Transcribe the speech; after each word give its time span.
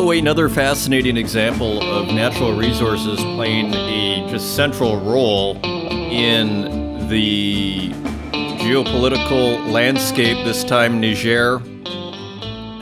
So, 0.00 0.12
another 0.12 0.48
fascinating 0.48 1.18
example 1.18 1.82
of 1.82 2.06
natural 2.06 2.56
resources 2.56 3.20
playing 3.20 3.74
a 3.74 4.26
just 4.30 4.56
central 4.56 4.98
role 4.98 5.58
in 5.62 7.06
the 7.10 7.90
geopolitical 8.32 9.70
landscape, 9.70 10.42
this 10.46 10.64
time 10.64 11.02
Niger. 11.02 11.60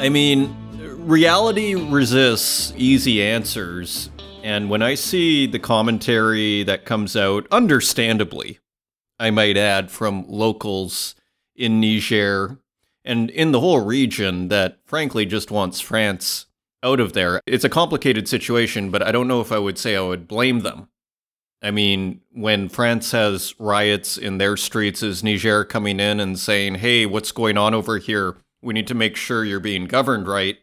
I 0.00 0.08
mean, 0.08 0.56
reality 0.78 1.74
resists 1.74 2.72
easy 2.76 3.20
answers, 3.20 4.10
and 4.44 4.70
when 4.70 4.80
I 4.80 4.94
see 4.94 5.48
the 5.48 5.58
commentary 5.58 6.62
that 6.62 6.84
comes 6.84 7.16
out, 7.16 7.48
understandably, 7.50 8.60
I 9.18 9.32
might 9.32 9.56
add, 9.56 9.90
from 9.90 10.24
locals 10.28 11.16
in 11.56 11.80
Niger 11.80 12.60
and 13.04 13.28
in 13.30 13.50
the 13.50 13.58
whole 13.58 13.84
region 13.84 14.46
that 14.50 14.78
frankly 14.84 15.26
just 15.26 15.50
wants 15.50 15.80
France 15.80 16.46
out 16.82 17.00
of 17.00 17.12
there. 17.12 17.40
It's 17.46 17.64
a 17.64 17.68
complicated 17.68 18.28
situation, 18.28 18.90
but 18.90 19.02
I 19.02 19.12
don't 19.12 19.28
know 19.28 19.40
if 19.40 19.52
I 19.52 19.58
would 19.58 19.78
say 19.78 19.96
I 19.96 20.00
would 20.02 20.28
blame 20.28 20.60
them. 20.60 20.88
I 21.60 21.72
mean, 21.72 22.20
when 22.32 22.68
France 22.68 23.10
has 23.12 23.54
riots 23.58 24.16
in 24.16 24.38
their 24.38 24.56
streets, 24.56 25.02
is 25.02 25.24
Niger 25.24 25.64
coming 25.64 25.98
in 25.98 26.20
and 26.20 26.38
saying, 26.38 26.76
hey, 26.76 27.04
what's 27.04 27.32
going 27.32 27.58
on 27.58 27.74
over 27.74 27.98
here? 27.98 28.36
We 28.62 28.74
need 28.74 28.86
to 28.86 28.94
make 28.94 29.16
sure 29.16 29.44
you're 29.44 29.58
being 29.58 29.86
governed 29.86 30.28
right. 30.28 30.58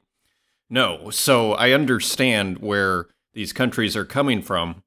No. 0.69 1.09
So 1.09 1.53
I 1.53 1.71
understand 1.71 2.59
where 2.59 3.07
these 3.33 3.51
countries 3.51 3.97
are 3.97 4.05
coming 4.05 4.41
from. 4.41 4.83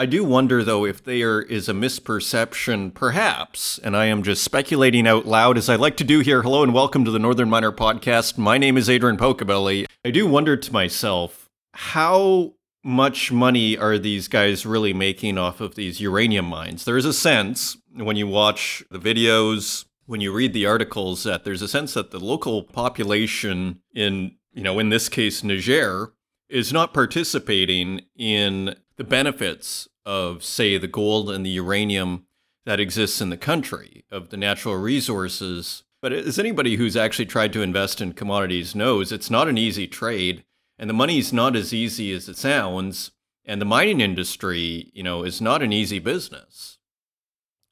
I 0.00 0.06
do 0.06 0.22
wonder, 0.22 0.62
though, 0.62 0.84
if 0.84 1.02
there 1.02 1.42
is 1.42 1.68
a 1.68 1.72
misperception, 1.72 2.94
perhaps, 2.94 3.78
and 3.78 3.96
I 3.96 4.04
am 4.04 4.22
just 4.22 4.44
speculating 4.44 5.08
out 5.08 5.26
loud 5.26 5.58
as 5.58 5.68
I 5.68 5.74
like 5.74 5.96
to 5.96 6.04
do 6.04 6.20
here. 6.20 6.42
Hello 6.42 6.62
and 6.62 6.72
welcome 6.72 7.04
to 7.04 7.10
the 7.10 7.18
Northern 7.18 7.50
Miner 7.50 7.72
Podcast. 7.72 8.38
My 8.38 8.58
name 8.58 8.76
is 8.76 8.88
Adrian 8.88 9.16
Pocobelli. 9.16 9.86
I 10.04 10.12
do 10.12 10.24
wonder 10.28 10.56
to 10.56 10.72
myself, 10.72 11.50
how 11.72 12.54
much 12.84 13.32
money 13.32 13.76
are 13.76 13.98
these 13.98 14.28
guys 14.28 14.64
really 14.64 14.92
making 14.92 15.36
off 15.36 15.60
of 15.60 15.74
these 15.74 16.00
uranium 16.00 16.44
mines? 16.44 16.84
There 16.84 16.96
is 16.96 17.04
a 17.04 17.12
sense 17.12 17.76
when 17.92 18.14
you 18.14 18.28
watch 18.28 18.84
the 18.92 19.00
videos, 19.00 19.84
when 20.06 20.20
you 20.20 20.32
read 20.32 20.52
the 20.52 20.66
articles, 20.66 21.24
that 21.24 21.42
there's 21.42 21.60
a 21.60 21.66
sense 21.66 21.94
that 21.94 22.12
the 22.12 22.20
local 22.20 22.62
population 22.62 23.80
in, 23.92 24.36
you 24.52 24.62
know, 24.62 24.78
in 24.78 24.90
this 24.90 25.08
case, 25.08 25.42
Niger, 25.42 26.12
is 26.48 26.72
not 26.72 26.94
participating 26.94 28.02
in 28.14 28.76
the 28.98 29.04
benefits 29.04 29.88
of, 30.04 30.44
say, 30.44 30.76
the 30.76 30.88
gold 30.88 31.30
and 31.30 31.46
the 31.46 31.50
uranium 31.50 32.26
that 32.66 32.80
exists 32.80 33.22
in 33.22 33.30
the 33.30 33.36
country, 33.36 34.04
of 34.10 34.28
the 34.28 34.36
natural 34.36 34.76
resources. 34.76 35.84
But 36.02 36.12
as 36.12 36.38
anybody 36.38 36.76
who's 36.76 36.96
actually 36.96 37.26
tried 37.26 37.52
to 37.54 37.62
invest 37.62 38.00
in 38.00 38.12
commodities 38.12 38.74
knows, 38.74 39.10
it's 39.10 39.30
not 39.30 39.48
an 39.48 39.56
easy 39.56 39.86
trade, 39.86 40.44
and 40.78 40.90
the 40.90 40.94
money's 40.94 41.32
not 41.32 41.56
as 41.56 41.72
easy 41.72 42.12
as 42.12 42.28
it 42.28 42.36
sounds. 42.36 43.12
And 43.44 43.60
the 43.60 43.64
mining 43.64 44.02
industry, 44.02 44.90
you 44.92 45.02
know, 45.02 45.22
is 45.22 45.40
not 45.40 45.62
an 45.62 45.72
easy 45.72 45.98
business. 45.98 46.78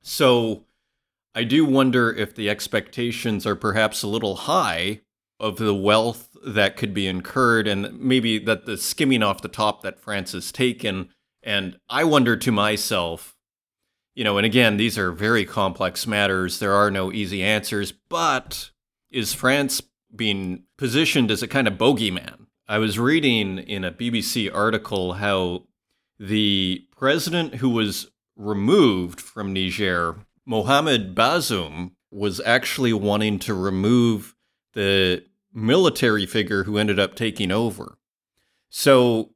So 0.01 0.65
I 1.35 1.45
do 1.45 1.67
wonder 1.67 2.11
if 2.11 2.35
the 2.35 2.49
expectations 2.49 3.45
are 3.47 3.57
perhaps 3.57 4.03
a 4.03 4.09
little 4.09 4.37
high 4.37 5.03
of 5.39 5.59
the 5.59 5.75
wealth 5.75 6.35
that 6.47 6.77
could 6.77 6.95
be 6.95 7.07
incurred 7.07 7.69
and 7.69 8.01
maybe 8.01 8.39
that 8.39 8.65
the 8.65 8.79
skimming 8.79 9.23
off 9.23 9.43
the 9.43 9.49
top 9.49 9.83
that 9.83 10.01
France 10.01 10.33
has 10.33 10.51
taken 10.51 11.11
and 11.47 11.79
I 11.89 12.03
wonder 12.03 12.37
to 12.37 12.51
myself, 12.51 13.37
you 14.17 14.25
know, 14.25 14.37
and 14.37 14.45
again, 14.45 14.77
these 14.77 14.99
are 14.99 15.13
very 15.13 15.45
complex 15.45 16.07
matters. 16.07 16.59
There 16.59 16.75
are 16.75 16.91
no 16.91 17.13
easy 17.13 17.43
answers, 17.43 17.93
but 17.93 18.71
is 19.13 19.33
France 19.33 19.81
being 20.15 20.65
positioned 20.77 21.31
as 21.31 21.43
a 21.43 21.49
kind 21.49 21.69
of 21.69 21.75
bogeyman? 21.75 22.47
I 22.67 22.79
was 22.79 22.99
reading 22.99 23.59
in 23.59 23.85
a 23.85 23.93
BBC 23.93 24.53
article 24.53 25.15
how 25.15 25.63
the 26.19 26.85
president 26.97 27.57
who 27.57 27.71
was 27.71 28.11
removed 28.35 29.21
from 29.21 29.53
Niger, 29.53 30.17
Mohamed 30.45 31.15
Bazoum, 31.15 31.93
was 32.11 32.41
actually 32.41 32.93
wanting 32.93 33.39
to 33.41 33.55
remove 33.55 34.35
the 34.73 35.23
military 35.55 36.27
figure 36.27 36.65
who 36.65 36.77
ended 36.77 36.99
up 36.99 37.15
taking 37.15 37.53
over. 37.53 37.99
So 38.69 39.31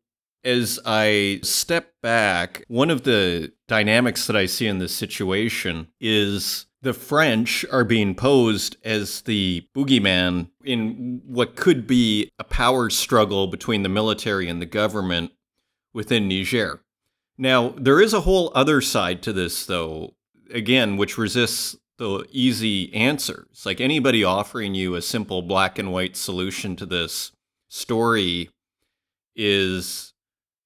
as 0.44 0.78
I 0.84 1.40
step 1.42 1.92
back, 2.02 2.64
one 2.68 2.90
of 2.90 3.02
the 3.02 3.52
dynamics 3.68 4.26
that 4.26 4.36
I 4.36 4.46
see 4.46 4.66
in 4.66 4.78
this 4.78 4.94
situation 4.94 5.88
is 6.00 6.66
the 6.82 6.94
French 6.94 7.64
are 7.70 7.84
being 7.84 8.14
posed 8.14 8.76
as 8.84 9.22
the 9.22 9.66
boogeyman 9.76 10.50
in 10.64 11.20
what 11.26 11.56
could 11.56 11.86
be 11.86 12.30
a 12.38 12.44
power 12.44 12.88
struggle 12.88 13.46
between 13.46 13.82
the 13.82 13.88
military 13.88 14.48
and 14.48 14.62
the 14.62 14.66
government 14.66 15.32
within 15.92 16.28
Niger. 16.28 16.80
Now, 17.36 17.74
there 17.76 18.00
is 18.00 18.12
a 18.12 18.22
whole 18.22 18.50
other 18.54 18.80
side 18.80 19.22
to 19.22 19.32
this, 19.32 19.66
though, 19.66 20.14
again, 20.50 20.96
which 20.96 21.18
resists 21.18 21.76
the 21.98 22.26
easy 22.30 22.92
answers. 22.94 23.64
Like 23.66 23.80
anybody 23.80 24.24
offering 24.24 24.74
you 24.74 24.94
a 24.94 25.02
simple 25.02 25.42
black 25.42 25.78
and 25.78 25.92
white 25.92 26.16
solution 26.16 26.76
to 26.76 26.86
this 26.86 27.32
story 27.68 28.48
is 29.36 30.09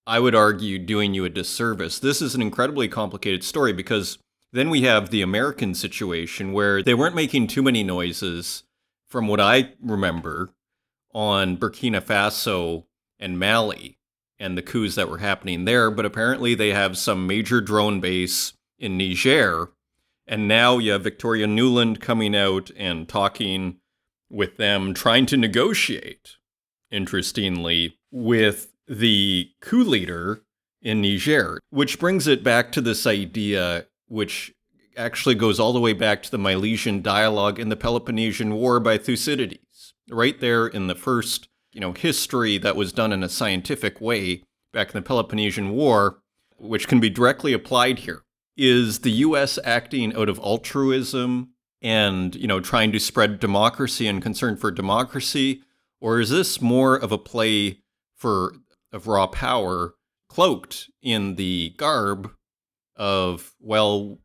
I 0.07 0.21
would 0.21 0.35
argue, 0.35 0.79
doing 0.79 1.15
you 1.15 1.25
a 1.25 1.31
disservice. 1.31 1.99
This 1.99 2.21
is 2.21 2.35
an 2.35 2.43
incredibly 2.43 2.89
complicated 2.89 3.43
story 3.43 3.73
because 3.73 4.19
then 4.53 4.69
we 4.71 4.83
have 4.83 5.11
the 5.11 5.23
American 5.23 5.75
situation 5.75 6.53
where 6.53 6.83
they 6.83 6.95
weren't 6.95 7.15
making 7.15 7.47
too 7.47 7.63
many 7.63 7.83
noises, 7.83 8.65
from 9.09 9.29
what 9.29 9.41
I 9.41 9.73
remember, 9.81 10.51
on 11.13 11.57
Burkina 11.57 12.01
Faso 12.01 12.85
and 13.19 13.39
Mali 13.39 13.99
and 14.39 14.59
the 14.59 14.63
coups 14.63 14.95
that 14.97 15.09
were 15.09 15.19
happening 15.19 15.65
there. 15.65 15.91
But 15.91 16.05
apparently, 16.05 16.55
they 16.55 16.71
have 16.71 16.99
some 16.99 17.27
major 17.27 17.61
drone 17.61 18.01
base 18.01 18.53
in 18.79 18.99
Niger. 18.99 19.71
And 20.27 20.49
now 20.49 20.79
you 20.79 20.93
have 20.93 21.03
Victoria 21.05 21.47
Nuland 21.47 22.01
coming 22.01 22.37
out 22.37 22.71
and 22.77 23.09
talking 23.09 23.79
with 24.31 24.57
them, 24.57 24.93
trying 24.95 25.27
to 25.27 25.37
negotiate, 25.37 26.37
interestingly, 26.91 27.99
with 28.11 28.74
the 28.87 29.50
coup 29.61 29.84
leader 29.84 30.43
in 30.83 31.00
Niger, 31.00 31.61
which 31.71 31.99
brings 31.99 32.27
it 32.27 32.45
back 32.45 32.71
to 32.72 32.81
this 32.81 33.06
idea, 33.06 33.87
which 34.06 34.53
actually 34.97 35.34
goes 35.34 35.59
all 35.59 35.72
the 35.72 35.81
way 35.81 35.93
back 35.93 36.22
to 36.22 36.31
the 36.31 36.39
Milesian 36.39 37.03
dialogue 37.03 37.59
in 37.59 37.69
the 37.69 37.77
Peloponnesian 37.77 38.55
War 38.55 38.78
by 38.81 38.99
Thucydides, 38.99 39.94
right 40.11 40.39
there 40.41 40.67
in 40.67 40.87
the 40.87 40.94
first, 40.94 41.49
you 41.73 41.81
know, 41.81 41.93
history 41.93 42.59
that 42.59 42.77
was 42.77 42.93
done 42.93 43.12
in 43.12 43.23
a 43.23 43.28
scientific 43.28 44.00
way 44.00 44.43
back 44.73 44.89
in 44.89 44.94
the 44.94 45.03
Peloponnesian 45.03 45.71
War, 45.71 46.21
which 46.59 46.87
can 46.87 47.00
be 47.00 47.11
directly 47.11 47.53
applied 47.53 48.00
here. 48.00 48.23
Is 48.56 49.00
the 49.00 49.11
US 49.11 49.59
acting 49.65 50.15
out 50.15 50.28
of 50.28 50.39
altruism 50.39 51.50
and, 51.83 52.37
you 52.37 52.47
know, 52.47 52.61
trying 52.61 52.93
to 52.93 53.00
spread 53.00 53.41
democracy 53.41 54.06
and 54.06 54.23
concern 54.23 54.56
for 54.56 54.71
democracy? 54.71 55.62
Or 56.00 56.21
is 56.21 56.31
this 56.31 56.61
more 56.61 56.94
of 56.97 57.11
a 57.11 57.19
play 57.19 57.81
for 58.15 58.55
of 58.94 59.09
raw 59.09 59.27
power 59.27 59.94
cloaked 60.28 60.88
in 61.03 61.34
the 61.34 61.75
garb 61.77 62.31
of, 62.97 63.55
well, 63.60 64.19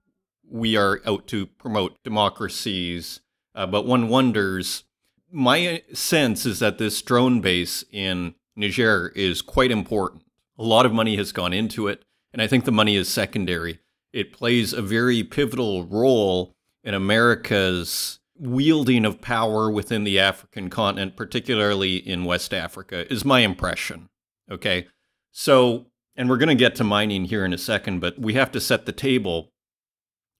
we 0.47 0.77
are 0.77 1.01
out 1.05 1.27
to 1.27 1.45
promote 1.45 2.01
democracies. 2.03 3.19
Uh, 3.55 3.65
but 3.65 3.85
one 3.85 4.07
wonders, 4.07 4.83
my 5.31 5.83
sense 5.93 6.45
is 6.45 6.59
that 6.59 6.77
this 6.77 7.01
drone 7.01 7.41
base 7.41 7.83
in 7.91 8.35
Niger 8.55 9.11
is 9.15 9.41
quite 9.41 9.71
important. 9.71 10.23
A 10.57 10.63
lot 10.63 10.85
of 10.85 10.93
money 10.93 11.15
has 11.17 11.31
gone 11.31 11.53
into 11.53 11.87
it, 11.87 12.05
and 12.31 12.41
I 12.41 12.47
think 12.47 12.65
the 12.65 12.71
money 12.71 12.95
is 12.95 13.09
secondary. 13.09 13.79
It 14.13 14.33
plays 14.33 14.73
a 14.73 14.81
very 14.81 15.23
pivotal 15.23 15.85
role 15.85 16.55
in 16.83 16.93
America's 16.93 18.19
wielding 18.35 19.05
of 19.05 19.21
power 19.21 19.69
within 19.69 20.03
the 20.03 20.19
African 20.19 20.69
continent, 20.69 21.15
particularly 21.15 21.97
in 21.97 22.25
West 22.25 22.53
Africa, 22.53 23.11
is 23.11 23.25
my 23.25 23.41
impression. 23.41 24.08
Okay. 24.49 24.87
So, 25.31 25.87
and 26.15 26.29
we're 26.29 26.37
going 26.37 26.49
to 26.49 26.55
get 26.55 26.75
to 26.75 26.83
mining 26.83 27.25
here 27.25 27.45
in 27.45 27.53
a 27.53 27.57
second, 27.57 27.99
but 27.99 28.19
we 28.19 28.33
have 28.33 28.51
to 28.51 28.59
set 28.59 28.85
the 28.85 28.91
table. 28.91 29.51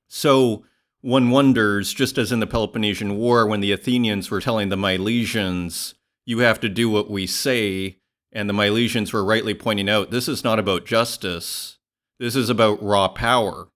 So, 0.07 0.65
one 1.01 1.29
wonders, 1.29 1.94
just 1.94 2.17
as 2.17 2.31
in 2.31 2.39
the 2.39 2.47
Peloponnesian 2.47 3.15
War, 3.15 3.47
when 3.47 3.61
the 3.61 3.71
Athenians 3.71 4.29
were 4.29 4.41
telling 4.41 4.69
the 4.69 4.75
Milesians, 4.75 5.94
you 6.25 6.39
have 6.39 6.59
to 6.59 6.69
do 6.69 6.89
what 6.89 7.09
we 7.09 7.25
say, 7.25 8.00
and 8.31 8.50
the 8.50 8.53
Milesians 8.53 9.13
were 9.13 9.23
rightly 9.23 9.53
pointing 9.53 9.89
out, 9.89 10.11
this 10.11 10.27
is 10.27 10.44
not 10.44 10.59
about 10.59 10.85
justice, 10.85 11.77
this 12.19 12.35
is 12.35 12.50
about 12.50 12.83
raw 12.83 13.07
power. 13.07 13.69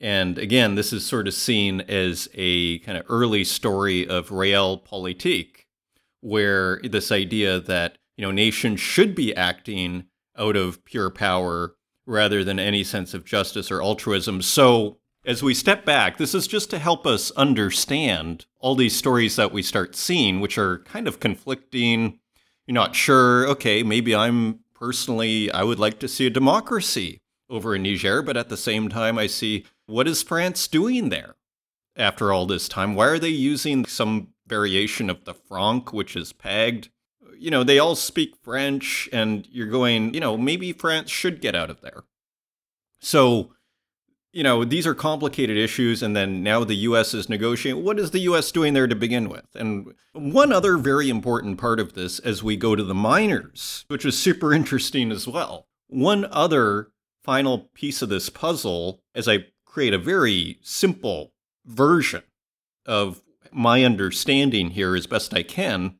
And 0.00 0.38
again, 0.38 0.74
this 0.74 0.92
is 0.92 1.04
sort 1.04 1.26
of 1.26 1.34
seen 1.34 1.80
as 1.82 2.28
a 2.34 2.78
kind 2.80 2.98
of 2.98 3.06
early 3.08 3.42
story 3.42 4.06
of 4.06 4.28
realpolitik, 4.28 5.66
where 6.20 6.80
this 6.84 7.10
idea 7.10 7.58
that 7.60 7.98
you 8.16 8.22
know, 8.22 8.30
nations 8.30 8.80
should 8.80 9.14
be 9.14 9.34
acting 9.34 10.04
out 10.36 10.56
of 10.56 10.84
pure 10.84 11.10
power 11.10 11.74
rather 12.06 12.44
than 12.44 12.58
any 12.58 12.84
sense 12.84 13.14
of 13.14 13.24
justice 13.24 13.70
or 13.70 13.82
altruism. 13.82 14.42
So, 14.42 14.98
as 15.26 15.42
we 15.42 15.54
step 15.54 15.86
back, 15.86 16.18
this 16.18 16.34
is 16.34 16.46
just 16.46 16.68
to 16.70 16.78
help 16.78 17.06
us 17.06 17.30
understand 17.30 18.44
all 18.60 18.74
these 18.74 18.94
stories 18.94 19.36
that 19.36 19.52
we 19.52 19.62
start 19.62 19.96
seeing, 19.96 20.40
which 20.40 20.58
are 20.58 20.80
kind 20.80 21.08
of 21.08 21.18
conflicting. 21.18 22.18
You're 22.66 22.74
not 22.74 22.94
sure, 22.94 23.48
okay, 23.48 23.82
maybe 23.82 24.14
I'm 24.14 24.60
personally, 24.74 25.50
I 25.50 25.62
would 25.62 25.78
like 25.78 25.98
to 26.00 26.08
see 26.08 26.26
a 26.26 26.30
democracy 26.30 27.22
over 27.48 27.74
in 27.74 27.84
Niger, 27.84 28.20
but 28.20 28.36
at 28.36 28.50
the 28.50 28.56
same 28.56 28.90
time, 28.90 29.16
I 29.16 29.26
see 29.26 29.64
what 29.86 30.06
is 30.06 30.22
France 30.22 30.68
doing 30.68 31.08
there 31.08 31.36
after 31.96 32.32
all 32.32 32.46
this 32.46 32.68
time? 32.68 32.94
Why 32.94 33.06
are 33.06 33.18
they 33.18 33.28
using 33.28 33.84
some 33.86 34.28
variation 34.46 35.08
of 35.08 35.24
the 35.24 35.34
franc, 35.34 35.92
which 35.92 36.16
is 36.16 36.32
pegged? 36.32 36.90
You 37.44 37.50
know, 37.50 37.62
they 37.62 37.78
all 37.78 37.94
speak 37.94 38.36
French, 38.42 39.06
and 39.12 39.46
you're 39.52 39.66
going, 39.66 40.14
you 40.14 40.20
know, 40.20 40.38
maybe 40.38 40.72
France 40.72 41.10
should 41.10 41.42
get 41.42 41.54
out 41.54 41.68
of 41.68 41.82
there. 41.82 42.04
So, 43.00 43.52
you 44.32 44.42
know, 44.42 44.64
these 44.64 44.86
are 44.86 44.94
complicated 44.94 45.58
issues, 45.58 46.02
and 46.02 46.16
then 46.16 46.42
now 46.42 46.64
the 46.64 46.74
U.S. 46.88 47.12
is 47.12 47.28
negotiating. 47.28 47.84
What 47.84 48.00
is 48.00 48.12
the 48.12 48.20
U.S. 48.20 48.50
doing 48.50 48.72
there 48.72 48.86
to 48.86 48.96
begin 48.96 49.28
with? 49.28 49.44
And 49.54 49.92
one 50.14 50.54
other 50.54 50.78
very 50.78 51.10
important 51.10 51.58
part 51.58 51.80
of 51.80 51.92
this 51.92 52.18
as 52.18 52.42
we 52.42 52.56
go 52.56 52.74
to 52.74 52.82
the 52.82 52.94
miners, 52.94 53.84
which 53.88 54.06
is 54.06 54.18
super 54.18 54.54
interesting 54.54 55.12
as 55.12 55.28
well. 55.28 55.66
One 55.88 56.24
other 56.30 56.92
final 57.22 57.68
piece 57.74 58.00
of 58.00 58.08
this 58.08 58.30
puzzle, 58.30 59.02
as 59.14 59.28
I 59.28 59.48
create 59.66 59.92
a 59.92 59.98
very 59.98 60.60
simple 60.62 61.34
version 61.66 62.22
of 62.86 63.20
my 63.52 63.84
understanding 63.84 64.70
here 64.70 64.96
as 64.96 65.06
best 65.06 65.34
I 65.34 65.42
can, 65.42 65.98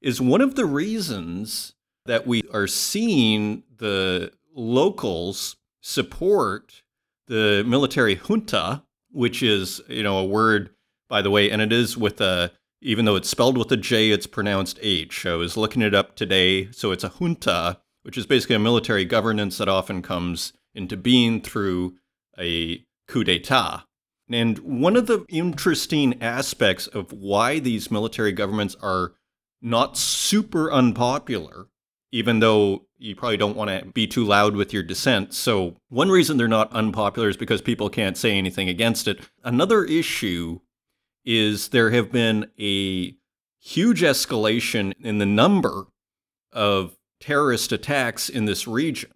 is 0.00 0.20
one 0.20 0.40
of 0.40 0.54
the 0.54 0.66
reasons 0.66 1.74
that 2.06 2.26
we 2.26 2.42
are 2.52 2.66
seeing 2.66 3.62
the 3.76 4.32
locals 4.54 5.56
support 5.80 6.82
the 7.26 7.64
military 7.66 8.16
junta, 8.16 8.82
which 9.10 9.42
is, 9.42 9.80
you 9.88 10.02
know, 10.02 10.18
a 10.18 10.24
word, 10.24 10.70
by 11.08 11.22
the 11.22 11.30
way, 11.30 11.50
and 11.50 11.60
it 11.60 11.72
is 11.72 11.96
with 11.96 12.20
a, 12.20 12.50
even 12.80 13.04
though 13.04 13.16
it's 13.16 13.28
spelled 13.28 13.58
with 13.58 13.70
a 13.72 13.76
J, 13.76 14.10
it's 14.10 14.26
pronounced 14.26 14.78
H. 14.82 15.26
I 15.26 15.34
was 15.34 15.56
looking 15.56 15.82
it 15.82 15.94
up 15.94 16.16
today. 16.16 16.70
So 16.72 16.92
it's 16.92 17.04
a 17.04 17.10
junta, 17.10 17.78
which 18.02 18.16
is 18.16 18.26
basically 18.26 18.56
a 18.56 18.60
military 18.60 19.04
governance 19.04 19.58
that 19.58 19.68
often 19.68 20.00
comes 20.00 20.52
into 20.74 20.96
being 20.96 21.40
through 21.40 21.96
a 22.38 22.84
coup 23.08 23.24
d'etat. 23.24 23.84
And 24.30 24.58
one 24.58 24.96
of 24.96 25.06
the 25.06 25.24
interesting 25.28 26.22
aspects 26.22 26.86
of 26.86 27.12
why 27.12 27.58
these 27.58 27.90
military 27.90 28.32
governments 28.32 28.76
are 28.80 29.14
not 29.60 29.96
super 29.96 30.70
unpopular 30.72 31.68
even 32.10 32.40
though 32.40 32.86
you 32.98 33.14
probably 33.14 33.36
don't 33.36 33.56
want 33.56 33.70
to 33.70 33.86
be 33.92 34.06
too 34.06 34.24
loud 34.24 34.56
with 34.56 34.72
your 34.72 34.82
dissent. 34.82 35.34
So, 35.34 35.76
one 35.88 36.08
reason 36.08 36.36
they're 36.36 36.48
not 36.48 36.72
unpopular 36.72 37.28
is 37.28 37.36
because 37.36 37.60
people 37.60 37.90
can't 37.90 38.16
say 38.16 38.36
anything 38.36 38.68
against 38.68 39.06
it. 39.06 39.28
Another 39.44 39.84
issue 39.84 40.60
is 41.24 41.68
there 41.68 41.90
have 41.90 42.10
been 42.10 42.50
a 42.58 43.14
huge 43.60 44.00
escalation 44.00 44.94
in 45.00 45.18
the 45.18 45.26
number 45.26 45.86
of 46.52 46.96
terrorist 47.20 47.72
attacks 47.72 48.28
in 48.28 48.46
this 48.46 48.66
region. 48.66 49.10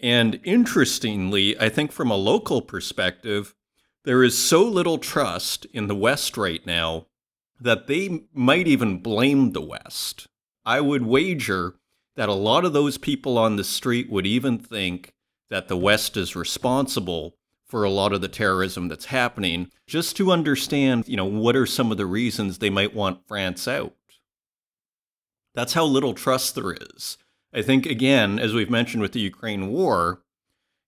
And 0.00 0.40
interestingly, 0.44 1.58
I 1.58 1.68
think 1.68 1.90
from 1.90 2.10
a 2.10 2.16
local 2.16 2.60
perspective, 2.60 3.54
there 4.04 4.22
is 4.22 4.36
so 4.36 4.62
little 4.62 4.98
trust 4.98 5.64
in 5.72 5.86
the 5.86 5.94
West 5.94 6.36
right 6.36 6.64
now 6.66 7.06
that 7.60 7.86
they 7.86 8.24
might 8.32 8.66
even 8.66 8.98
blame 8.98 9.52
the 9.52 9.60
West. 9.60 10.26
I 10.64 10.80
would 10.80 11.04
wager 11.04 11.74
that 12.16 12.28
a 12.28 12.34
lot 12.34 12.64
of 12.64 12.72
those 12.72 12.98
people 12.98 13.38
on 13.38 13.56
the 13.56 13.64
street 13.64 14.10
would 14.10 14.26
even 14.26 14.58
think 14.58 15.12
that 15.50 15.68
the 15.68 15.76
West 15.76 16.16
is 16.16 16.36
responsible 16.36 17.36
for 17.66 17.84
a 17.84 17.90
lot 17.90 18.12
of 18.12 18.20
the 18.20 18.28
terrorism 18.28 18.88
that's 18.88 19.06
happening, 19.06 19.70
just 19.86 20.16
to 20.16 20.30
understand, 20.30 21.08
you 21.08 21.16
know, 21.16 21.24
what 21.24 21.56
are 21.56 21.66
some 21.66 21.90
of 21.90 21.96
the 21.96 22.06
reasons 22.06 22.58
they 22.58 22.70
might 22.70 22.94
want 22.94 23.26
France 23.26 23.66
out. 23.66 23.94
That's 25.54 25.72
how 25.72 25.84
little 25.84 26.14
trust 26.14 26.54
there 26.54 26.72
is. 26.72 27.16
I 27.52 27.62
think, 27.62 27.86
again, 27.86 28.38
as 28.38 28.52
we've 28.52 28.70
mentioned 28.70 29.02
with 29.02 29.12
the 29.12 29.20
Ukraine 29.20 29.68
war, 29.68 30.22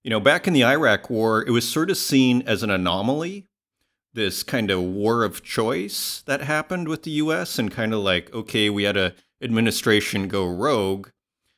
you 0.03 0.09
know, 0.09 0.19
back 0.19 0.47
in 0.47 0.53
the 0.53 0.63
Iraq 0.63 1.09
war, 1.09 1.43
it 1.45 1.51
was 1.51 1.67
sort 1.67 1.89
of 1.89 1.97
seen 1.97 2.41
as 2.43 2.63
an 2.63 2.69
anomaly, 2.69 3.47
this 4.17 4.41
kind 4.41 4.71
of 4.71 4.81
war 4.81 5.23
of 5.23 5.43
choice 5.43 6.23
that 6.25 6.41
happened 6.41 6.87
with 6.87 7.03
the 7.03 7.11
US, 7.11 7.59
and 7.59 7.71
kind 7.71 7.93
of 7.93 7.99
like, 7.99 8.33
okay, 8.33 8.67
we 8.69 8.83
had 8.83 8.97
a 8.97 9.13
administration 9.41 10.27
go 10.27 10.45
rogue, 10.45 11.09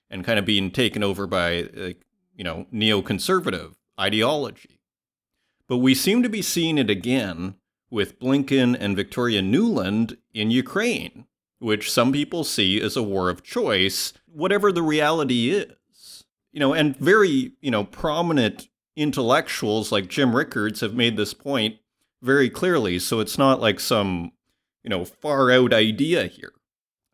and 0.09 0.25
kind 0.25 0.37
of 0.37 0.45
being 0.45 0.69
taken 0.69 1.01
over 1.01 1.25
by, 1.25 1.63
uh, 1.63 1.89
you 2.35 2.43
know, 2.43 2.67
neoconservative 2.71 3.75
ideology. 3.97 4.81
But 5.67 5.77
we 5.77 5.95
seem 5.95 6.21
to 6.21 6.29
be 6.29 6.41
seeing 6.41 6.77
it 6.77 6.89
again 6.89 7.55
with 7.89 8.19
Blinken 8.19 8.75
and 8.77 8.95
Victoria 8.95 9.41
Nuland 9.41 10.17
in 10.33 10.51
Ukraine, 10.51 11.25
which 11.59 11.89
some 11.89 12.11
people 12.11 12.43
see 12.43 12.81
as 12.81 12.97
a 12.97 13.03
war 13.03 13.29
of 13.29 13.41
choice, 13.41 14.11
whatever 14.25 14.71
the 14.71 14.83
reality 14.83 15.49
is. 15.51 16.25
You 16.51 16.59
know, 16.59 16.73
and 16.73 16.97
very, 16.97 17.53
you 17.61 17.71
know, 17.71 17.85
prominent 17.85 18.67
intellectuals 18.97 19.93
like 19.93 20.09
Jim 20.09 20.35
Rickards 20.35 20.81
have 20.81 20.93
made 20.93 21.15
this 21.15 21.33
point 21.33 21.77
very 22.21 22.49
clearly. 22.49 22.99
So 22.99 23.19
it's 23.19 23.37
not 23.37 23.61
like 23.61 23.79
some, 23.79 24.31
you 24.83 24.89
know, 24.89 25.05
far 25.05 25.51
out 25.51 25.73
idea 25.73 26.27
here. 26.27 26.53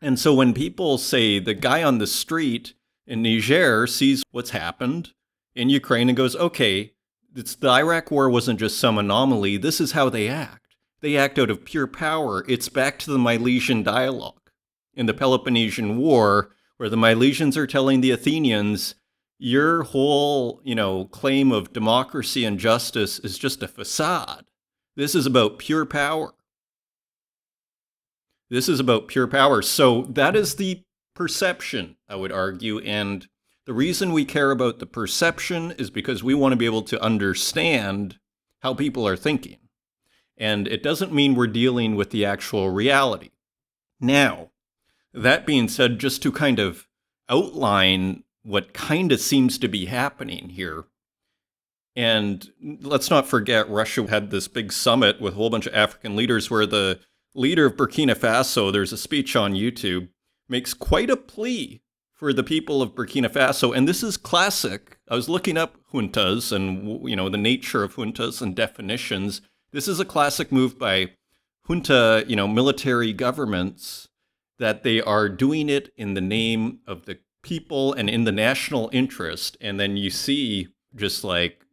And 0.02 0.20
so 0.20 0.34
when 0.34 0.54
people 0.54 0.98
say 0.98 1.40
the 1.40 1.54
guy 1.54 1.82
on 1.84 1.98
the 1.98 2.08
street 2.08 2.74
in 3.08 3.22
Niger 3.22 3.88
sees 3.88 4.24
what's 4.32 4.50
happened 4.52 5.14
in 5.56 5.70
Ukraine 5.70 6.10
and 6.10 6.18
goes, 6.18 6.36
okay, 6.36 6.94
it's 7.36 7.56
the 7.56 7.70
Iraq 7.70 8.12
war 8.12 8.30
wasn't 8.30 8.60
just 8.60 8.80
some 8.80 8.98
anomaly. 8.98 9.58
This 9.58 9.82
is 9.82 9.94
how 9.94 10.10
they 10.10 10.28
act. 10.28 10.76
They 11.02 11.18
act 11.18 11.38
out 11.38 11.50
of 11.50 11.66
pure 11.66 11.88
power. 11.88 12.46
It's 12.48 12.70
back 12.70 12.98
to 13.00 13.12
the 13.12 13.18
Milesian 13.18 13.84
dialogue 13.84 14.50
in 14.94 15.06
the 15.06 15.14
Peloponnesian 15.14 15.98
War, 15.98 16.52
where 16.78 16.90
the 16.90 16.96
Milesians 16.96 17.58
are 17.58 17.68
telling 17.68 18.02
the 18.02 18.12
Athenians, 18.12 18.96
your 19.38 19.84
whole, 19.84 20.62
you 20.64 20.76
know, 20.76 21.06
claim 21.06 21.52
of 21.52 21.74
democracy 21.74 22.46
and 22.46 22.58
justice 22.58 23.20
is 23.20 23.38
just 23.38 23.62
a 23.62 23.68
facade. 23.68 24.46
This 24.96 25.16
is 25.16 25.26
about 25.26 25.60
pure 25.60 25.86
power. 25.86 26.34
This 28.50 28.70
is 28.70 28.80
about 28.80 29.08
pure 29.08 29.28
power. 29.28 29.62
So 29.62 30.04
that 30.04 30.36
is 30.36 30.56
the 30.56 30.84
perception, 31.14 31.98
I 32.08 32.16
would 32.16 32.32
argue. 32.32 32.80
And 32.80 33.28
the 33.66 33.74
reason 33.74 34.14
we 34.14 34.26
care 34.26 34.52
about 34.52 34.80
the 34.80 34.86
perception 34.86 35.72
is 35.72 35.90
because 35.90 36.24
we 36.24 36.34
want 36.34 36.54
to 36.54 36.58
be 36.58 36.66
able 36.66 36.84
to 36.84 37.02
understand 37.02 38.20
how 38.62 38.74
people 38.74 39.08
are 39.08 39.18
thinking. 39.18 39.58
And 40.38 40.68
it 40.68 40.84
doesn't 40.84 41.14
mean 41.14 41.34
we're 41.34 41.48
dealing 41.48 41.96
with 41.96 42.12
the 42.12 42.26
actual 42.26 42.70
reality. 42.70 43.32
Now, 44.00 44.52
that 45.14 45.46
being 45.46 45.68
said, 45.68 46.00
just 46.00 46.22
to 46.24 46.32
kind 46.32 46.60
of 46.60 46.88
outline 47.30 48.24
what 48.44 48.74
kind 48.74 49.12
of 49.12 49.20
seems 49.20 49.58
to 49.58 49.68
be 49.68 49.86
happening 49.86 50.50
here. 50.50 50.86
And 51.96 52.50
let's 52.62 53.10
not 53.10 53.28
forget, 53.28 53.70
Russia 53.70 54.06
had 54.08 54.30
this 54.30 54.48
big 54.48 54.74
summit 54.74 55.22
with 55.22 55.34
a 55.34 55.36
whole 55.38 55.50
bunch 55.50 55.66
of 55.66 55.74
African 55.74 56.16
leaders 56.16 56.52
where 56.52 56.66
the 56.66 57.00
leader 57.34 57.66
of 57.66 57.76
Burkina 57.76 58.16
Faso, 58.16 58.72
there's 58.72 58.92
a 58.92 58.98
speech 58.98 59.36
on 59.36 59.54
YouTube, 59.54 60.10
makes 60.50 60.74
quite 60.74 61.10
a 61.10 61.18
plea 61.18 61.82
for 62.14 62.34
the 62.34 62.44
people 62.44 62.82
of 62.82 62.96
Burkina 62.96 63.30
Faso. 63.30 63.76
And 63.76 63.88
this 63.88 64.04
is 64.04 64.18
classic. 64.18 64.98
I 65.10 65.16
was 65.16 65.30
looking 65.30 65.58
up 65.58 65.78
juntas 65.94 66.52
and 66.52 67.08
you 67.10 67.16
know 67.16 67.30
the 67.30 67.38
nature 67.38 67.84
of 67.84 67.96
juntas 67.96 68.42
and 68.42 68.56
definitions. 68.56 69.42
This 69.72 69.88
is 69.88 70.00
a 70.00 70.06
classic 70.06 70.52
move 70.52 70.80
by 70.80 71.12
junta, 71.68 72.24
you 72.28 72.36
know, 72.36 72.48
military 72.48 73.14
governments 73.14 74.08
that 74.58 74.84
they 74.84 75.02
are 75.02 75.28
doing 75.28 75.70
it 75.70 75.92
in 75.98 76.14
the 76.14 76.22
name 76.22 76.80
of 76.88 77.06
the 77.06 77.20
people 77.44 77.94
and 77.94 78.10
in 78.10 78.24
the 78.24 78.32
national 78.32 78.90
interest. 78.94 79.58
And 79.60 79.80
then 79.80 79.98
you 79.98 80.10
see 80.10 80.70
just 80.96 81.24
like 81.24 81.65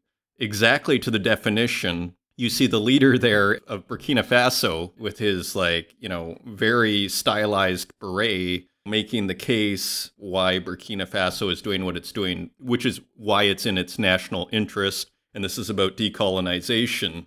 exactly 0.43 0.99
to 0.99 1.11
the 1.11 1.19
definition 1.19 2.15
you 2.37 2.51
see 2.51 2.67
the 2.67 2.81
leader 2.81 3.19
there 3.19 3.61
of 3.69 3.87
Burkina 3.87 4.25
Faso 4.25 4.93
with 4.99 5.19
his 5.19 5.55
like, 5.55 5.95
you 6.01 6.09
know, 6.09 6.39
very 6.45 7.09
stylized 7.09 7.93
beret 8.01 8.67
making 8.85 9.29
the 9.29 9.35
case 9.35 10.11
why 10.17 10.59
Burkina 10.59 11.07
Faso 11.07 11.53
is 11.53 11.63
doing 11.63 11.85
what 11.85 11.97
it's 11.97 12.11
doing, 12.11 12.51
which 12.59 12.85
is 12.85 13.01
why 13.15 13.45
it's 13.45 13.65
in 13.67 13.79
its 13.79 13.99
national 13.99 14.49
interest 14.51 15.11
and 15.35 15.45
this 15.45 15.57
is 15.57 15.71
about 15.71 15.97
decolonization. 15.97 17.27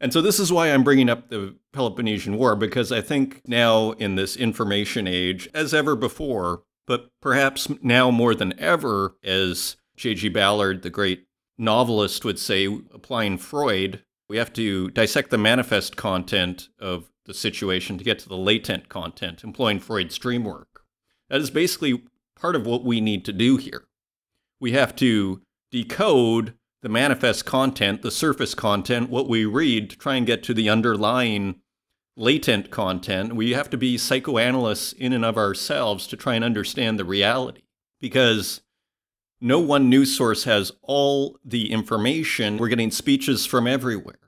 And 0.00 0.12
so 0.12 0.20
this 0.20 0.40
is 0.40 0.52
why 0.52 0.68
I'm 0.68 0.84
bringing 0.84 1.08
up 1.08 1.28
the 1.28 1.56
Peloponnesian 1.72 2.36
War 2.36 2.56
because 2.56 2.92
I 2.92 3.00
think 3.00 3.42
now 3.46 3.92
in 3.92 4.14
this 4.14 4.36
information 4.36 5.06
age 5.06 5.48
as 5.54 5.74
ever 5.74 5.96
before, 5.96 6.62
but 6.86 7.10
perhaps 7.20 7.68
now 7.82 8.10
more 8.10 8.34
than 8.34 8.58
ever 8.58 9.16
as 9.22 9.76
J.G. 9.96 10.28
Ballard, 10.30 10.82
the 10.82 10.90
great 10.90 11.25
novelist 11.58 12.24
would 12.24 12.38
say 12.38 12.66
applying 12.66 13.38
Freud 13.38 14.02
we 14.28 14.38
have 14.38 14.52
to 14.54 14.90
dissect 14.90 15.30
the 15.30 15.38
manifest 15.38 15.96
content 15.96 16.68
of 16.78 17.10
the 17.26 17.34
situation 17.34 17.98
to 17.98 18.04
get 18.04 18.18
to 18.20 18.28
the 18.28 18.36
latent 18.36 18.88
content, 18.88 19.44
employing 19.44 19.80
Freud's 19.80 20.18
dream 20.18 20.44
work. 20.44 20.82
That 21.28 21.40
is 21.40 21.50
basically 21.50 22.02
part 22.38 22.56
of 22.56 22.66
what 22.66 22.84
we 22.84 23.00
need 23.00 23.24
to 23.26 23.32
do 23.32 23.56
here. 23.56 23.84
We 24.60 24.72
have 24.72 24.96
to 24.96 25.42
decode 25.70 26.54
the 26.82 26.88
manifest 26.88 27.44
content, 27.44 28.02
the 28.02 28.10
surface 28.10 28.54
content, 28.54 29.10
what 29.10 29.28
we 29.28 29.44
read, 29.44 29.90
to 29.90 29.98
try 29.98 30.16
and 30.16 30.26
get 30.26 30.42
to 30.44 30.54
the 30.54 30.68
underlying 30.68 31.56
latent 32.16 32.70
content. 32.70 33.34
We 33.34 33.52
have 33.52 33.70
to 33.70 33.76
be 33.76 33.98
psychoanalysts 33.98 34.92
in 34.92 35.12
and 35.12 35.24
of 35.24 35.36
ourselves 35.36 36.06
to 36.08 36.16
try 36.16 36.34
and 36.34 36.44
understand 36.44 36.98
the 36.98 37.04
reality 37.04 37.62
because 38.00 38.62
no 39.40 39.58
one 39.60 39.88
news 39.90 40.16
source 40.16 40.44
has 40.44 40.72
all 40.82 41.38
the 41.44 41.70
information. 41.70 42.56
We're 42.56 42.68
getting 42.68 42.90
speeches 42.90 43.46
from 43.46 43.66
everywhere. 43.66 44.18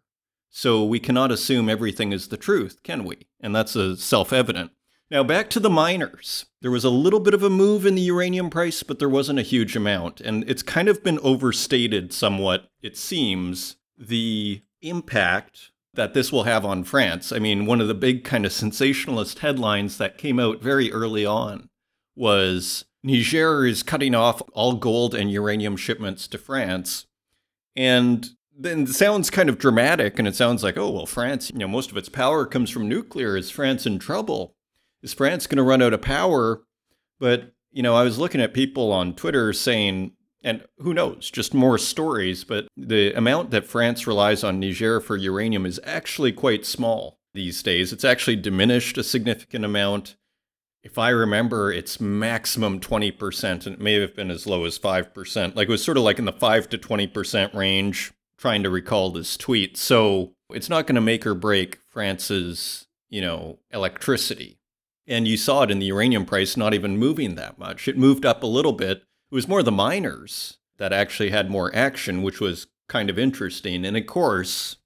So 0.51 0.85
we 0.85 0.99
cannot 1.01 1.31
assume 1.31 1.69
everything 1.69 2.13
is 2.13 2.29
the 2.29 2.37
truth, 2.37 2.83
can 2.83 3.05
we? 3.05 3.27
And 3.41 3.55
that's 3.55 3.77
a 3.77 3.97
self-evident. 3.97 4.73
Now 5.11 5.23
back 5.23 5.49
to 5.51 5.61
the 5.61 5.71
miners. 5.71 6.47
There 6.61 6.71
was 6.71 6.85
a 6.85 6.91
little 6.91 7.21
bit 7.21 7.35
of 7.35 7.43
a 7.43 7.51
move 7.51 7.87
in 7.87 7.95
the 7.95 8.03
uranium 8.03 8.51
price, 8.51 8.83
but 8.83 8.99
there 8.99 9.09
wasn't 9.09 9.39
a 9.39 9.43
huge 9.43 9.77
amount. 9.77 10.21
And 10.21 10.49
it's 10.49 10.63
kind 10.63 10.89
of 10.89 11.03
been 11.03 11.19
overstated 11.21 12.13
somewhat, 12.13 12.71
it 12.83 12.97
seems, 12.97 13.77
the 13.97 14.63
impact 14.83 15.71
that 15.95 16.15
this 16.15 16.31
will 16.31 16.45
have 16.45 16.65
on 16.65 16.85
France. 16.85 17.33
I 17.33 17.39
mean, 17.39 17.67
one 17.67 17.81
of 17.81 17.89
the 17.89 17.95
big 17.95 18.23
kind 18.23 18.45
of 18.45 18.53
sensationalist 18.53 19.41
headlines 19.41 19.99
that 19.99 20.19
came 20.19 20.39
out 20.39 20.63
very 20.63 20.93
early 20.93 21.25
on 21.25 21.71
was 22.15 22.85
Niger 23.03 23.65
is 23.65 23.83
cutting 23.83 24.15
off 24.15 24.43
all 24.53 24.75
gold 24.75 25.15
and 25.15 25.31
uranium 25.31 25.77
shipments 25.77 26.27
to 26.29 26.39
France. 26.39 27.07
And 27.77 28.29
then 28.57 28.83
it 28.83 28.89
sounds 28.89 29.31
kind 29.31 29.49
of 29.49 29.59
dramatic 29.59 30.19
and 30.19 30.27
it 30.27 30.35
sounds 30.35 30.65
like, 30.65 30.77
oh, 30.77 30.91
well, 30.91 31.07
France, 31.07 31.51
you 31.51 31.59
know, 31.59 31.69
most 31.69 31.91
of 31.91 31.97
its 31.97 32.09
power 32.09 32.45
comes 32.45 32.71
from 32.71 32.89
nuclear. 32.89 33.37
Is 33.37 33.51
France 33.51 33.87
in 33.87 33.99
trouble? 33.99 34.57
Is 35.03 35.15
France 35.15 35.47
going 35.47 35.59
to 35.59 35.63
run 35.63 35.81
out 35.81 35.93
of 35.93 36.03
power? 36.03 36.63
But, 37.21 37.53
you 37.71 37.83
know, 37.83 37.95
I 37.95 38.03
was 38.03 38.19
looking 38.19 38.41
at 38.41 38.53
people 38.53 38.93
on 38.93 39.15
Twitter 39.15 39.53
saying, 39.53 40.13
and 40.43 40.65
who 40.79 40.93
knows, 40.93 41.31
just 41.31 41.55
more 41.55 41.79
stories, 41.79 42.45
but 42.45 42.67
the 42.77 43.13
amount 43.13 43.51
that 43.51 43.67
France 43.67 44.07
relies 44.07 44.43
on 44.43 44.61
Niger 44.61 45.01
for 45.01 45.17
uranium 45.17 45.67
is 45.67 45.81
actually 45.85 46.33
quite 46.33 46.67
small 46.67 47.21
these 47.35 47.63
days. 47.63 47.93
It's 47.93 48.05
actually 48.05 48.37
diminished 48.37 48.99
a 48.99 49.05
significant 49.05 49.65
amount. 49.65 50.17
If 50.83 50.97
I 50.97 51.11
remember, 51.11 51.73
it's 51.73 52.01
maximum 52.01 52.81
20%, 52.81 53.67
and 53.67 53.75
it 53.75 53.81
may 53.81 53.95
have 54.01 54.15
been 54.15 54.31
as 54.31 54.47
low 54.47 54.65
as 54.65 54.79
5%. 54.79 55.57
Like 55.57 55.69
it 55.69 55.71
was 55.71 55.85
sort 55.85 55.97
of 55.97 56.05
like 56.05 56.19
in 56.19 56.25
the 56.25 56.33
5 56.33 56.69
to 56.71 56.79
20% 56.79 57.55
range, 57.55 58.13
trying 58.37 58.63
to 58.63 58.71
recall 58.71 59.11
this 59.11 59.37
tweet. 59.37 59.77
So 59.77 60.35
it's 60.51 60.69
not 60.69 60.87
going 60.87 60.95
to 60.95 61.01
make 61.01 61.27
or 61.27 61.35
break 61.35 61.79
France's, 61.89 62.87
you 63.09 63.21
know, 63.21 63.59
electricity. 63.73 64.61
And 65.07 65.27
you 65.27 65.37
saw 65.37 65.63
it 65.63 65.71
in 65.71 65.79
the 65.79 65.87
uranium 65.87 66.25
price 66.25 66.57
not 66.57 66.75
even 66.75 66.97
moving 66.97 67.35
that 67.35 67.59
much. 67.59 67.89
It 67.89 67.99
moved 67.99 68.25
up 68.25 68.43
a 68.43 68.47
little 68.47 68.75
bit. 68.75 68.99
It 68.99 69.35
was 69.35 69.49
more 69.49 69.63
the 69.63 69.73
miners 69.73 70.59
that 70.77 70.93
actually 70.93 71.31
had 71.31 71.51
more 71.51 71.75
action, 71.75 72.23
which 72.23 72.41
was 72.41 72.69
kind 72.89 73.11
of 73.11 73.19
interesting. 73.19 73.85
And 73.85 73.97
of 73.97 74.07
course, 74.07 74.77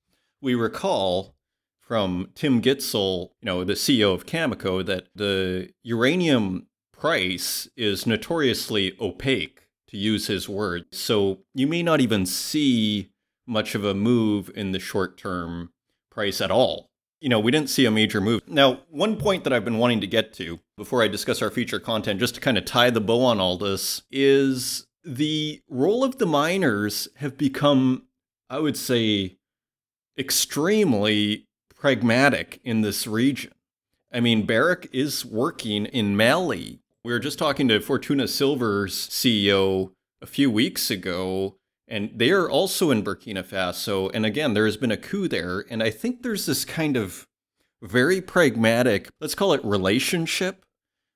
we 0.40 0.54
recall 0.54 1.34
from 1.82 2.30
Tim 2.34 2.62
Gitzel, 2.62 3.32
you 3.40 3.46
know, 3.46 3.64
the 3.64 3.74
CEO 3.74 4.14
of 4.14 4.24
Cameco, 4.24 4.84
that 4.86 5.08
the 5.14 5.70
uranium 5.82 6.68
price 6.92 7.68
is 7.76 8.06
notoriously 8.06 8.96
opaque, 9.00 9.62
to 9.92 9.98
use 9.98 10.26
his 10.26 10.48
word. 10.48 10.86
So 10.90 11.40
you 11.54 11.66
may 11.66 11.82
not 11.82 12.00
even 12.00 12.24
see 12.24 13.10
much 13.46 13.74
of 13.74 13.84
a 13.84 13.94
move 13.94 14.50
in 14.54 14.72
the 14.72 14.78
short 14.78 15.18
term 15.18 15.70
price 16.10 16.40
at 16.40 16.50
all. 16.50 16.88
You 17.20 17.28
know, 17.28 17.38
we 17.38 17.50
didn't 17.50 17.70
see 17.70 17.84
a 17.84 17.90
major 17.90 18.20
move. 18.20 18.40
Now, 18.48 18.80
one 18.88 19.16
point 19.16 19.44
that 19.44 19.52
I've 19.52 19.64
been 19.64 19.78
wanting 19.78 20.00
to 20.00 20.06
get 20.06 20.32
to 20.34 20.58
before 20.76 21.02
I 21.02 21.08
discuss 21.08 21.42
our 21.42 21.50
feature 21.50 21.78
content, 21.78 22.18
just 22.18 22.34
to 22.36 22.40
kind 22.40 22.58
of 22.58 22.64
tie 22.64 22.90
the 22.90 23.00
bow 23.00 23.22
on 23.22 23.38
all 23.38 23.58
this, 23.58 24.02
is 24.10 24.86
the 25.04 25.60
role 25.68 26.02
of 26.02 26.18
the 26.18 26.26
miners 26.26 27.08
have 27.16 27.36
become, 27.36 28.04
I 28.48 28.58
would 28.58 28.76
say, 28.76 29.36
extremely 30.18 31.46
pragmatic 31.82 32.60
in 32.62 32.82
this 32.82 33.08
region. 33.08 33.50
I 34.12 34.20
mean, 34.20 34.46
Barrick 34.46 34.88
is 34.92 35.24
working 35.24 35.86
in 35.86 36.16
Mali. 36.16 36.78
We 37.02 37.12
were 37.12 37.18
just 37.18 37.40
talking 37.40 37.66
to 37.66 37.80
Fortuna 37.80 38.28
Silver's 38.28 39.08
CEO 39.08 39.90
a 40.20 40.26
few 40.26 40.48
weeks 40.48 40.92
ago, 40.92 41.56
and 41.88 42.12
they 42.14 42.30
are 42.30 42.48
also 42.48 42.92
in 42.92 43.02
Burkina 43.02 43.42
Faso. 43.42 44.12
And 44.14 44.24
again, 44.24 44.54
there 44.54 44.64
has 44.64 44.76
been 44.76 44.92
a 44.92 44.96
coup 44.96 45.26
there. 45.26 45.64
And 45.68 45.82
I 45.82 45.90
think 45.90 46.22
there's 46.22 46.46
this 46.46 46.64
kind 46.64 46.96
of 46.96 47.26
very 47.82 48.20
pragmatic, 48.20 49.08
let's 49.20 49.34
call 49.34 49.52
it 49.52 49.64
relationship 49.64 50.64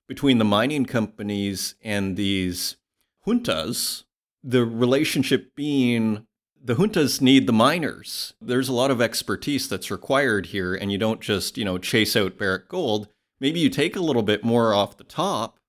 between 0.09 0.39
the 0.39 0.45
mining 0.45 0.85
companies 0.85 1.77
and 1.81 2.17
these 2.17 2.77
juntas. 3.25 4.03
The 4.43 4.65
relationship 4.65 5.55
being 5.55 6.27
the 6.67 6.75
juntas 6.75 7.21
need 7.21 7.47
the 7.47 7.53
miners. 7.53 8.35
There's 8.41 8.69
a 8.69 8.73
lot 8.73 8.91
of 8.91 9.01
expertise 9.01 9.69
that's 9.69 9.89
required 9.89 10.47
here, 10.47 10.75
and 10.75 10.91
you 10.91 10.99
don't 10.99 11.21
just, 11.21 11.57
you 11.57 11.65
know, 11.65 11.79
chase 11.79 12.17
out 12.17 12.39
Barrick 12.39 12.69
Gold. 12.69 13.07
Maybe 13.39 13.61
you 13.61 13.71
take 13.71 13.95
a 13.95 14.01
little 14.01 14.25
bit 14.25 14.43
more 14.43 14.75
off 14.75 14.97
the 14.97 15.05
top. 15.05 15.61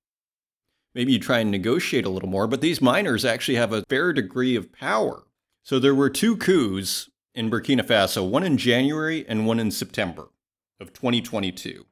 Maybe 0.95 1.13
you 1.13 1.19
try 1.19 1.37
and 1.37 1.51
negotiate 1.51 2.05
a 2.05 2.09
little 2.09 2.29
more, 2.29 2.47
but 2.47 2.61
these 2.61 2.81
miners 2.81 3.23
actually 3.23 3.57
have 3.57 3.71
a 3.71 3.83
fair 3.87 4.11
degree 4.11 4.55
of 4.55 4.73
power. 4.73 5.27
So 5.61 5.77
there 5.77 5.93
were 5.93 6.09
two 6.09 6.35
coups 6.35 7.11
in 7.35 7.51
Burkina 7.51 7.83
Faso, 7.83 8.27
one 8.27 8.43
in 8.43 8.57
January 8.57 9.23
and 9.27 9.45
one 9.45 9.59
in 9.59 9.69
September 9.69 10.29
of 10.79 10.93
2022. 10.93 11.85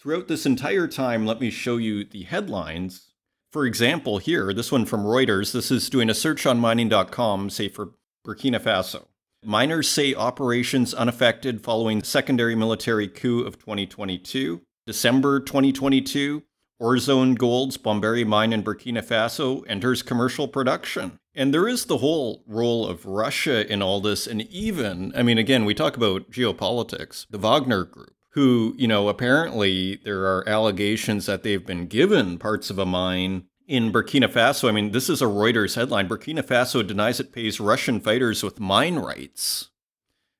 Throughout 0.00 0.28
this 0.28 0.46
entire 0.46 0.88
time, 0.88 1.26
let 1.26 1.42
me 1.42 1.50
show 1.50 1.76
you 1.76 2.06
the 2.06 2.22
headlines. 2.22 3.12
For 3.52 3.66
example, 3.66 4.16
here, 4.16 4.54
this 4.54 4.72
one 4.72 4.86
from 4.86 5.04
Reuters, 5.04 5.52
this 5.52 5.70
is 5.70 5.90
doing 5.90 6.08
a 6.08 6.14
search 6.14 6.46
on 6.46 6.58
mining.com, 6.58 7.50
say 7.50 7.68
for 7.68 7.92
Burkina 8.24 8.58
Faso. 8.58 9.06
Miners 9.44 9.88
say 9.88 10.14
operations 10.14 10.94
unaffected 10.94 11.62
following 11.62 12.02
secondary 12.02 12.54
military 12.54 13.06
coup 13.06 13.42
of 13.42 13.58
2022. 13.58 14.62
December 14.86 15.40
2022, 15.40 16.42
Orezone 16.80 17.36
Gold's 17.36 17.76
Bomboré 17.76 18.26
mine 18.26 18.54
in 18.54 18.62
Burkina 18.62 19.04
Faso 19.04 19.62
enters 19.68 20.02
commercial 20.02 20.48
production. 20.48 21.18
And 21.34 21.52
there 21.52 21.68
is 21.68 21.84
the 21.84 21.98
whole 21.98 22.42
role 22.46 22.86
of 22.86 23.04
Russia 23.04 23.70
in 23.70 23.82
all 23.82 24.00
this, 24.00 24.26
and 24.26 24.42
even, 24.42 25.12
I 25.14 25.22
mean, 25.22 25.36
again, 25.36 25.66
we 25.66 25.74
talk 25.74 25.96
about 25.96 26.30
geopolitics, 26.30 27.26
the 27.28 27.38
Wagner 27.38 27.84
Group, 27.84 28.14
who, 28.30 28.74
you 28.78 28.88
know, 28.88 29.08
apparently 29.08 29.96
there 30.04 30.22
are 30.22 30.48
allegations 30.48 31.26
that 31.26 31.42
they've 31.42 31.66
been 31.66 31.86
given 31.86 32.38
parts 32.38 32.70
of 32.70 32.78
a 32.78 32.86
mine 32.86 33.44
in 33.66 33.92
Burkina 33.92 34.28
Faso, 34.28 34.68
I 34.68 34.72
mean, 34.72 34.90
this 34.92 35.08
is 35.08 35.22
a 35.22 35.26
Reuters 35.26 35.74
headline. 35.74 36.08
Burkina 36.08 36.42
Faso 36.42 36.86
denies 36.86 37.20
it 37.20 37.32
pays 37.32 37.60
Russian 37.60 38.00
fighters 38.00 38.42
with 38.42 38.60
mine 38.60 38.96
rights. 38.96 39.70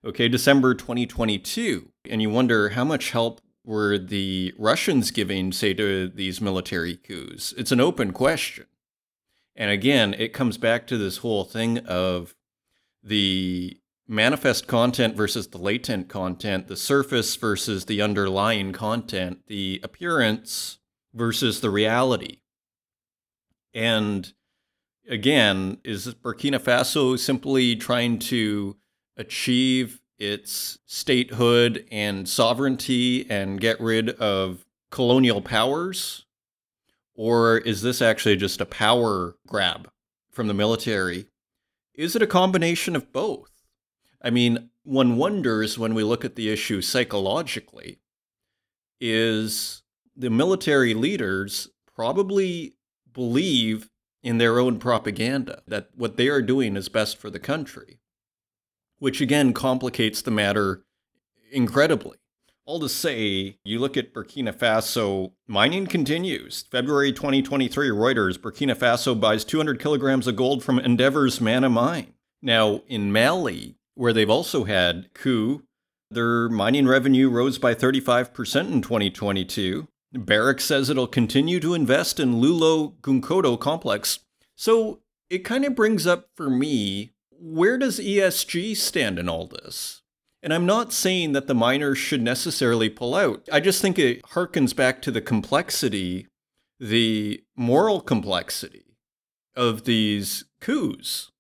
Okay, 0.05 0.29
December 0.29 0.75
2022. 0.75 1.91
And 2.11 2.21
you 2.21 2.31
wonder 2.31 2.71
how 2.71 2.85
much 2.85 3.11
help 3.13 3.41
were 3.65 3.97
the 3.97 4.53
Russians 4.59 5.11
giving, 5.11 5.53
say, 5.53 5.73
to 5.75 6.09
these 6.09 6.41
military 6.41 6.97
coups? 6.97 7.55
It's 7.57 7.73
an 7.73 7.81
open 7.81 8.13
question. 8.13 8.67
And 9.57 9.71
again, 9.71 10.15
it 10.15 10.33
comes 10.33 10.59
back 10.59 10.87
to 10.89 10.99
this 10.99 11.19
whole 11.19 11.45
thing 11.45 11.79
of 11.79 12.35
the 13.03 13.79
manifest 14.07 14.67
content 14.67 15.17
versus 15.17 15.49
the 15.49 15.59
latent 15.59 16.09
content, 16.09 16.69
the 16.69 16.77
surface 16.77 17.37
versus 17.37 17.87
the 17.87 18.03
underlying 18.03 18.73
content, 18.73 19.39
the 19.47 19.81
appearance 19.83 20.79
versus 21.15 21.61
the 21.61 21.71
reality. 21.71 22.39
And 23.75 24.33
again, 25.09 25.79
is 25.85 26.15
Burkina 26.15 26.59
Faso 26.59 27.19
simply 27.19 27.77
trying 27.77 28.19
to 28.21 28.77
achieve 29.17 30.01
its 30.19 30.79
statehood 30.87 31.85
and 31.91 32.29
sovereignty 32.29 33.29
and 33.29 33.61
get 33.61 33.81
rid 33.81 34.11
of 34.11 34.65
colonial 34.91 35.43
powers? 35.43 36.25
Or 37.15 37.59
is 37.59 37.83
this 37.83 38.01
actually 38.01 38.37
just 38.37 38.61
a 38.61 38.67
power 38.67 39.37
grab 39.47 39.91
from 40.31 40.47
the 40.47 40.55
military? 40.55 41.27
Is 41.95 42.17
it 42.17 42.23
a 42.23 42.27
combination 42.27 42.97
of 42.97 43.13
both? 43.13 43.51
I 44.23 44.31
mean, 44.31 44.71
one 44.85 45.17
wonders 45.17 45.79
when 45.79 45.95
we 45.95 46.03
look 46.03 46.25
at 46.25 46.35
the 46.35 46.51
issue 46.51 46.81
psychologically, 46.81 48.01
is 49.01 49.83
the 50.17 50.31
military 50.31 50.95
leaders 50.95 51.69
probably 51.95 52.74
believe 53.15 53.89
in 54.23 54.39
their 54.39 54.59
own 54.59 54.79
propaganda, 54.79 55.63
that 55.67 55.89
what 55.95 56.17
they 56.17 56.29
are 56.29 56.43
doing 56.43 56.77
is 56.77 56.89
best 56.89 57.17
for 57.17 57.31
the 57.31 57.39
country, 57.39 58.01
which 58.99 59.21
again 59.21 59.53
complicates 59.53 60.21
the 60.21 60.31
matter 60.31 60.85
incredibly. 61.51 62.19
All 62.67 62.81
to 62.81 62.89
say, 62.89 63.59
you 63.63 63.79
look 63.79 63.97
at 63.97 64.15
Burkina 64.15 64.51
Faso, 64.51 65.33
mining 65.47 65.87
continues. 65.87 66.65
February 66.71 67.13
2023, 67.13 67.91
Reuters, 67.91 68.39
Burkina 68.39 68.75
Faso 68.75 69.19
buys 69.19 69.45
200 69.45 69.79
kilograms 69.79 70.27
of 70.27 70.37
gold 70.37 70.65
from 70.65 70.79
Endeavour's 70.79 71.43
Mana 71.43 71.69
mine. 71.69 72.15
Now, 72.41 72.81
in 72.89 73.13
Mali, 73.13 73.77
where 73.95 74.15
they've 74.15 74.31
also 74.31 74.65
had 74.65 75.13
coup, 75.13 75.63
their 76.11 76.49
mining 76.49 76.87
revenue 76.87 77.29
rose 77.29 77.59
by 77.59 77.75
35% 77.75 78.73
in 78.73 78.81
2022. 78.81 79.89
Barrick 80.15 80.61
says 80.61 80.89
it'll 80.89 81.07
continue 81.07 81.61
to 81.61 81.75
invest 81.75 82.21
in 82.21 82.35
Loulo 82.41 82.95
Gounkoto 83.01 83.59
complex. 83.59 84.21
So 84.55 85.01
it 85.29 85.39
kind 85.39 85.65
of 85.65 85.75
brings 85.75 86.07
up 86.07 86.29
for 86.35 86.49
me 86.49 87.13
where 87.31 87.77
does 87.77 87.99
ESG 87.99 88.77
stand 88.77 89.19
in 89.19 89.29
all 89.29 89.47
this? 89.47 90.03
And 90.43 90.53
I'm 90.53 90.67
not 90.67 90.93
saying 90.93 91.33
that 91.33 91.47
the 91.47 91.55
miners 91.55 91.99
should 91.99 92.23
necessarily 92.23 92.89
pull 92.89 93.15
out. 93.15 93.49
I 93.51 93.61
just 93.61 93.81
think 93.81 93.99
it 93.99 94.23
harkens 94.23 94.77
back 94.77 95.01
to 95.03 95.11
the 95.11 95.21
complexity, 95.21 96.29
the 96.79 97.43
moral 97.57 98.01
complexity 98.01 98.97
of 99.57 99.85
these 99.85 100.45
coups. 100.61 101.33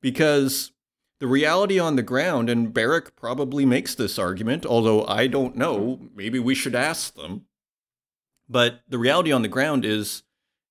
Because 0.00 0.72
the 1.18 1.26
reality 1.26 1.78
on 1.78 1.96
the 1.96 2.02
ground, 2.02 2.50
and 2.50 2.74
Barrick 2.74 3.16
probably 3.16 3.64
makes 3.64 3.94
this 3.94 4.18
argument, 4.18 4.66
although 4.66 5.06
I 5.06 5.28
don't 5.28 5.56
know, 5.56 6.00
maybe 6.14 6.38
we 6.38 6.54
should 6.54 6.74
ask 6.74 7.14
them. 7.14 7.46
But 8.48 8.80
the 8.88 8.98
reality 8.98 9.32
on 9.32 9.42
the 9.42 9.48
ground 9.48 9.84
is 9.84 10.22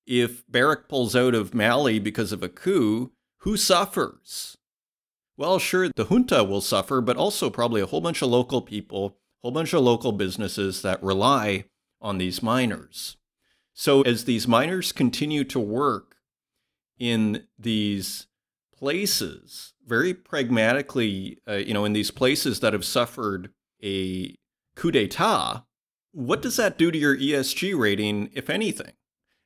if 0.06 0.44
Barrick 0.50 0.88
pulls 0.88 1.16
out 1.16 1.34
of 1.34 1.54
Mali 1.54 2.00
because 2.00 2.32
of 2.32 2.44
a 2.44 2.50
coup, 2.50 3.12
who 3.40 3.58
suffers? 3.58 4.58
Well, 5.38 5.58
sure, 5.58 5.90
the 5.90 6.06
junta 6.06 6.44
will 6.44 6.62
suffer, 6.62 7.02
but 7.02 7.18
also 7.18 7.50
probably 7.50 7.82
a 7.82 7.86
whole 7.88 8.02
bunch 8.02 8.22
of 8.22 8.30
local 8.30 8.62
people, 8.62 9.18
a 9.42 9.48
whole 9.48 9.52
bunch 9.52 9.74
of 9.74 9.82
local 9.82 10.12
businesses 10.12 10.82
that 10.82 11.02
rely 11.02 11.66
on 12.00 12.18
these 12.18 12.44
miners. 12.44 13.18
So, 13.74 14.02
as 14.02 14.26
these 14.26 14.48
miners 14.48 14.92
continue 14.92 15.44
to 15.46 15.60
work 15.60 16.18
in 17.00 17.48
these 17.58 18.28
places, 18.78 19.74
very 19.88 20.14
pragmatically, 20.14 21.40
uh, 21.48 21.54
you 21.54 21.74
know, 21.74 21.86
in 21.86 21.94
these 21.94 22.12
places 22.12 22.60
that 22.60 22.74
have 22.74 22.86
suffered 22.86 23.52
a 23.84 24.36
coup 24.76 24.92
d'etat, 24.92 25.64
what 26.12 26.42
does 26.42 26.58
that 26.58 26.78
do 26.78 26.92
to 26.92 26.98
your 26.98 27.18
ESG 27.18 27.78
rating, 27.78 28.30
if 28.34 28.50
anything? 28.50 28.94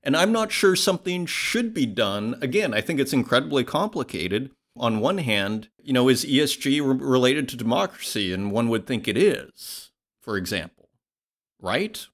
And 0.03 0.15
I'm 0.15 0.31
not 0.31 0.51
sure 0.51 0.75
something 0.75 1.25
should 1.25 1.73
be 1.73 1.85
done. 1.85 2.35
Again, 2.41 2.73
I 2.73 2.81
think 2.81 2.99
it's 2.99 3.13
incredibly 3.13 3.63
complicated. 3.63 4.51
On 4.77 4.99
one 4.99 5.19
hand, 5.19 5.69
you 5.81 5.93
know, 5.93 6.09
is 6.09 6.25
ESG 6.25 6.81
re- 6.81 7.07
related 7.07 7.49
to 7.49 7.57
democracy? 7.57 8.31
And 8.31 8.51
one 8.51 8.69
would 8.69 8.85
think 8.85 9.07
it 9.07 9.17
is, 9.17 9.91
for 10.21 10.37
example, 10.37 10.89
right? 11.59 12.05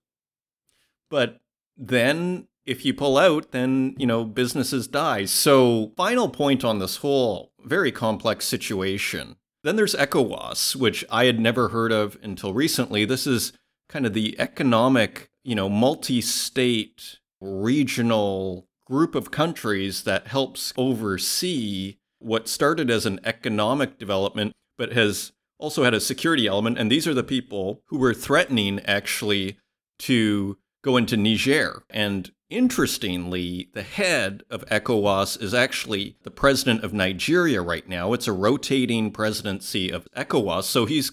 But 1.10 1.41
then 1.75 2.48
if 2.65 2.86
you 2.86 2.93
pull 2.93 3.17
out, 3.17 3.51
then, 3.51 3.96
you 3.98 4.05
know, 4.05 4.24
businesses 4.24 4.88
die. 4.88 5.25
So, 5.25 5.91
final 5.98 6.29
point 6.29 6.63
on 6.63 6.79
this 6.79 6.98
whole 6.98 7.51
very 7.65 7.91
complex 7.91 8.46
situation. 8.46 9.36
Then 9.63 9.75
there's 9.75 9.96
ECOWAS, 9.96 10.75
which 10.75 11.03
I 11.10 11.25
had 11.25 11.39
never 11.39 11.70
heard 11.70 11.91
of 11.91 12.17
until 12.24 12.53
recently. 12.53 13.05
This 13.05 13.27
is 13.27 13.53
kind 13.91 14.05
of 14.05 14.13
the 14.13 14.39
economic, 14.39 15.29
you 15.43 15.53
know, 15.53 15.69
multi 15.69 16.21
state 16.21 17.19
regional 17.39 18.67
group 18.86 19.15
of 19.15 19.31
countries 19.31 20.03
that 20.03 20.27
helps 20.27 20.74
oversee 20.77 21.98
what 22.19 22.48
started 22.48 22.89
as 22.89 23.05
an 23.05 23.19
economic 23.24 23.98
development, 23.98 24.53
but 24.77 24.93
has 24.93 25.33
also 25.60 25.83
had 25.83 25.93
a 25.93 26.00
security 26.00 26.48
element. 26.48 26.77
And 26.77 26.91
these 26.91 27.07
are 27.07 27.13
the 27.13 27.24
people 27.24 27.81
who 27.88 27.98
were 27.98 28.13
threatening 28.13 28.79
actually 28.86 29.57
to 30.00 30.57
go 30.83 30.98
into 30.98 31.17
Niger. 31.17 31.83
And 31.89 32.31
interestingly, 32.50 33.69
the 33.74 33.83
head 33.83 34.43
of 34.50 34.65
ECOWAS 34.65 35.41
is 35.41 35.53
actually 35.53 36.17
the 36.24 36.31
president 36.31 36.83
of 36.83 36.93
Nigeria 36.93 37.62
right 37.62 37.88
now. 37.88 38.13
It's 38.13 38.27
a 38.27 38.33
rotating 38.33 39.12
presidency 39.12 39.91
of 39.91 40.07
ECOWAS. 40.15 40.63
So 40.63 40.86
he's 40.86 41.12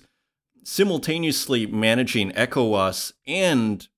simultaneously 0.63 1.67
managing 1.67 2.31
ECOWAS 2.33 3.13
and 3.27 3.89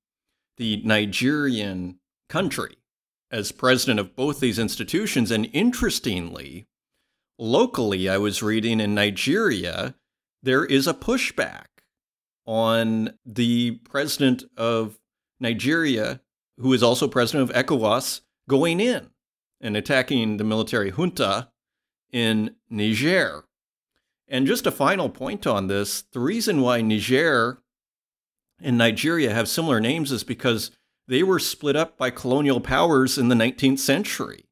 the 0.57 0.83
Nigerian 0.85 1.99
country 2.29 2.77
as 3.31 3.53
president 3.53 4.01
of 4.01 4.17
both 4.17 4.41
these 4.41 4.59
institutions. 4.59 5.31
And 5.31 5.49
interestingly, 5.53 6.67
locally, 7.39 8.09
I 8.09 8.19
was 8.19 8.43
reading 8.43 8.81
in 8.81 8.95
Nigeria, 8.95 9.95
there 10.43 10.65
is 10.65 10.87
a 10.87 10.95
pushback 10.95 11.67
on 12.47 13.15
the 13.25 13.73
president 13.85 14.45
of 14.57 14.99
Nigeria, 15.39 16.21
who 16.59 16.73
is 16.73 16.83
also 16.83 17.09
president 17.09 17.51
of 17.51 17.57
ECOWAS, 17.57 18.21
going 18.49 18.81
in 18.81 19.11
and 19.61 19.77
attacking 19.77 20.37
the 20.37 20.45
military 20.45 20.91
junta 20.91 21.49
in 22.13 22.57
Niger. 22.69 23.45
And 24.31 24.47
just 24.47 24.67
a 24.67 24.71
final 24.71 25.09
point 25.09 25.47
on 25.47 25.67
this 25.67 26.03
the 26.03 26.21
reason 26.21 26.61
why 26.61 26.81
Niger 26.81 27.59
and 28.63 28.79
Nigeria 28.79 29.35
have 29.35 29.49
similar 29.49 29.81
names 29.81 30.13
is 30.13 30.23
because 30.23 30.71
they 31.09 31.25
were 31.25 31.41
split 31.41 31.75
up 31.75 31.99
by 31.99 32.11
colonial 32.11 32.61
powers 32.61 33.19
in 33.19 33.29
the 33.29 33.35
19th 33.35 33.81
century. 33.81 34.45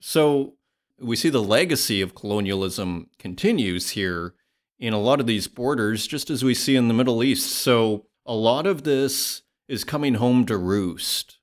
So 0.00 0.54
we 0.98 1.14
see 1.16 1.28
the 1.28 1.42
legacy 1.42 2.00
of 2.00 2.14
colonialism 2.14 3.10
continues 3.18 3.90
here 3.90 4.34
in 4.78 4.94
a 4.94 5.00
lot 5.00 5.20
of 5.20 5.26
these 5.26 5.48
borders, 5.48 6.06
just 6.06 6.30
as 6.30 6.42
we 6.42 6.54
see 6.54 6.76
in 6.76 6.88
the 6.88 6.94
Middle 6.94 7.22
East. 7.22 7.50
So 7.50 8.06
a 8.24 8.34
lot 8.34 8.66
of 8.66 8.84
this 8.84 9.42
is 9.68 9.84
coming 9.84 10.14
home 10.14 10.46
to 10.46 10.56
roost 10.56 11.38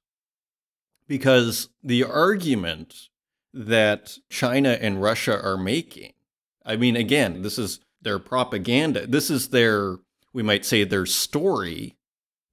because 1.07 1.69
the 1.83 2.03
argument 2.03 3.09
that 3.53 4.17
China 4.29 4.77
and 4.81 5.01
Russia 5.01 5.39
are 5.39 5.57
making, 5.57 6.13
I 6.65 6.75
mean, 6.75 6.95
again, 6.95 7.41
this 7.41 7.59
is 7.59 7.79
their 8.03 8.19
propaganda. 8.19 9.07
This 9.07 9.29
is 9.29 9.49
their, 9.49 9.97
we 10.33 10.43
might 10.43 10.65
say, 10.65 10.83
their 10.83 11.05
story 11.05 11.97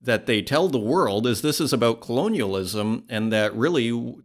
that 0.02 0.26
they 0.26 0.42
tell 0.42 0.68
the 0.68 0.78
world 0.78 1.26
is 1.26 1.42
this 1.42 1.60
is 1.60 1.72
about 1.72 2.00
colonialism 2.00 3.04
and 3.08 3.32
that 3.32 3.54
really 3.54 3.84
you 3.84 4.24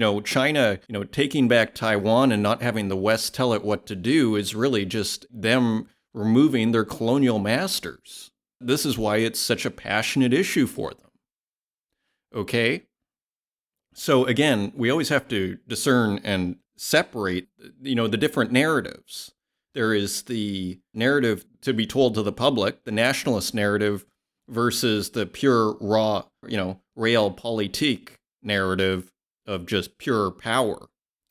know 0.00 0.20
China 0.20 0.78
you 0.88 0.92
know 0.92 1.04
taking 1.04 1.48
back 1.48 1.74
Taiwan 1.74 2.32
and 2.32 2.42
not 2.42 2.62
having 2.62 2.88
the 2.88 2.96
west 2.96 3.34
tell 3.34 3.52
it 3.52 3.64
what 3.64 3.86
to 3.86 3.96
do 3.96 4.36
is 4.36 4.54
really 4.54 4.84
just 4.84 5.26
them 5.30 5.88
removing 6.14 6.72
their 6.72 6.84
colonial 6.84 7.38
masters. 7.38 8.30
This 8.60 8.86
is 8.86 8.96
why 8.96 9.18
it's 9.18 9.40
such 9.40 9.66
a 9.66 9.70
passionate 9.70 10.32
issue 10.32 10.66
for 10.66 10.90
them. 10.90 11.10
Okay? 12.34 12.84
So 13.94 14.24
again 14.26 14.72
we 14.76 14.90
always 14.90 15.08
have 15.08 15.26
to 15.28 15.58
discern 15.66 16.20
and 16.22 16.56
separate 16.76 17.48
you 17.82 17.94
know 17.94 18.06
the 18.06 18.16
different 18.16 18.52
narratives 18.52 19.32
there 19.76 19.92
is 19.92 20.22
the 20.22 20.80
narrative 20.94 21.44
to 21.60 21.74
be 21.74 21.86
told 21.86 22.14
to 22.14 22.22
the 22.22 22.32
public 22.32 22.84
the 22.84 22.90
nationalist 22.90 23.52
narrative 23.54 24.06
versus 24.48 25.10
the 25.10 25.26
pure 25.26 25.76
raw, 25.82 26.24
you 26.48 26.56
know, 26.56 26.80
realpolitik 26.98 28.12
narrative 28.42 29.12
of 29.44 29.66
just 29.66 29.98
pure 29.98 30.30
power. 30.30 30.88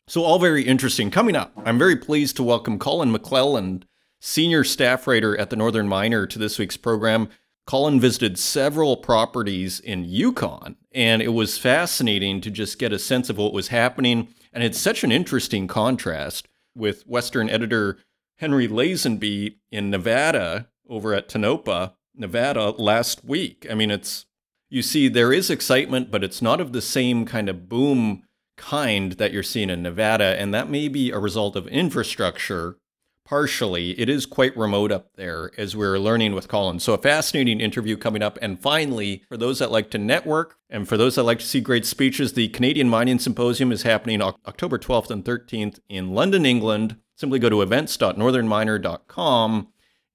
So 0.07 0.23
all 0.23 0.37
very 0.37 0.61
interesting. 0.61 1.09
Coming 1.09 1.35
up, 1.35 1.53
I'm 1.65 1.79
very 1.79 1.95
pleased 1.95 2.35
to 2.35 2.43
welcome 2.43 2.77
Colin 2.77 3.11
McClelland, 3.11 3.85
senior 4.21 4.63
staff 4.63 5.07
writer 5.07 5.35
at 5.35 5.49
the 5.49 5.55
Northern 5.55 5.87
Miner, 5.87 6.27
to 6.27 6.37
this 6.37 6.59
week's 6.59 6.77
program. 6.77 7.29
Colin 7.65 7.99
visited 7.99 8.37
several 8.37 8.95
properties 8.95 9.79
in 9.79 10.05
Yukon, 10.05 10.75
and 10.91 11.23
it 11.23 11.29
was 11.29 11.57
fascinating 11.57 12.41
to 12.41 12.51
just 12.51 12.77
get 12.77 12.93
a 12.93 12.99
sense 12.99 13.31
of 13.31 13.39
what 13.39 13.53
was 13.53 13.69
happening. 13.69 14.27
And 14.53 14.63
it's 14.63 14.77
such 14.77 15.03
an 15.03 15.11
interesting 15.11 15.65
contrast 15.65 16.47
with 16.75 17.07
Western 17.07 17.49
editor 17.49 17.97
Henry 18.37 18.67
Lazenby 18.67 19.57
in 19.71 19.89
Nevada 19.89 20.67
over 20.89 21.13
at 21.13 21.29
Tonopah 21.29 21.89
Nevada 22.15 22.71
last 22.71 23.23
week. 23.23 23.65
I 23.69 23.75
mean, 23.75 23.91
it's, 23.91 24.25
you 24.69 24.81
see, 24.81 25.07
there 25.07 25.33
is 25.33 25.49
excitement, 25.49 26.11
but 26.11 26.23
it's 26.23 26.41
not 26.41 26.61
of 26.61 26.73
the 26.73 26.81
same 26.81 27.25
kind 27.25 27.49
of 27.49 27.69
boom 27.69 28.23
kind 28.57 29.13
that 29.13 29.33
you're 29.33 29.43
seeing 29.43 29.69
in 29.69 29.83
Nevada. 29.83 30.39
And 30.39 30.53
that 30.53 30.69
may 30.69 30.87
be 30.87 31.11
a 31.11 31.19
result 31.19 31.55
of 31.55 31.67
infrastructure. 31.67 32.77
Partially, 33.25 33.99
it 33.99 34.07
is 34.07 34.27
quite 34.27 34.55
remote 34.55 34.91
up 34.91 35.15
there 35.15 35.49
as 35.57 35.75
we're 35.75 35.97
learning 35.97 36.35
with 36.35 36.47
Colin. 36.47 36.79
So, 36.79 36.93
a 36.93 36.97
fascinating 36.99 37.59
interview 37.59 37.97
coming 37.97 38.21
up. 38.21 38.37
And 38.39 38.59
finally, 38.59 39.23
for 39.27 39.35
those 39.35 39.57
that 39.57 39.71
like 39.71 39.89
to 39.91 39.97
network 39.97 40.57
and 40.69 40.87
for 40.87 40.95
those 40.95 41.15
that 41.15 41.23
like 41.23 41.39
to 41.39 41.45
see 41.45 41.59
great 41.59 41.87
speeches, 41.87 42.33
the 42.33 42.49
Canadian 42.49 42.87
Mining 42.87 43.17
Symposium 43.17 43.71
is 43.71 43.81
happening 43.81 44.21
October 44.21 44.77
12th 44.77 45.09
and 45.09 45.25
13th 45.25 45.79
in 45.89 46.13
London, 46.13 46.45
England. 46.45 46.97
Simply 47.15 47.39
go 47.39 47.49
to 47.49 47.61
events.northernminer.com 47.61 49.67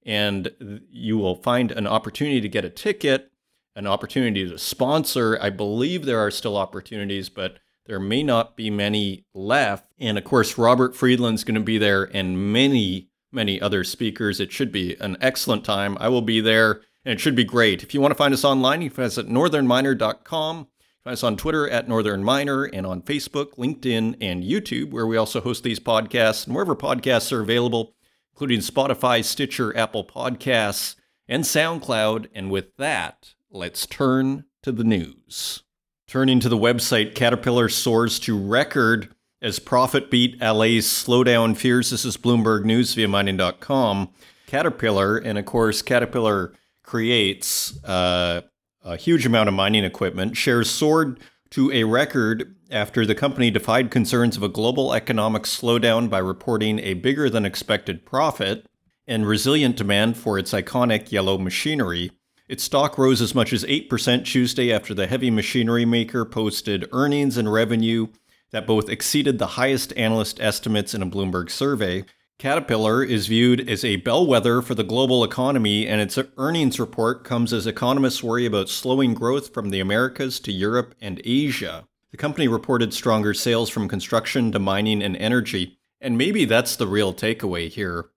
and 0.03 0.51
you 0.89 1.17
will 1.17 1.35
find 1.35 1.71
an 1.71 1.87
opportunity 1.87 2.41
to 2.41 2.49
get 2.49 2.65
a 2.65 2.69
ticket, 2.69 3.31
an 3.75 3.87
opportunity 3.87 4.49
to 4.49 4.57
sponsor. 4.57 5.37
I 5.41 5.49
believe 5.49 6.05
there 6.05 6.19
are 6.19 6.31
still 6.31 6.57
opportunities, 6.57 7.29
but 7.29 7.59
there 7.85 7.99
may 7.99 8.23
not 8.23 8.55
be 8.55 8.69
many 8.69 9.25
left. 9.33 9.91
And 9.99 10.17
of 10.17 10.23
course, 10.23 10.57
Robert 10.57 10.95
Friedland's 10.95 11.43
going 11.43 11.55
to 11.55 11.61
be 11.61 11.77
there 11.77 12.03
and 12.03 12.53
many, 12.53 13.09
many 13.31 13.61
other 13.61 13.83
speakers. 13.83 14.39
It 14.39 14.51
should 14.51 14.71
be 14.71 14.95
an 14.99 15.17
excellent 15.21 15.65
time. 15.65 15.97
I 15.99 16.09
will 16.09 16.21
be 16.21 16.41
there 16.41 16.81
and 17.03 17.13
it 17.13 17.19
should 17.19 17.35
be 17.35 17.43
great. 17.43 17.83
If 17.83 17.93
you 17.93 18.01
want 18.01 18.11
to 18.11 18.17
find 18.17 18.33
us 18.33 18.45
online, 18.45 18.81
you 18.81 18.89
can 18.89 19.03
at 19.03 19.11
northernminer.com. 19.11 20.67
Find 21.03 21.13
us 21.13 21.23
on 21.23 21.37
Twitter 21.37 21.67
at 21.69 21.87
Northern 21.87 22.23
Miner 22.23 22.63
and 22.65 22.85
on 22.85 23.01
Facebook, 23.01 23.55
LinkedIn, 23.55 24.17
and 24.21 24.43
YouTube, 24.43 24.91
where 24.91 25.07
we 25.07 25.17
also 25.17 25.41
host 25.41 25.63
these 25.63 25.79
podcasts 25.79 26.45
and 26.45 26.55
wherever 26.55 26.75
podcasts 26.75 27.31
are 27.31 27.41
available 27.41 27.95
including 28.41 28.59
Spotify, 28.59 29.23
Stitcher, 29.23 29.75
Apple 29.77 30.03
Podcasts, 30.03 30.95
and 31.27 31.43
SoundCloud. 31.43 32.27
And 32.33 32.49
with 32.49 32.75
that, 32.77 33.35
let's 33.51 33.85
turn 33.85 34.45
to 34.63 34.71
the 34.71 34.83
news. 34.83 35.61
Turning 36.07 36.39
to 36.39 36.49
the 36.49 36.57
website, 36.57 37.13
Caterpillar 37.13 37.69
soars 37.69 38.19
to 38.21 38.35
record 38.37 39.13
as 39.43 39.59
profit 39.59 40.09
beat 40.09 40.41
allays 40.41 40.87
slowdown 40.87 41.55
fears. 41.55 41.91
This 41.91 42.03
is 42.03 42.17
Bloomberg 42.17 42.65
News 42.65 42.95
via 42.95 43.07
mining.com. 43.07 44.09
Caterpillar. 44.47 45.17
And 45.17 45.37
of 45.37 45.45
course, 45.45 45.81
Caterpillar 45.81 46.53
creates 46.83 47.81
uh, 47.83 48.41
a 48.83 48.97
huge 48.97 49.25
amount 49.25 49.49
of 49.49 49.55
mining 49.55 49.83
equipment. 49.83 50.35
Shares 50.35 50.69
soared 50.69 51.19
to 51.51 51.71
a 51.71 51.83
record 51.83 52.55
after 52.69 53.05
the 53.05 53.15
company 53.15 53.51
defied 53.51 53.91
concerns 53.91 54.37
of 54.37 54.43
a 54.43 54.49
global 54.49 54.93
economic 54.93 55.43
slowdown 55.43 56.09
by 56.09 56.19
reporting 56.19 56.79
a 56.79 56.93
bigger 56.93 57.29
than 57.29 57.45
expected 57.45 58.05
profit 58.05 58.65
and 59.07 59.27
resilient 59.27 59.75
demand 59.75 60.15
for 60.15 60.39
its 60.39 60.53
iconic 60.53 61.11
yellow 61.11 61.37
machinery. 61.37 62.11
Its 62.47 62.63
stock 62.63 62.97
rose 62.97 63.21
as 63.21 63.35
much 63.35 63.53
as 63.53 63.63
8% 63.65 64.25
Tuesday 64.25 64.73
after 64.73 64.93
the 64.93 65.07
heavy 65.07 65.29
machinery 65.29 65.85
maker 65.85 66.25
posted 66.25 66.87
earnings 66.91 67.37
and 67.37 67.51
revenue 67.51 68.07
that 68.51 68.67
both 68.67 68.89
exceeded 68.89 69.39
the 69.39 69.47
highest 69.47 69.93
analyst 69.97 70.39
estimates 70.39 70.93
in 70.93 71.01
a 71.01 71.07
Bloomberg 71.07 71.49
survey. 71.49 72.03
Caterpillar 72.41 73.03
is 73.03 73.27
viewed 73.27 73.69
as 73.69 73.85
a 73.85 73.97
bellwether 73.97 74.63
for 74.63 74.73
the 74.73 74.83
global 74.83 75.23
economy, 75.23 75.85
and 75.85 76.01
its 76.01 76.17
earnings 76.39 76.79
report 76.79 77.23
comes 77.23 77.53
as 77.53 77.67
economists 77.67 78.23
worry 78.23 78.47
about 78.47 78.67
slowing 78.67 79.13
growth 79.13 79.53
from 79.53 79.69
the 79.69 79.79
Americas 79.79 80.39
to 80.39 80.51
Europe 80.51 80.95
and 80.99 81.21
Asia. 81.23 81.87
The 82.09 82.17
company 82.17 82.47
reported 82.47 82.95
stronger 82.95 83.35
sales 83.35 83.69
from 83.69 83.87
construction 83.87 84.51
to 84.53 84.57
mining 84.57 85.03
and 85.03 85.15
energy, 85.17 85.77
and 86.01 86.17
maybe 86.17 86.45
that's 86.45 86.75
the 86.75 86.87
real 86.87 87.13
takeaway 87.13 87.69
here. 87.69 88.09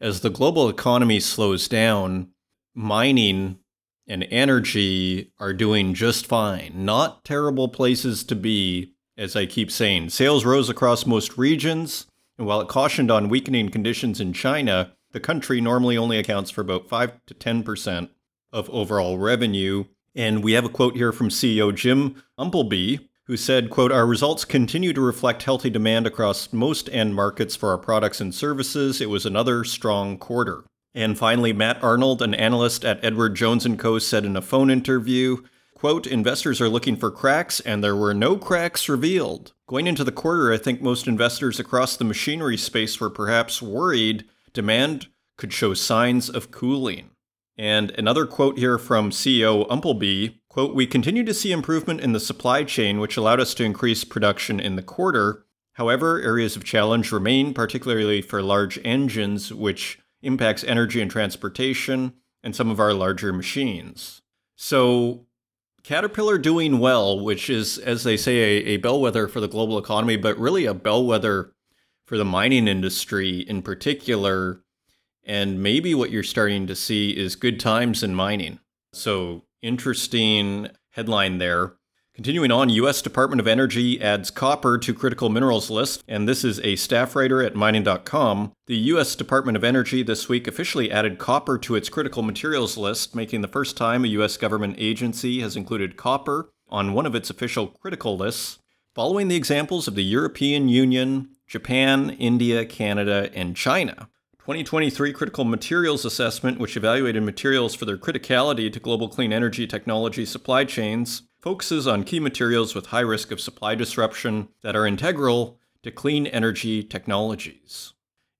As 0.00 0.20
the 0.20 0.30
global 0.30 0.70
economy 0.70 1.20
slows 1.20 1.68
down, 1.68 2.30
mining 2.74 3.58
and 4.08 4.26
energy 4.30 5.34
are 5.38 5.52
doing 5.52 5.92
just 5.92 6.24
fine. 6.24 6.72
Not 6.76 7.26
terrible 7.26 7.68
places 7.68 8.24
to 8.24 8.36
be, 8.36 8.94
as 9.18 9.36
I 9.36 9.44
keep 9.44 9.70
saying. 9.70 10.08
Sales 10.08 10.46
rose 10.46 10.70
across 10.70 11.04
most 11.04 11.36
regions, 11.36 12.06
and 12.38 12.46
while 12.46 12.60
it 12.60 12.68
cautioned 12.68 13.10
on 13.10 13.28
weakening 13.28 13.70
conditions 13.70 14.20
in 14.20 14.32
China, 14.32 14.92
the 15.12 15.20
country 15.20 15.60
normally 15.60 15.96
only 15.96 16.18
accounts 16.18 16.50
for 16.50 16.60
about 16.60 16.88
5 16.88 17.12
to 17.26 17.34
10% 17.34 18.10
of 18.52 18.68
overall 18.70 19.18
revenue. 19.18 19.84
And 20.14 20.44
we 20.44 20.52
have 20.52 20.64
a 20.64 20.70
quote 20.70 20.96
here 20.96 21.12
from 21.12 21.28
CEO 21.28 21.74
Jim 21.74 22.22
Umpleby, 22.38 23.08
who 23.24 23.36
said, 23.36 23.70
quote, 23.70 23.92
Our 23.92 24.06
results 24.06 24.44
continue 24.44 24.92
to 24.92 25.00
reflect 25.00 25.42
healthy 25.42 25.70
demand 25.70 26.06
across 26.06 26.52
most 26.52 26.88
end 26.90 27.14
markets 27.14 27.56
for 27.56 27.70
our 27.70 27.78
products 27.78 28.20
and 28.20 28.34
services. 28.34 29.00
It 29.00 29.10
was 29.10 29.26
another 29.26 29.64
strong 29.64 30.18
quarter. 30.18 30.64
And 30.94 31.18
finally, 31.18 31.52
Matt 31.52 31.82
Arnold, 31.82 32.22
an 32.22 32.34
analyst 32.34 32.84
at 32.84 33.04
Edward 33.04 33.34
Jones 33.34 33.66
& 33.72 33.78
Co., 33.78 33.98
said 33.98 34.24
in 34.24 34.36
a 34.36 34.42
phone 34.42 34.70
interview, 34.70 35.38
quote, 35.74 36.06
investors 36.06 36.60
are 36.60 36.70
looking 36.70 36.96
for 36.96 37.10
cracks, 37.10 37.60
and 37.60 37.84
there 37.84 37.96
were 37.96 38.14
no 38.14 38.36
cracks 38.38 38.88
revealed. 38.88 39.52
Going 39.68 39.86
into 39.86 40.04
the 40.04 40.12
quarter, 40.12 40.52
I 40.52 40.58
think 40.58 40.80
most 40.80 41.06
investors 41.06 41.58
across 41.58 41.96
the 41.96 42.04
machinery 42.04 42.56
space 42.56 43.00
were 43.00 43.10
perhaps 43.10 43.60
worried 43.60 44.24
demand 44.52 45.08
could 45.36 45.52
show 45.52 45.74
signs 45.74 46.28
of 46.28 46.50
cooling. 46.50 47.10
And 47.58 47.90
another 47.92 48.26
quote 48.26 48.58
here 48.58 48.78
from 48.78 49.10
CEO 49.10 49.66
Umpleby 49.68 50.38
Quote, 50.56 50.74
we 50.74 50.86
continue 50.86 51.22
to 51.22 51.34
see 51.34 51.52
improvement 51.52 52.00
in 52.00 52.14
the 52.14 52.18
supply 52.18 52.64
chain, 52.64 52.98
which 52.98 53.18
allowed 53.18 53.40
us 53.40 53.52
to 53.52 53.62
increase 53.62 54.04
production 54.04 54.58
in 54.58 54.74
the 54.74 54.82
quarter. 54.82 55.44
However, 55.74 56.18
areas 56.18 56.56
of 56.56 56.64
challenge 56.64 57.12
remain, 57.12 57.52
particularly 57.52 58.22
for 58.22 58.40
large 58.40 58.78
engines, 58.82 59.52
which 59.52 59.98
impacts 60.22 60.64
energy 60.64 61.02
and 61.02 61.10
transportation 61.10 62.14
and 62.42 62.56
some 62.56 62.70
of 62.70 62.80
our 62.80 62.94
larger 62.94 63.34
machines. 63.34 64.22
So, 64.54 65.25
Caterpillar 65.86 66.36
doing 66.36 66.80
well, 66.80 67.20
which 67.20 67.48
is, 67.48 67.78
as 67.78 68.02
they 68.02 68.16
say, 68.16 68.38
a, 68.38 68.64
a 68.70 68.76
bellwether 68.78 69.28
for 69.28 69.38
the 69.38 69.46
global 69.46 69.78
economy, 69.78 70.16
but 70.16 70.36
really 70.36 70.66
a 70.66 70.74
bellwether 70.74 71.52
for 72.06 72.18
the 72.18 72.24
mining 72.24 72.66
industry 72.66 73.38
in 73.38 73.62
particular. 73.62 74.62
And 75.22 75.62
maybe 75.62 75.94
what 75.94 76.10
you're 76.10 76.24
starting 76.24 76.66
to 76.66 76.74
see 76.74 77.16
is 77.16 77.36
good 77.36 77.60
times 77.60 78.02
in 78.02 78.16
mining. 78.16 78.58
So, 78.92 79.44
interesting 79.62 80.70
headline 80.90 81.38
there. 81.38 81.74
Continuing 82.16 82.50
on, 82.50 82.70
U.S. 82.70 83.02
Department 83.02 83.40
of 83.40 83.46
Energy 83.46 84.00
adds 84.00 84.30
copper 84.30 84.78
to 84.78 84.94
critical 84.94 85.28
minerals 85.28 85.68
list, 85.68 86.02
and 86.08 86.26
this 86.26 86.44
is 86.44 86.58
a 86.60 86.74
staff 86.76 87.14
writer 87.14 87.42
at 87.42 87.54
mining.com. 87.54 88.52
The 88.68 88.76
U.S. 88.76 89.14
Department 89.14 89.54
of 89.54 89.62
Energy 89.62 90.02
this 90.02 90.26
week 90.26 90.48
officially 90.48 90.90
added 90.90 91.18
copper 91.18 91.58
to 91.58 91.74
its 91.74 91.90
critical 91.90 92.22
materials 92.22 92.78
list, 92.78 93.14
making 93.14 93.42
the 93.42 93.48
first 93.48 93.76
time 93.76 94.02
a 94.02 94.08
U.S. 94.08 94.38
government 94.38 94.76
agency 94.78 95.42
has 95.42 95.56
included 95.56 95.98
copper 95.98 96.48
on 96.70 96.94
one 96.94 97.04
of 97.04 97.14
its 97.14 97.28
official 97.28 97.66
critical 97.66 98.16
lists, 98.16 98.60
following 98.94 99.28
the 99.28 99.36
examples 99.36 99.86
of 99.86 99.94
the 99.94 100.02
European 100.02 100.70
Union, 100.70 101.28
Japan, 101.46 102.08
India, 102.08 102.64
Canada, 102.64 103.28
and 103.34 103.54
China. 103.54 104.08
2023 104.38 105.12
Critical 105.12 105.44
Materials 105.44 106.06
Assessment, 106.06 106.58
which 106.58 106.78
evaluated 106.78 107.24
materials 107.24 107.74
for 107.74 107.84
their 107.84 107.98
criticality 107.98 108.72
to 108.72 108.80
global 108.80 109.08
clean 109.08 109.34
energy 109.34 109.66
technology 109.66 110.24
supply 110.24 110.64
chains, 110.64 111.22
focuses 111.46 111.86
on 111.86 112.02
key 112.02 112.18
materials 112.18 112.74
with 112.74 112.86
high 112.86 112.98
risk 112.98 113.30
of 113.30 113.40
supply 113.40 113.76
disruption 113.76 114.48
that 114.62 114.74
are 114.74 114.84
integral 114.84 115.60
to 115.80 115.92
clean 115.92 116.26
energy 116.26 116.82
technologies. 116.82 117.92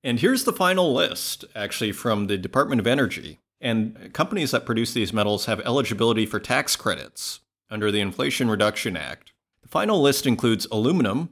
And 0.03 0.19
here's 0.19 0.43
the 0.43 0.53
final 0.53 0.93
list, 0.93 1.45
actually, 1.55 1.93
from 1.93 2.27
the 2.27 2.37
Department 2.37 2.81
of 2.81 2.87
Energy. 2.89 3.39
And 3.61 4.13
companies 4.13 4.51
that 4.51 4.67
produce 4.67 4.93
these 4.93 5.13
metals 5.13 5.47
have 5.47 5.61
eligibility 5.61 6.27
for 6.27 6.41
tax 6.41 6.75
credits 6.75 7.39
under 7.71 7.93
the 7.93 8.01
Inflation 8.01 8.51
Reduction 8.51 8.97
Act. 8.97 9.33
The 9.63 9.69
final 9.69 10.03
list 10.03 10.27
includes 10.27 10.67
aluminum, 10.73 11.29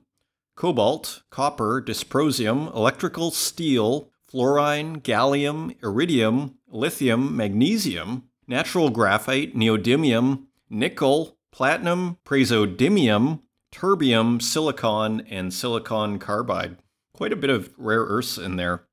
cobalt, 0.54 1.24
copper, 1.30 1.82
dysprosium, 1.82 2.72
electrical 2.72 3.32
steel, 3.32 4.10
fluorine, 4.28 5.00
gallium, 5.00 5.74
iridium, 5.82 6.54
lithium, 6.68 7.36
magnesium, 7.36 8.28
natural 8.46 8.90
graphite, 8.90 9.56
neodymium, 9.56 10.44
nickel, 10.70 11.36
platinum, 11.54 12.18
praseodymium, 12.24 13.40
terbium, 13.72 14.42
silicon, 14.42 15.20
and 15.30 15.54
silicon 15.54 16.18
carbide. 16.18 16.76
Quite 17.14 17.32
a 17.32 17.36
bit 17.36 17.48
of 17.48 17.72
rare 17.76 18.02
earths 18.02 18.36
in 18.36 18.56
there. 18.56 18.88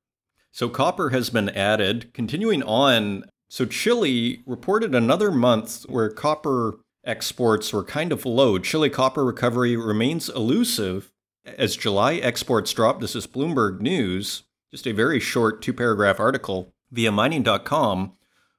So 0.51 0.69
copper 0.69 1.09
has 1.09 1.31
been 1.31 1.49
added. 1.49 2.13
Continuing 2.13 2.61
on, 2.61 3.23
so 3.49 3.65
Chile 3.65 4.43
reported 4.45 4.93
another 4.93 5.31
month 5.31 5.89
where 5.89 6.11
copper 6.11 6.75
exports 7.03 7.73
were 7.73 7.83
kind 7.83 8.11
of 8.11 8.27
low. 8.27 8.59
Chile 8.59 8.91
copper 8.91 9.25
recovery 9.25 9.75
remains 9.75 10.29
elusive 10.29 11.11
as 11.43 11.75
July 11.75 12.15
exports 12.17 12.71
dropped. 12.73 13.01
This 13.01 13.15
is 13.15 13.25
Bloomberg 13.25 13.81
News. 13.81 14.43
Just 14.69 14.85
a 14.85 14.91
very 14.91 15.19
short 15.19 15.63
two 15.63 15.73
paragraph 15.73 16.19
article 16.19 16.75
via 16.91 17.11
mining.com. 17.11 18.13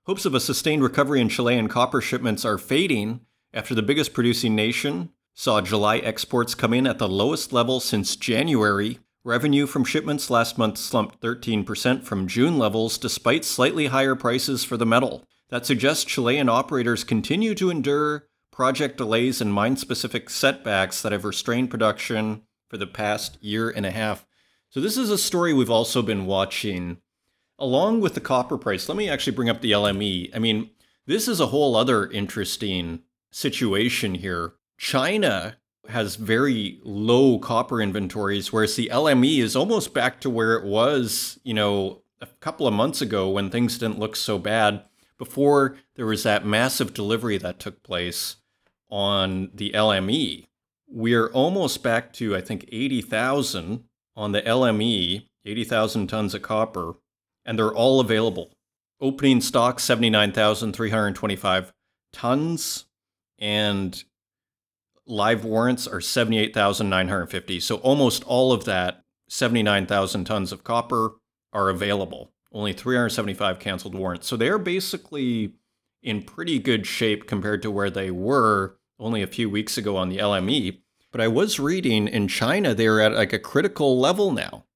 Hopes 0.07 0.25
of 0.25 0.35
a 0.35 0.41
sustained 0.41 0.83
recovery 0.83 1.21
in 1.21 1.29
Chilean 1.29 1.69
copper 1.69 2.01
shipments 2.01 2.45
are 2.45 2.59
fading 2.59 3.21
after 3.55 3.75
the 3.75 3.83
biggest 3.83 4.15
producing 4.15 4.55
nation 4.55 5.11
saw 5.35 5.61
July 5.61 5.99
exports 5.99 6.55
come 6.55 6.75
in 6.75 6.87
at 6.87 6.99
the 6.99 7.09
lowest 7.09 7.53
level 7.53 7.81
since 7.81 8.17
January. 8.17 8.99
Revenue 9.25 9.67
from 9.67 9.85
shipments 9.85 10.31
last 10.31 10.59
month 10.59 10.79
slumped 10.79 11.21
13% 11.21 12.05
from 12.05 12.27
June 12.27 12.59
levels 12.59 12.99
despite 12.99 13.45
slightly 13.45 13.87
higher 13.87 14.15
prices 14.15 14.65
for 14.65 14.77
the 14.77 14.87
metal. 14.87 15.25
That 15.49 15.67
suggests 15.67 16.05
Chilean 16.05 16.49
operators 16.49 17.05
continue 17.05 17.55
to 17.55 17.71
endure 17.71 18.27
project 18.51 18.97
delays 18.97 19.41
and 19.41 19.53
mine 19.53 19.77
specific 19.77 20.29
setbacks 20.29 21.03
that 21.03 21.13
have 21.13 21.25
restrained 21.25 21.71
production 21.71 22.43
for 22.69 22.77
the 22.77 22.87
past 22.87 23.43
year 23.43 23.71
and 23.71 23.87
a 23.87 23.91
half. 23.91 24.27
So 24.71 24.81
this 24.81 24.97
is 24.97 25.11
a 25.11 25.19
story 25.19 25.53
we've 25.53 25.71
also 25.71 26.03
been 26.03 26.27
watching 26.27 26.99
along 27.59 28.01
with 28.01 28.15
the 28.15 28.21
copper 28.21 28.59
price. 28.59 28.89
Let 28.89 28.97
me 28.97 29.09
actually 29.09 29.37
bring 29.37 29.51
up 29.51 29.61
the 29.61 29.73
LME. 29.73 30.31
I 30.35 30.39
mean, 30.39 30.71
this 31.07 31.29
is 31.29 31.39
a 31.39 31.49
whole 31.49 31.77
other 31.77 32.07
interesting 32.09 33.03
situation 33.33 34.15
here. 34.15 34.53
China 34.79 35.57
has 35.89 36.15
very 36.17 36.79
low 36.85 37.39
copper 37.39 37.83
inventories, 37.83 38.53
whereas 38.53 38.77
the 38.77 38.89
LME 38.93 39.39
is 39.39 39.57
almost 39.57 39.93
back 39.93 40.21
to 40.21 40.31
where 40.31 40.55
it 40.55 40.65
was, 40.65 41.41
you 41.43 41.55
know, 41.55 42.03
a 42.21 42.27
couple 42.41 42.69
of 42.69 42.75
months 42.75 43.01
ago 43.03 43.29
when 43.29 43.51
things 43.51 43.79
didn't 43.79 43.99
look 43.99 44.15
so 44.15 44.39
bad 44.39 44.85
before 45.19 45.77
there 45.97 46.07
was 46.07 46.23
that 46.23 46.47
massive 46.47 46.95
delivery 46.95 47.37
that 47.39 47.59
took 47.59 47.83
place 47.83 48.37
on 48.89 49.51
the 49.55 49.71
LME. 49.71 50.47
We're 50.87 51.29
almost 51.29 51.83
back 51.83 52.13
to, 52.15 52.37
I 52.37 52.41
think, 52.41 52.69
80,000 52.71 53.85
on 54.15 54.33
the 54.33 54.43
LME, 54.43 55.27
80,000 55.45 56.07
tons 56.07 56.35
of 56.35 56.43
copper, 56.43 56.95
and 57.45 57.59
they're 57.59 57.75
all 57.75 57.99
available. 57.99 58.53
Opening 59.01 59.41
stock 59.41 59.81
79,325 59.81 61.73
tons, 62.13 62.85
and 63.43 64.05
live 65.05 65.45
warrants 65.45 65.89
are 65.89 66.01
78,950. 66.01 67.59
So 67.59 67.77
almost 67.79 68.23
all 68.23 68.53
of 68.53 68.65
that 68.67 69.03
79,000 69.29 70.25
tons 70.25 70.53
of 70.53 70.63
copper 70.63 71.17
are 71.53 71.69
available. 71.69 72.33
Only 72.53 72.73
375 72.73 73.59
canceled 73.59 73.97
warrants. 73.97 74.29
So 74.29 74.37
they're 74.37 74.59
basically 74.59 75.55
in 76.03 76.23
pretty 76.23 76.61
good 76.61 76.87
shape 76.87 77.27
compared 77.27 77.63
to 77.63 77.71
where 77.71 77.91
they 77.91 78.13
were 78.13 78.77
only 79.01 79.23
a 79.23 79.27
few 79.27 79.51
weeks 79.51 79.77
ago 79.77 79.97
on 79.97 80.09
the 80.09 80.19
LME. 80.19 80.79
But 81.11 81.21
I 81.21 81.29
was 81.29 81.59
reading 81.59 82.07
in 82.07 82.29
China, 82.29 82.75
they're 82.75 83.01
at 83.01 83.13
like 83.13 83.33
a 83.33 83.39
critical 83.41 83.99
level 83.99 84.31
now. 84.31 84.67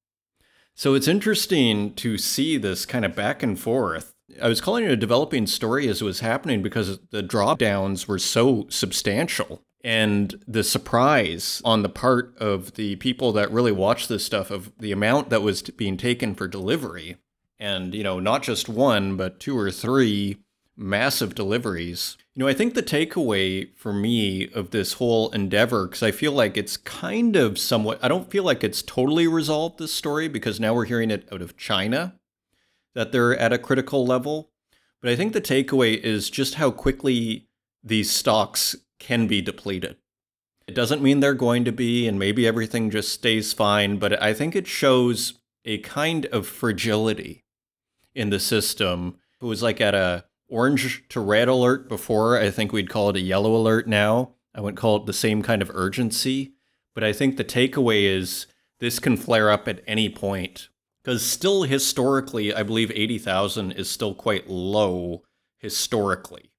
So 0.75 0.95
it's 0.95 1.09
interesting 1.09 1.95
to 1.95 2.19
see 2.19 2.57
this 2.57 2.85
kind 2.85 3.05
of 3.05 3.15
back 3.15 3.45
and 3.45 3.59
forth. 3.59 4.16
I 4.43 4.49
was 4.49 4.61
calling 4.61 4.85
it 4.85 4.91
a 4.91 4.97
developing 4.97 5.47
story 5.47 5.89
as 5.89 6.03
it 6.03 6.05
was 6.05 6.21
happening 6.21 6.63
because 6.63 6.99
the 7.11 7.23
drawdowns 7.23 8.07
were 8.07 8.19
so 8.19 8.67
substantial. 8.69 9.63
And 9.85 10.43
the 10.49 10.65
surprise 10.65 11.63
on 11.65 11.83
the 11.83 11.89
part 11.89 12.37
of 12.39 12.75
the 12.75 12.97
people 12.97 13.31
that 13.33 13.53
really 13.53 13.71
watch 13.71 14.09
this 14.09 14.25
stuff 14.25 14.51
of 14.51 14.73
the 14.79 14.91
amount 14.91 15.31
that 15.31 15.43
was 15.43 15.63
being 15.63 15.97
taken 15.97 16.35
for 16.35 16.49
delivery. 16.49 17.19
And, 17.59 17.95
you 17.95 18.03
know, 18.03 18.19
not 18.19 18.43
just 18.43 18.69
one, 18.69 19.17
but 19.17 19.39
two 19.39 19.57
or 19.57 19.71
three 19.71 20.39
massive 20.77 21.35
deliveries. 21.35 22.17
You 22.35 22.41
know, 22.41 22.49
I 22.49 22.53
think 22.53 22.75
the 22.75 22.83
takeaway 22.83 23.75
for 23.77 23.93
me 23.93 24.51
of 24.53 24.73
this 24.73 24.95
whole 24.95 25.31
endeavor, 25.31 25.87
because 25.87 26.03
I 26.03 26.11
feel 26.11 26.33
like 26.33 26.57
it's 26.57 26.77
kind 26.77 27.37
of 27.37 27.57
somewhat, 27.57 28.01
I 28.03 28.09
don't 28.09 28.31
feel 28.31 28.43
like 28.43 28.65
it's 28.65 28.83
totally 28.83 29.27
resolved 29.29 29.79
this 29.79 29.95
story 29.95 30.27
because 30.27 30.59
now 30.59 30.75
we're 30.75 30.85
hearing 30.85 31.11
it 31.11 31.29
out 31.33 31.41
of 31.41 31.57
China 31.57 32.19
that 32.97 33.13
they're 33.13 33.39
at 33.39 33.53
a 33.53 33.59
critical 33.59 34.05
level. 34.05 34.51
But 35.01 35.11
I 35.11 35.17
think 35.17 35.35
the 35.35 35.41
takeaway 35.41 35.97
is 35.97 36.31
just 36.31 36.55
how 36.55 36.73
quickly 36.73 37.47
these 37.85 38.11
stocks 38.11 38.75
can 38.99 39.29
be 39.29 39.41
depleted. 39.41 39.99
It 40.67 40.75
doesn't 40.75 41.03
mean 41.03 41.21
they're 41.21 41.35
going 41.35 41.65
to 41.67 41.73
be, 41.73 42.09
and 42.09 42.19
maybe 42.19 42.47
everything 42.47 42.91
just 42.91 43.13
stays 43.13 43.53
fine, 43.53 43.99
but 43.99 44.21
I 44.21 44.35
think 44.35 44.57
it 44.57 44.67
shows 44.67 45.35
a 45.65 45.79
kind 45.79 46.27
of 46.27 46.49
fragility 46.49 47.45
in 48.15 48.31
the 48.31 48.41
system. 48.41 49.19
It 49.41 49.45
was 49.45 49.63
like 49.63 49.81
at 49.81 49.95
a 49.95 50.25
orange 50.49 51.05
to 51.11 51.21
red 51.21 51.49
alert 51.49 51.89
before. 51.89 52.39
I 52.39 52.51
think 52.51 52.73
we'd 52.73 52.91
call 52.91 53.11
it 53.11 53.17
a 53.17 53.21
yellow 53.21 53.55
alert 53.55 53.87
now. 53.87 54.33
I 54.55 54.61
wouldn't 54.61 54.79
call 54.79 54.97
it 54.97 55.07
the 55.07 55.13
same 55.13 55.43
kind 55.43 55.61
of 55.61 55.71
urgency. 55.75 56.55
But 56.95 57.05
I 57.05 57.13
think 57.13 57.37
the 57.37 57.45
takeaway 57.45 58.05
is 58.05 58.47
this 58.81 58.99
can 58.99 59.19
flare 59.19 59.51
up 59.51 59.69
at 59.69 59.83
any 59.87 60.09
point. 60.09 60.69
Because 61.07 61.25
still 61.25 61.63
historically, 61.63 62.53
I 62.53 62.65
believe 62.65 62.91
80,000 62.93 63.71
is 63.71 63.89
still 63.89 64.13
quite 64.13 64.51
low 64.51 65.23
historically. 65.57 66.51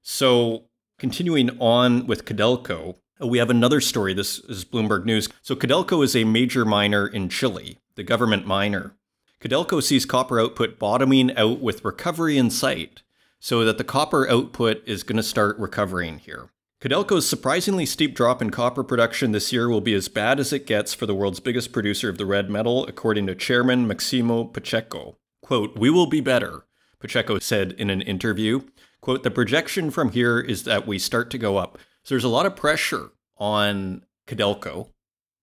So 0.00 0.66
continuing 0.96 1.50
on 1.58 2.06
with 2.06 2.24
Codelco, 2.24 2.98
uh, 3.20 3.26
we 3.26 3.38
have 3.38 3.50
another 3.50 3.80
story. 3.80 4.14
This 4.14 4.38
is 4.38 4.64
Bloomberg 4.64 5.06
News. 5.06 5.28
So 5.42 5.56
Codelco 5.56 6.04
is 6.04 6.14
a 6.14 6.22
major 6.22 6.64
miner 6.64 7.08
in 7.08 7.28
Chile, 7.28 7.80
the 7.96 8.04
government 8.04 8.46
miner. 8.46 8.94
Codelco 9.40 9.82
sees 9.82 10.06
copper 10.06 10.38
output 10.38 10.78
bottoming 10.78 11.36
out 11.36 11.58
with 11.58 11.84
recovery 11.84 12.38
in 12.38 12.48
sight 12.50 13.02
so 13.40 13.64
that 13.64 13.76
the 13.76 13.82
copper 13.82 14.30
output 14.30 14.84
is 14.86 15.02
going 15.02 15.16
to 15.16 15.22
start 15.24 15.58
recovering 15.58 16.20
here. 16.20 16.50
Codelco's 16.78 17.26
surprisingly 17.26 17.86
steep 17.86 18.14
drop 18.14 18.42
in 18.42 18.50
copper 18.50 18.84
production 18.84 19.32
this 19.32 19.50
year 19.50 19.66
will 19.68 19.80
be 19.80 19.94
as 19.94 20.08
bad 20.08 20.38
as 20.38 20.52
it 20.52 20.66
gets 20.66 20.92
for 20.92 21.06
the 21.06 21.14
world's 21.14 21.40
biggest 21.40 21.72
producer 21.72 22.10
of 22.10 22.18
the 22.18 22.26
red 22.26 22.50
metal, 22.50 22.86
according 22.86 23.26
to 23.26 23.34
Chairman 23.34 23.86
Maximo 23.86 24.44
Pacheco. 24.44 25.16
Quote, 25.42 25.78
We 25.78 25.88
will 25.88 26.06
be 26.06 26.20
better, 26.20 26.66
Pacheco 27.00 27.38
said 27.38 27.72
in 27.72 27.88
an 27.88 28.02
interview. 28.02 28.60
Quote, 29.00 29.22
The 29.22 29.30
projection 29.30 29.90
from 29.90 30.10
here 30.10 30.38
is 30.38 30.64
that 30.64 30.86
we 30.86 30.98
start 30.98 31.30
to 31.30 31.38
go 31.38 31.56
up. 31.56 31.78
So 32.04 32.14
there's 32.14 32.24
a 32.24 32.28
lot 32.28 32.44
of 32.44 32.56
pressure 32.56 33.10
on 33.38 34.04
Codelco 34.26 34.88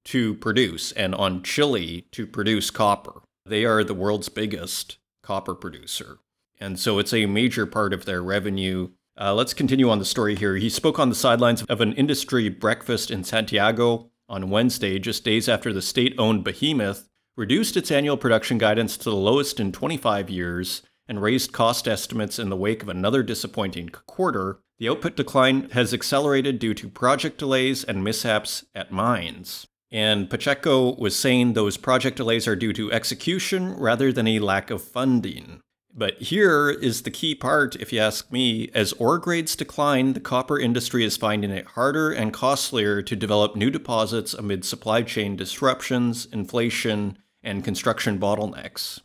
to 0.06 0.36
produce 0.36 0.92
and 0.92 1.16
on 1.16 1.42
Chile 1.42 2.06
to 2.12 2.28
produce 2.28 2.70
copper. 2.70 3.24
They 3.44 3.66
are 3.66 3.84
the 3.84 3.96
world's 3.96 4.30
biggest 4.30 4.98
copper 5.24 5.56
producer. 5.56 6.20
And 6.60 6.80
so 6.80 7.00
it's 7.00 7.14
a 7.14 7.26
major 7.26 7.66
part 7.66 7.92
of 7.92 8.06
their 8.06 8.22
revenue. 8.22 8.90
Uh, 9.20 9.34
let's 9.34 9.54
continue 9.54 9.90
on 9.90 10.00
the 10.00 10.06
story 10.06 10.36
here. 10.36 10.56
He 10.56 10.70
spoke 10.70 10.98
on 10.98 11.10
the 11.10 11.16
sidelines 11.16 11.62
of 11.64 11.82
an 11.82 11.94
industry 11.94 12.50
breakfast 12.50 13.12
in 13.12 13.24
Santiago 13.24 14.10
on 14.28 14.50
Wednesday, 14.50 14.98
just 14.98 15.24
days 15.24 15.48
after 15.48 15.72
the 15.72 15.82
state 15.82 16.16
owned 16.18 16.44
behemoth 16.44 17.08
reduced 17.36 17.78
its 17.78 17.92
annual 17.92 18.18
production 18.18 18.58
guidance 18.58 18.98
to 18.98 19.06
the 19.06 19.16
lowest 19.16 19.60
in 19.60 19.72
25 19.72 20.30
years 20.30 20.82
and 21.08 21.22
raised 21.22 21.52
cost 21.52 21.88
estimates 21.88 22.40
in 22.40 22.50
the 22.50 22.56
wake 22.56 22.82
of 22.82 22.90
another 22.90 23.24
disappointing 23.24 23.90
quarter. 23.90 24.60
The 24.80 24.90
output 24.90 25.16
decline 25.16 25.70
has 25.72 25.94
accelerated 25.94 26.60
due 26.60 26.74
to 26.76 26.90
project 26.90 27.38
delays 27.38 27.84
and 27.84 28.04
mishaps 28.04 28.66
at 28.74 28.92
mines. 28.92 29.68
And 29.92 30.30
Pacheco 30.30 30.96
was 30.96 31.16
saying 31.16 31.54
those 31.54 31.78
project 31.78 32.18
delays 32.18 32.48
are 32.48 32.56
due 32.56 32.74
to 32.74 32.92
execution 32.92 33.76
rather 33.76 34.12
than 34.12 34.28
a 34.28 34.40
lack 34.40 34.72
of 34.72 34.82
funding. 34.82 35.62
But 35.96 36.20
here 36.20 36.72
is 36.72 37.04
the 37.04 37.12
key 37.12 37.36
part, 37.36 37.76
if 37.76 37.94
you 37.94 38.00
ask 38.00 38.32
me. 38.32 38.70
As 38.74 38.94
ore 38.94 39.20
grades 39.20 39.56
decline, 39.56 40.14
the 40.14 40.20
copper 40.20 40.60
industry 40.60 41.06
is 41.06 41.18
finding 41.18 41.52
it 41.52 41.68
harder 41.68 42.12
and 42.12 42.34
costlier 42.34 43.04
to 43.04 43.16
develop 43.16 43.56
new 43.56 43.70
deposits 43.70 44.34
amid 44.34 44.66
supply 44.66 45.04
chain 45.04 45.36
disruptions, 45.36 46.26
inflation, 46.26 47.20
and 47.44 47.64
construction 47.64 48.18
bottlenecks. 48.18 49.02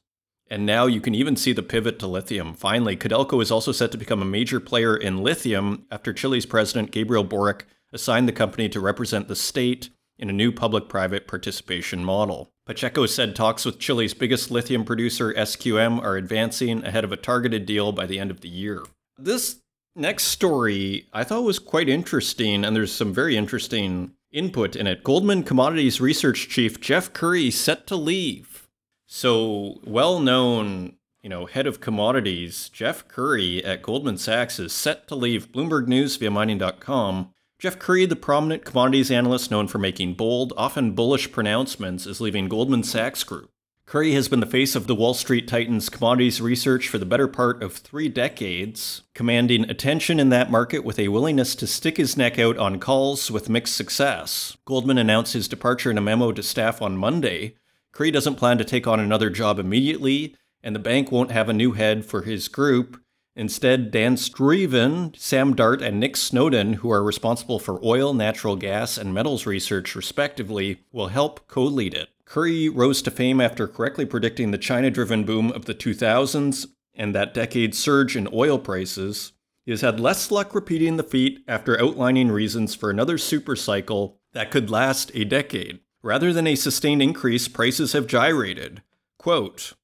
And 0.50 0.64
now 0.64 0.86
you 0.86 1.02
can 1.02 1.14
even 1.14 1.36
see 1.36 1.52
the 1.52 1.62
pivot 1.62 1.98
to 1.98 2.06
lithium. 2.06 2.54
Finally, 2.54 2.96
Codelco 2.96 3.42
is 3.42 3.50
also 3.50 3.70
set 3.70 3.92
to 3.92 3.98
become 3.98 4.22
a 4.22 4.26
major 4.26 4.58
player 4.58 4.96
in 4.96 5.22
lithium 5.22 5.84
after 5.90 6.14
Chile's 6.14 6.46
president 6.46 6.90
Gabriel 6.90 7.24
Boric 7.24 7.66
assigned 7.92 8.26
the 8.28 8.32
company 8.32 8.68
to 8.70 8.80
represent 8.80 9.28
the 9.28 9.36
state 9.36 9.90
in 10.18 10.28
a 10.28 10.32
new 10.32 10.50
public 10.50 10.88
private 10.88 11.26
participation 11.26 12.04
model. 12.04 12.50
Pacheco 12.66 13.06
said 13.06 13.34
talks 13.34 13.64
with 13.64 13.78
Chile's 13.78 14.14
biggest 14.14 14.50
lithium 14.50 14.84
producer, 14.84 15.32
SQM, 15.32 16.02
are 16.02 16.16
advancing 16.16 16.84
ahead 16.84 17.04
of 17.04 17.12
a 17.12 17.16
targeted 17.16 17.64
deal 17.64 17.92
by 17.92 18.04
the 18.04 18.18
end 18.18 18.30
of 18.30 18.40
the 18.40 18.48
year. 18.48 18.82
This 19.16 19.60
next 19.94 20.24
story 20.24 21.06
I 21.12 21.24
thought 21.24 21.44
was 21.44 21.58
quite 21.58 21.88
interesting, 21.88 22.64
and 22.64 22.74
there's 22.76 22.92
some 22.92 23.14
very 23.14 23.36
interesting 23.36 24.12
input 24.32 24.76
in 24.76 24.86
it. 24.86 25.02
Goldman 25.02 25.44
Commodities 25.44 26.00
Research 26.00 26.48
Chief 26.48 26.80
Jeff 26.80 27.12
Currie 27.12 27.50
set 27.50 27.86
to 27.86 27.96
leave. 27.96 28.68
So, 29.06 29.80
well 29.84 30.20
known, 30.20 30.96
you 31.22 31.30
know, 31.30 31.46
head 31.46 31.66
of 31.66 31.80
commodities, 31.80 32.68
Jeff 32.68 33.08
Currie 33.08 33.64
at 33.64 33.82
Goldman 33.82 34.18
Sachs 34.18 34.58
is 34.58 34.72
set 34.72 35.08
to 35.08 35.14
leave 35.14 35.50
Bloomberg 35.52 35.86
News 35.86 36.16
via 36.16 36.30
mining.com 36.30 37.32
Jeff 37.58 37.76
Currie, 37.76 38.06
the 38.06 38.14
prominent 38.14 38.64
commodities 38.64 39.10
analyst 39.10 39.50
known 39.50 39.66
for 39.66 39.78
making 39.78 40.14
bold, 40.14 40.52
often 40.56 40.92
bullish 40.92 41.32
pronouncements, 41.32 42.06
is 42.06 42.20
leaving 42.20 42.48
Goldman 42.48 42.84
Sachs 42.84 43.24
Group. 43.24 43.50
Currie 43.84 44.12
has 44.12 44.28
been 44.28 44.38
the 44.38 44.46
face 44.46 44.76
of 44.76 44.86
the 44.86 44.94
Wall 44.94 45.12
Street 45.12 45.48
Titans 45.48 45.88
commodities 45.88 46.40
research 46.40 46.88
for 46.88 46.98
the 46.98 47.06
better 47.06 47.26
part 47.26 47.60
of 47.60 47.72
three 47.72 48.08
decades, 48.08 49.02
commanding 49.12 49.68
attention 49.68 50.20
in 50.20 50.28
that 50.28 50.52
market 50.52 50.84
with 50.84 51.00
a 51.00 51.08
willingness 51.08 51.56
to 51.56 51.66
stick 51.66 51.96
his 51.96 52.16
neck 52.16 52.38
out 52.38 52.56
on 52.58 52.78
calls 52.78 53.28
with 53.28 53.48
mixed 53.48 53.74
success. 53.74 54.56
Goldman 54.64 54.98
announced 54.98 55.32
his 55.32 55.48
departure 55.48 55.90
in 55.90 55.98
a 55.98 56.02
memo 56.02 56.30
to 56.30 56.44
staff 56.44 56.80
on 56.80 56.96
Monday. 56.96 57.56
Currie 57.90 58.12
doesn't 58.12 58.36
plan 58.36 58.58
to 58.58 58.64
take 58.64 58.86
on 58.86 59.00
another 59.00 59.30
job 59.30 59.58
immediately, 59.58 60.36
and 60.62 60.76
the 60.76 60.80
bank 60.80 61.10
won't 61.10 61.32
have 61.32 61.48
a 61.48 61.52
new 61.52 61.72
head 61.72 62.06
for 62.06 62.22
his 62.22 62.46
group 62.46 63.00
Instead, 63.38 63.92
Dan 63.92 64.16
Struyven, 64.16 65.16
Sam 65.16 65.54
Dart, 65.54 65.80
and 65.80 66.00
Nick 66.00 66.16
Snowden, 66.16 66.72
who 66.72 66.90
are 66.90 67.04
responsible 67.04 67.60
for 67.60 67.78
oil, 67.84 68.12
natural 68.12 68.56
gas, 68.56 68.98
and 68.98 69.14
metals 69.14 69.46
research, 69.46 69.94
respectively, 69.94 70.80
will 70.90 71.06
help 71.06 71.46
co 71.46 71.62
lead 71.62 71.94
it. 71.94 72.08
Currie 72.24 72.68
rose 72.68 73.00
to 73.02 73.12
fame 73.12 73.40
after 73.40 73.68
correctly 73.68 74.04
predicting 74.04 74.50
the 74.50 74.58
China 74.58 74.90
driven 74.90 75.22
boom 75.22 75.52
of 75.52 75.66
the 75.66 75.74
2000s 75.74 76.66
and 76.96 77.14
that 77.14 77.32
decade's 77.32 77.78
surge 77.78 78.16
in 78.16 78.28
oil 78.32 78.58
prices. 78.58 79.34
He 79.64 79.70
has 79.70 79.82
had 79.82 80.00
less 80.00 80.32
luck 80.32 80.52
repeating 80.52 80.96
the 80.96 81.04
feat 81.04 81.44
after 81.46 81.80
outlining 81.80 82.32
reasons 82.32 82.74
for 82.74 82.90
another 82.90 83.18
super 83.18 83.54
cycle 83.54 84.18
that 84.32 84.50
could 84.50 84.68
last 84.68 85.12
a 85.14 85.24
decade. 85.24 85.78
Rather 86.02 86.32
than 86.32 86.48
a 86.48 86.56
sustained 86.56 87.02
increase, 87.02 87.46
prices 87.46 87.92
have 87.92 88.08
gyrated. 88.08 88.82
Quote, 89.16 89.74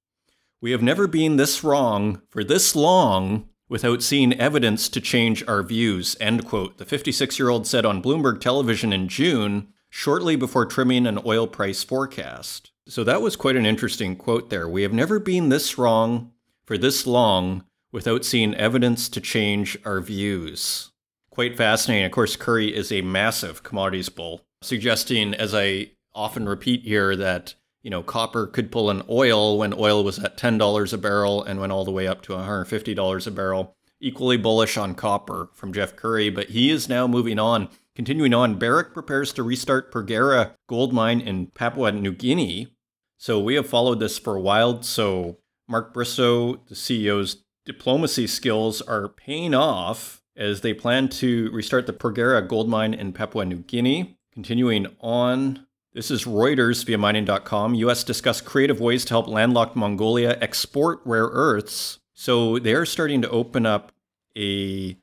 we 0.64 0.70
have 0.70 0.80
never 0.80 1.06
been 1.06 1.36
this 1.36 1.62
wrong 1.62 2.22
for 2.30 2.42
this 2.42 2.74
long 2.74 3.46
without 3.68 4.02
seeing 4.02 4.32
evidence 4.32 4.88
to 4.88 4.98
change 4.98 5.46
our 5.46 5.62
views, 5.62 6.16
end 6.20 6.46
quote, 6.46 6.78
the 6.78 6.86
56 6.86 7.38
year 7.38 7.50
old 7.50 7.66
said 7.66 7.84
on 7.84 8.02
Bloomberg 8.02 8.40
television 8.40 8.90
in 8.90 9.06
June, 9.06 9.68
shortly 9.90 10.36
before 10.36 10.64
trimming 10.64 11.06
an 11.06 11.20
oil 11.26 11.46
price 11.46 11.84
forecast. 11.84 12.70
So 12.88 13.04
that 13.04 13.20
was 13.20 13.36
quite 13.36 13.56
an 13.56 13.66
interesting 13.66 14.16
quote 14.16 14.48
there. 14.48 14.66
We 14.66 14.80
have 14.84 14.92
never 14.94 15.18
been 15.18 15.50
this 15.50 15.76
wrong 15.76 16.32
for 16.64 16.78
this 16.78 17.06
long 17.06 17.64
without 17.92 18.24
seeing 18.24 18.54
evidence 18.54 19.10
to 19.10 19.20
change 19.20 19.76
our 19.84 20.00
views. 20.00 20.92
Quite 21.28 21.58
fascinating. 21.58 22.06
Of 22.06 22.12
course, 22.12 22.36
Currie 22.36 22.74
is 22.74 22.90
a 22.90 23.02
massive 23.02 23.62
commodities 23.64 24.08
bull, 24.08 24.46
suggesting, 24.62 25.34
as 25.34 25.54
I 25.54 25.90
often 26.14 26.48
repeat 26.48 26.84
here, 26.84 27.14
that 27.16 27.54
you 27.84 27.90
know, 27.90 28.02
copper 28.02 28.46
could 28.46 28.72
pull 28.72 28.88
an 28.88 29.02
oil 29.10 29.58
when 29.58 29.74
oil 29.74 30.02
was 30.02 30.18
at 30.18 30.38
$10 30.38 30.92
a 30.92 30.98
barrel 30.98 31.44
and 31.44 31.60
went 31.60 31.70
all 31.70 31.84
the 31.84 31.90
way 31.92 32.08
up 32.08 32.22
to 32.22 32.32
$150 32.32 33.26
a 33.26 33.30
barrel. 33.30 33.76
Equally 34.00 34.38
bullish 34.38 34.78
on 34.78 34.94
copper 34.94 35.50
from 35.52 35.72
Jeff 35.72 35.94
Currie, 35.94 36.30
but 36.30 36.48
he 36.48 36.70
is 36.70 36.88
now 36.88 37.06
moving 37.06 37.38
on. 37.38 37.68
Continuing 37.94 38.32
on, 38.34 38.58
Barrick 38.58 38.92
prepares 38.94 39.32
to 39.34 39.42
restart 39.42 39.92
Porgera 39.92 40.52
gold 40.66 40.92
mine 40.94 41.20
in 41.20 41.46
Papua 41.48 41.92
New 41.92 42.12
Guinea. 42.12 42.74
So 43.18 43.38
we 43.38 43.54
have 43.54 43.68
followed 43.68 44.00
this 44.00 44.18
for 44.18 44.34
a 44.34 44.40
while. 44.40 44.82
So 44.82 45.38
Mark 45.68 45.92
Bristow, 45.92 46.54
the 46.66 46.74
CEO's 46.74 47.44
diplomacy 47.66 48.26
skills 48.26 48.80
are 48.82 49.08
paying 49.08 49.54
off 49.54 50.22
as 50.36 50.62
they 50.62 50.74
plan 50.74 51.08
to 51.08 51.50
restart 51.52 51.86
the 51.86 51.92
Porgera 51.92 52.46
gold 52.46 52.68
mine 52.68 52.94
in 52.94 53.12
Papua 53.12 53.44
New 53.44 53.58
Guinea. 53.58 54.18
Continuing 54.32 54.86
on, 55.00 55.66
This 55.94 56.10
is 56.10 56.24
Reuters 56.24 56.84
via 56.84 56.98
mining.com. 56.98 57.76
US 57.76 58.02
discuss 58.02 58.40
creative 58.40 58.80
ways 58.80 59.04
to 59.04 59.14
help 59.14 59.28
landlocked 59.28 59.76
Mongolia 59.76 60.36
export 60.40 61.00
rare 61.04 61.28
earths. 61.30 62.00
So 62.14 62.58
they're 62.58 62.84
starting 62.84 63.22
to 63.22 63.30
open 63.30 63.64
up 63.64 63.92
a 64.36 64.96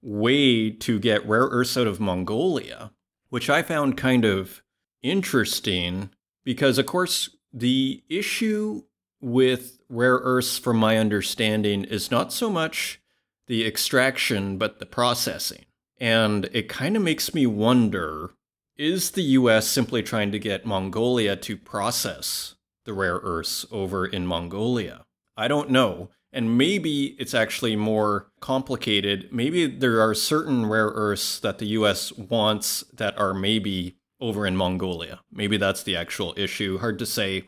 way 0.00 0.70
to 0.70 1.00
get 1.00 1.26
rare 1.26 1.48
earths 1.50 1.76
out 1.76 1.88
of 1.88 1.98
Mongolia, 1.98 2.92
which 3.30 3.50
I 3.50 3.62
found 3.62 3.96
kind 3.96 4.24
of 4.24 4.62
interesting 5.02 6.10
because, 6.44 6.78
of 6.78 6.86
course, 6.86 7.30
the 7.52 8.04
issue 8.08 8.84
with 9.20 9.80
rare 9.88 10.20
earths, 10.22 10.56
from 10.56 10.76
my 10.76 10.98
understanding, 10.98 11.82
is 11.82 12.12
not 12.12 12.32
so 12.32 12.48
much 12.48 13.00
the 13.48 13.66
extraction, 13.66 14.56
but 14.56 14.78
the 14.78 14.86
processing. 14.86 15.64
And 15.98 16.48
it 16.52 16.68
kind 16.68 16.96
of 16.96 17.02
makes 17.02 17.34
me 17.34 17.44
wonder 17.44 18.30
is 18.78 19.10
the 19.10 19.22
US 19.22 19.66
simply 19.66 20.02
trying 20.02 20.30
to 20.32 20.38
get 20.38 20.64
Mongolia 20.64 21.36
to 21.36 21.56
process 21.56 22.54
the 22.84 22.94
rare 22.94 23.20
earths 23.22 23.66
over 23.70 24.06
in 24.06 24.26
Mongolia? 24.26 25.04
I 25.36 25.48
don't 25.48 25.70
know. 25.70 26.10
And 26.32 26.56
maybe 26.56 27.16
it's 27.18 27.34
actually 27.34 27.74
more 27.74 28.30
complicated. 28.40 29.28
Maybe 29.32 29.66
there 29.66 30.00
are 30.00 30.14
certain 30.14 30.66
rare 30.66 30.88
earths 30.94 31.40
that 31.40 31.58
the 31.58 31.66
US 31.68 32.12
wants 32.12 32.84
that 32.92 33.18
are 33.18 33.34
maybe 33.34 33.96
over 34.20 34.46
in 34.46 34.56
Mongolia. 34.56 35.20
Maybe 35.32 35.56
that's 35.56 35.82
the 35.82 35.96
actual 35.96 36.34
issue. 36.36 36.78
Hard 36.78 36.98
to 36.98 37.06
say. 37.06 37.44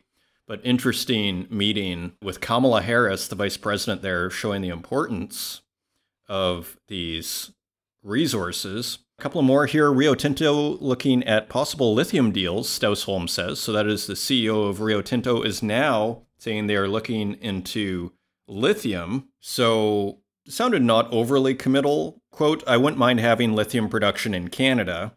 But 0.46 0.60
interesting 0.64 1.46
meeting 1.48 2.12
with 2.20 2.40
Kamala 2.40 2.82
Harris, 2.82 3.28
the 3.28 3.36
vice 3.36 3.56
president 3.56 4.02
there, 4.02 4.30
showing 4.30 4.62
the 4.62 4.68
importance 4.68 5.60
of 6.28 6.76
these 6.88 7.52
resources. 8.02 8.98
Couple 9.20 9.42
more 9.42 9.66
here. 9.66 9.92
Rio 9.92 10.14
Tinto 10.14 10.78
looking 10.78 11.22
at 11.24 11.50
possible 11.50 11.92
lithium 11.92 12.32
deals, 12.32 12.70
Stausholm 12.70 13.28
says. 13.28 13.60
So 13.60 13.70
that 13.70 13.86
is 13.86 14.06
the 14.06 14.14
CEO 14.14 14.66
of 14.66 14.80
Rio 14.80 15.02
Tinto 15.02 15.42
is 15.42 15.62
now 15.62 16.22
saying 16.38 16.66
they 16.66 16.76
are 16.76 16.88
looking 16.88 17.34
into 17.34 18.12
lithium. 18.48 19.28
So 19.38 20.20
sounded 20.48 20.82
not 20.82 21.12
overly 21.12 21.54
committal. 21.54 22.22
Quote, 22.30 22.64
I 22.66 22.78
wouldn't 22.78 22.98
mind 22.98 23.20
having 23.20 23.52
lithium 23.52 23.90
production 23.90 24.32
in 24.32 24.48
Canada, 24.48 25.12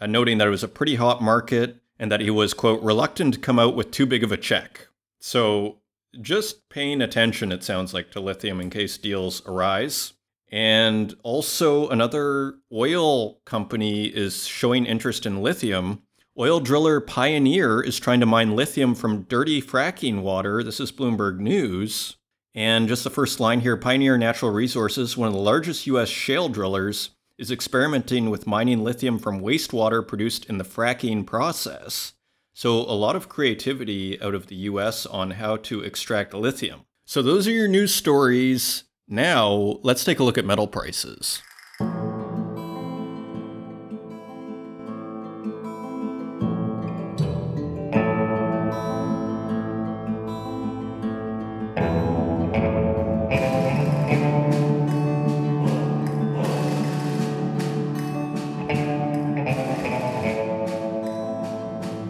uh, 0.00 0.06
noting 0.06 0.38
that 0.38 0.46
it 0.46 0.52
was 0.52 0.62
a 0.62 0.68
pretty 0.68 0.94
hot 0.94 1.20
market 1.20 1.82
and 1.98 2.12
that 2.12 2.20
he 2.20 2.30
was, 2.30 2.54
quote, 2.54 2.80
reluctant 2.80 3.34
to 3.34 3.40
come 3.40 3.58
out 3.58 3.74
with 3.74 3.90
too 3.90 4.06
big 4.06 4.22
of 4.22 4.30
a 4.30 4.36
check. 4.36 4.86
So 5.18 5.78
just 6.20 6.68
paying 6.68 7.02
attention, 7.02 7.50
it 7.50 7.64
sounds 7.64 7.92
like, 7.92 8.12
to 8.12 8.20
lithium 8.20 8.60
in 8.60 8.70
case 8.70 8.96
deals 8.98 9.44
arise. 9.46 10.12
And 10.50 11.14
also, 11.22 11.88
another 11.88 12.54
oil 12.72 13.40
company 13.44 14.06
is 14.06 14.46
showing 14.46 14.86
interest 14.86 15.26
in 15.26 15.42
lithium. 15.42 16.02
Oil 16.38 16.60
driller 16.60 17.00
Pioneer 17.00 17.82
is 17.82 17.98
trying 17.98 18.20
to 18.20 18.26
mine 18.26 18.56
lithium 18.56 18.94
from 18.94 19.22
dirty 19.24 19.60
fracking 19.60 20.22
water. 20.22 20.62
This 20.62 20.80
is 20.80 20.92
Bloomberg 20.92 21.38
News. 21.38 22.16
And 22.54 22.88
just 22.88 23.04
the 23.04 23.10
first 23.10 23.40
line 23.40 23.60
here 23.60 23.76
Pioneer 23.76 24.16
Natural 24.16 24.50
Resources, 24.50 25.16
one 25.16 25.28
of 25.28 25.34
the 25.34 25.40
largest 25.40 25.86
U.S. 25.88 26.08
shale 26.08 26.48
drillers, 26.48 27.10
is 27.36 27.50
experimenting 27.50 28.30
with 28.30 28.46
mining 28.46 28.82
lithium 28.82 29.18
from 29.18 29.40
wastewater 29.40 30.06
produced 30.06 30.46
in 30.46 30.58
the 30.58 30.64
fracking 30.64 31.26
process. 31.26 32.14
So, 32.54 32.78
a 32.78 32.94
lot 32.94 33.14
of 33.14 33.28
creativity 33.28 34.20
out 34.20 34.34
of 34.34 34.48
the 34.48 34.56
US 34.56 35.06
on 35.06 35.32
how 35.32 35.56
to 35.58 35.82
extract 35.82 36.34
lithium. 36.34 36.80
So, 37.04 37.22
those 37.22 37.46
are 37.46 37.52
your 37.52 37.68
news 37.68 37.94
stories. 37.94 38.84
Now, 39.10 39.78
let's 39.82 40.04
take 40.04 40.18
a 40.18 40.22
look 40.22 40.36
at 40.36 40.44
metal 40.44 40.66
prices. 40.66 41.40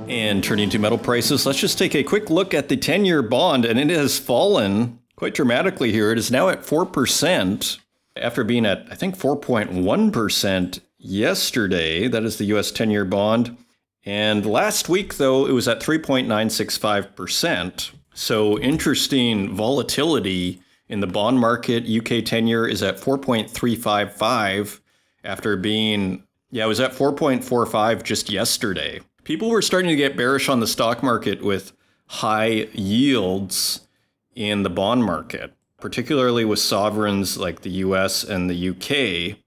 And 0.08 0.42
turning 0.42 0.68
to 0.70 0.80
metal 0.80 0.98
prices, 0.98 1.46
let's 1.46 1.60
just 1.60 1.78
take 1.78 1.94
a 1.94 2.02
quick 2.02 2.28
look 2.28 2.52
at 2.52 2.68
the 2.68 2.76
10 2.76 3.04
year 3.04 3.22
bond, 3.22 3.64
and 3.64 3.78
it 3.78 3.88
has 3.90 4.18
fallen 4.18 4.98
quite 5.18 5.34
dramatically 5.34 5.90
here. 5.90 6.12
It 6.12 6.18
is 6.18 6.30
now 6.30 6.48
at 6.48 6.62
4% 6.62 7.78
after 8.14 8.44
being 8.44 8.64
at, 8.64 8.86
I 8.88 8.94
think, 8.94 9.18
4.1% 9.18 10.80
yesterday. 10.96 12.06
That 12.06 12.22
is 12.22 12.38
the 12.38 12.44
US 12.56 12.70
10 12.70 12.92
year 12.92 13.04
bond. 13.04 13.56
And 14.04 14.46
last 14.46 14.88
week, 14.88 15.16
though, 15.16 15.44
it 15.46 15.50
was 15.50 15.66
at 15.66 15.80
3.965%. 15.80 17.90
So 18.14 18.60
interesting 18.60 19.56
volatility 19.56 20.62
in 20.88 21.00
the 21.00 21.08
bond 21.08 21.40
market. 21.40 21.84
UK 21.84 22.24
10 22.24 22.46
year 22.46 22.68
is 22.68 22.84
at 22.84 23.00
4.355 23.00 24.78
after 25.24 25.56
being, 25.56 26.22
yeah, 26.52 26.64
it 26.64 26.68
was 26.68 26.78
at 26.78 26.92
4.45 26.92 28.04
just 28.04 28.30
yesterday. 28.30 29.00
People 29.24 29.50
were 29.50 29.62
starting 29.62 29.90
to 29.90 29.96
get 29.96 30.16
bearish 30.16 30.48
on 30.48 30.60
the 30.60 30.68
stock 30.68 31.02
market 31.02 31.42
with 31.42 31.72
high 32.06 32.68
yields 32.72 33.80
in 34.38 34.62
the 34.62 34.70
bond 34.70 35.04
market, 35.04 35.52
particularly 35.80 36.44
with 36.44 36.60
sovereigns 36.60 37.36
like 37.36 37.62
the 37.62 37.70
US 37.70 38.22
and 38.22 38.48
the 38.48 38.68
UK. 38.70 39.38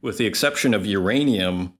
with 0.00 0.16
the 0.16 0.26
exception 0.26 0.74
of 0.74 0.86
uranium 0.86 1.74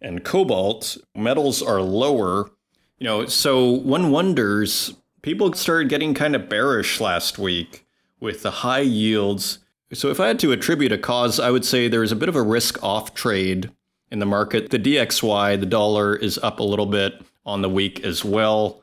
and 0.00 0.24
cobalt, 0.24 0.96
metals 1.14 1.62
are 1.62 1.80
lower. 1.80 2.50
You 2.98 3.04
know, 3.06 3.26
so 3.26 3.68
one 3.70 4.10
wonders, 4.10 4.94
people 5.22 5.52
started 5.52 5.88
getting 5.88 6.12
kind 6.12 6.34
of 6.34 6.48
bearish 6.48 7.00
last 7.00 7.38
week 7.38 7.86
with 8.18 8.42
the 8.42 8.50
high 8.50 8.80
yields 8.80 9.60
So, 9.94 10.10
if 10.10 10.18
I 10.18 10.26
had 10.26 10.40
to 10.40 10.50
attribute 10.50 10.90
a 10.90 10.98
cause, 10.98 11.38
I 11.38 11.52
would 11.52 11.64
say 11.64 11.86
there 11.86 12.02
is 12.02 12.10
a 12.10 12.16
bit 12.16 12.28
of 12.28 12.34
a 12.34 12.42
risk 12.42 12.82
off 12.82 13.14
trade 13.14 13.70
in 14.10 14.18
the 14.18 14.26
market. 14.26 14.70
The 14.70 14.78
DXY, 14.78 15.60
the 15.60 15.66
dollar, 15.66 16.16
is 16.16 16.36
up 16.38 16.58
a 16.58 16.64
little 16.64 16.86
bit 16.86 17.22
on 17.46 17.62
the 17.62 17.68
week 17.68 18.00
as 18.00 18.24
well. 18.24 18.82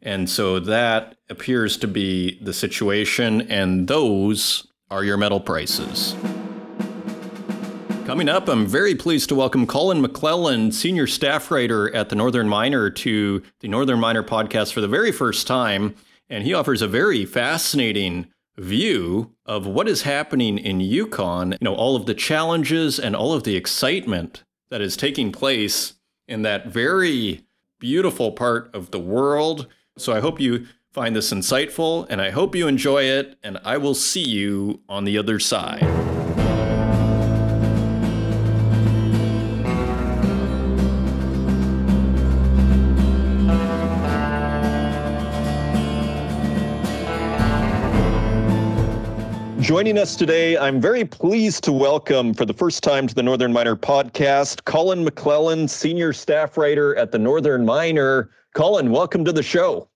And 0.00 0.30
so 0.30 0.60
that 0.60 1.16
appears 1.28 1.76
to 1.78 1.88
be 1.88 2.38
the 2.40 2.52
situation, 2.52 3.42
and 3.42 3.88
those 3.88 4.68
are 4.88 5.02
your 5.02 5.16
metal 5.16 5.40
prices. 5.40 6.14
Coming 8.04 8.28
up, 8.28 8.48
I'm 8.48 8.66
very 8.66 8.94
pleased 8.94 9.30
to 9.30 9.34
welcome 9.34 9.66
Colin 9.66 10.00
McClelland, 10.00 10.74
senior 10.74 11.08
staff 11.08 11.50
writer 11.50 11.92
at 11.92 12.08
the 12.08 12.14
Northern 12.14 12.48
Miner, 12.48 12.88
to 12.88 13.42
the 13.60 13.68
Northern 13.68 13.98
Miner 13.98 14.22
podcast 14.22 14.72
for 14.72 14.80
the 14.80 14.88
very 14.88 15.10
first 15.10 15.48
time. 15.48 15.96
And 16.30 16.44
he 16.44 16.54
offers 16.54 16.82
a 16.82 16.88
very 16.88 17.24
fascinating 17.24 18.28
view 18.62 19.34
of 19.44 19.66
what 19.66 19.88
is 19.88 20.02
happening 20.02 20.56
in 20.56 20.80
Yukon, 20.80 21.52
you 21.52 21.58
know, 21.62 21.74
all 21.74 21.96
of 21.96 22.06
the 22.06 22.14
challenges 22.14 22.98
and 22.98 23.16
all 23.16 23.32
of 23.32 23.42
the 23.42 23.56
excitement 23.56 24.44
that 24.70 24.80
is 24.80 24.96
taking 24.96 25.32
place 25.32 25.94
in 26.28 26.42
that 26.42 26.68
very 26.68 27.44
beautiful 27.78 28.32
part 28.32 28.70
of 28.72 28.92
the 28.92 29.00
world. 29.00 29.66
So 29.98 30.12
I 30.12 30.20
hope 30.20 30.40
you 30.40 30.66
find 30.92 31.16
this 31.16 31.32
insightful 31.32 32.06
and 32.08 32.22
I 32.22 32.30
hope 32.30 32.54
you 32.54 32.68
enjoy 32.68 33.04
it, 33.04 33.36
and 33.42 33.58
I 33.64 33.78
will 33.78 33.94
see 33.94 34.22
you 34.22 34.80
on 34.88 35.04
the 35.04 35.18
other 35.18 35.38
side. 35.38 36.11
Joining 49.62 49.96
us 49.96 50.16
today, 50.16 50.58
I'm 50.58 50.80
very 50.80 51.04
pleased 51.04 51.62
to 51.64 51.72
welcome 51.72 52.34
for 52.34 52.44
the 52.44 52.52
first 52.52 52.82
time 52.82 53.06
to 53.06 53.14
the 53.14 53.22
Northern 53.22 53.52
Miner 53.52 53.76
podcast, 53.76 54.64
Colin 54.64 55.04
McClelland, 55.06 55.70
senior 55.70 56.12
staff 56.12 56.56
writer 56.56 56.96
at 56.96 57.12
the 57.12 57.18
Northern 57.20 57.64
Miner. 57.64 58.30
Colin, 58.54 58.90
welcome 58.90 59.24
to 59.24 59.30
the 59.30 59.42
show. 59.42 59.88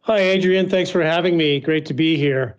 Hi, 0.00 0.18
Adrian. 0.18 0.68
Thanks 0.68 0.90
for 0.90 1.04
having 1.04 1.36
me. 1.36 1.60
Great 1.60 1.86
to 1.86 1.94
be 1.94 2.16
here. 2.16 2.56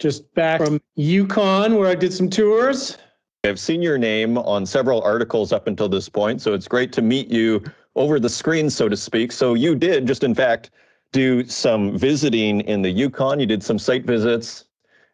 Just 0.00 0.34
back 0.34 0.60
from 0.60 0.80
Yukon, 0.96 1.76
where 1.76 1.88
I 1.88 1.94
did 1.94 2.12
some 2.12 2.28
tours. 2.28 2.98
I've 3.44 3.60
seen 3.60 3.80
your 3.80 3.96
name 3.96 4.36
on 4.36 4.66
several 4.66 5.00
articles 5.02 5.52
up 5.52 5.68
until 5.68 5.88
this 5.88 6.08
point, 6.08 6.42
so 6.42 6.54
it's 6.54 6.66
great 6.66 6.92
to 6.94 7.02
meet 7.02 7.28
you 7.28 7.62
over 7.94 8.18
the 8.18 8.28
screen, 8.28 8.68
so 8.68 8.88
to 8.88 8.96
speak. 8.96 9.30
So 9.30 9.54
you 9.54 9.76
did 9.76 10.08
just, 10.08 10.24
in 10.24 10.34
fact, 10.34 10.70
do 11.12 11.44
some 11.46 11.96
visiting 11.96 12.62
in 12.62 12.82
the 12.82 12.90
Yukon. 12.90 13.38
You 13.38 13.46
did 13.46 13.62
some 13.62 13.78
site 13.78 14.06
visits 14.06 14.64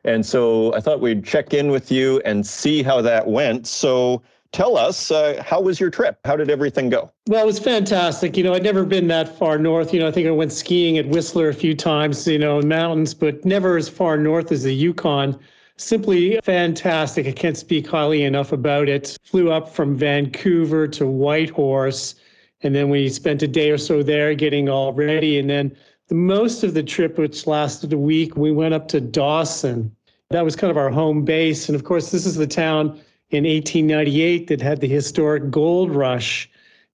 and 0.06 0.24
so 0.24 0.72
I 0.74 0.80
thought 0.80 1.00
we'd 1.00 1.24
check 1.24 1.52
in 1.52 1.70
with 1.70 1.90
you 1.90 2.20
and 2.24 2.46
see 2.46 2.82
how 2.82 3.02
that 3.02 3.26
went. 3.26 3.66
So 3.66 4.22
tell 4.52 4.78
us, 4.78 5.10
uh, 5.10 5.42
how 5.44 5.60
was 5.60 5.78
your 5.78 5.90
trip? 5.90 6.18
How 6.24 6.36
did 6.36 6.48
everything 6.48 6.88
go? 6.88 7.10
Well, 7.26 7.42
it 7.42 7.46
was 7.46 7.58
fantastic. 7.58 8.36
You 8.36 8.44
know, 8.44 8.54
I'd 8.54 8.62
never 8.62 8.84
been 8.84 9.08
that 9.08 9.36
far 9.36 9.58
north. 9.58 9.92
You 9.92 10.00
know, 10.00 10.08
I 10.08 10.12
think 10.12 10.26
I 10.26 10.30
went 10.30 10.52
skiing 10.52 10.96
at 10.96 11.06
Whistler 11.08 11.48
a 11.48 11.54
few 11.54 11.74
times, 11.74 12.26
you 12.26 12.38
know, 12.38 12.60
in 12.60 12.68
mountains, 12.68 13.12
but 13.12 13.44
never 13.44 13.76
as 13.76 13.88
far 13.88 14.16
north 14.16 14.52
as 14.52 14.62
the 14.62 14.72
Yukon. 14.72 15.38
Simply 15.76 16.40
fantastic. 16.42 17.26
I 17.26 17.32
can't 17.32 17.56
speak 17.56 17.86
highly 17.86 18.22
enough 18.22 18.52
about 18.52 18.88
it. 18.88 19.18
Flew 19.24 19.50
up 19.50 19.68
from 19.74 19.94
Vancouver 19.94 20.88
to 20.88 21.06
Whitehorse, 21.06 22.14
and 22.62 22.74
then 22.74 22.88
we 22.88 23.10
spent 23.10 23.42
a 23.42 23.48
day 23.48 23.70
or 23.70 23.76
so 23.76 24.02
there 24.02 24.34
getting 24.34 24.70
all 24.70 24.94
ready. 24.94 25.38
And 25.38 25.50
then 25.50 25.76
the 26.08 26.14
most 26.14 26.62
of 26.62 26.74
the 26.74 26.82
trip, 26.82 27.18
which 27.18 27.46
lasted 27.46 27.92
a 27.92 27.98
week, 27.98 28.36
we 28.36 28.52
went 28.52 28.74
up 28.74 28.88
to 28.88 29.00
Dawson. 29.00 29.94
That 30.30 30.44
was 30.44 30.56
kind 30.56 30.70
of 30.70 30.76
our 30.76 30.90
home 30.90 31.24
base. 31.24 31.68
And 31.68 31.76
of 31.76 31.84
course, 31.84 32.10
this 32.10 32.26
is 32.26 32.36
the 32.36 32.46
town 32.46 33.00
in 33.30 33.44
1898 33.44 34.46
that 34.48 34.60
had 34.60 34.80
the 34.80 34.88
historic 34.88 35.50
gold 35.50 35.90
rush. 35.90 36.48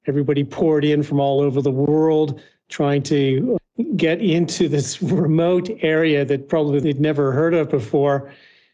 Everybody 0.06 0.44
poured 0.44 0.84
in 0.84 1.02
from 1.02 1.20
all 1.20 1.40
over 1.40 1.60
the 1.60 1.70
world 1.70 2.40
trying 2.68 3.02
to 3.02 3.58
get 3.96 4.20
into 4.20 4.68
this 4.68 5.02
remote 5.02 5.70
area 5.80 6.24
that 6.24 6.48
probably 6.48 6.80
they'd 6.80 7.00
never 7.00 7.32
heard 7.32 7.54
of 7.54 7.70
before. 7.70 8.32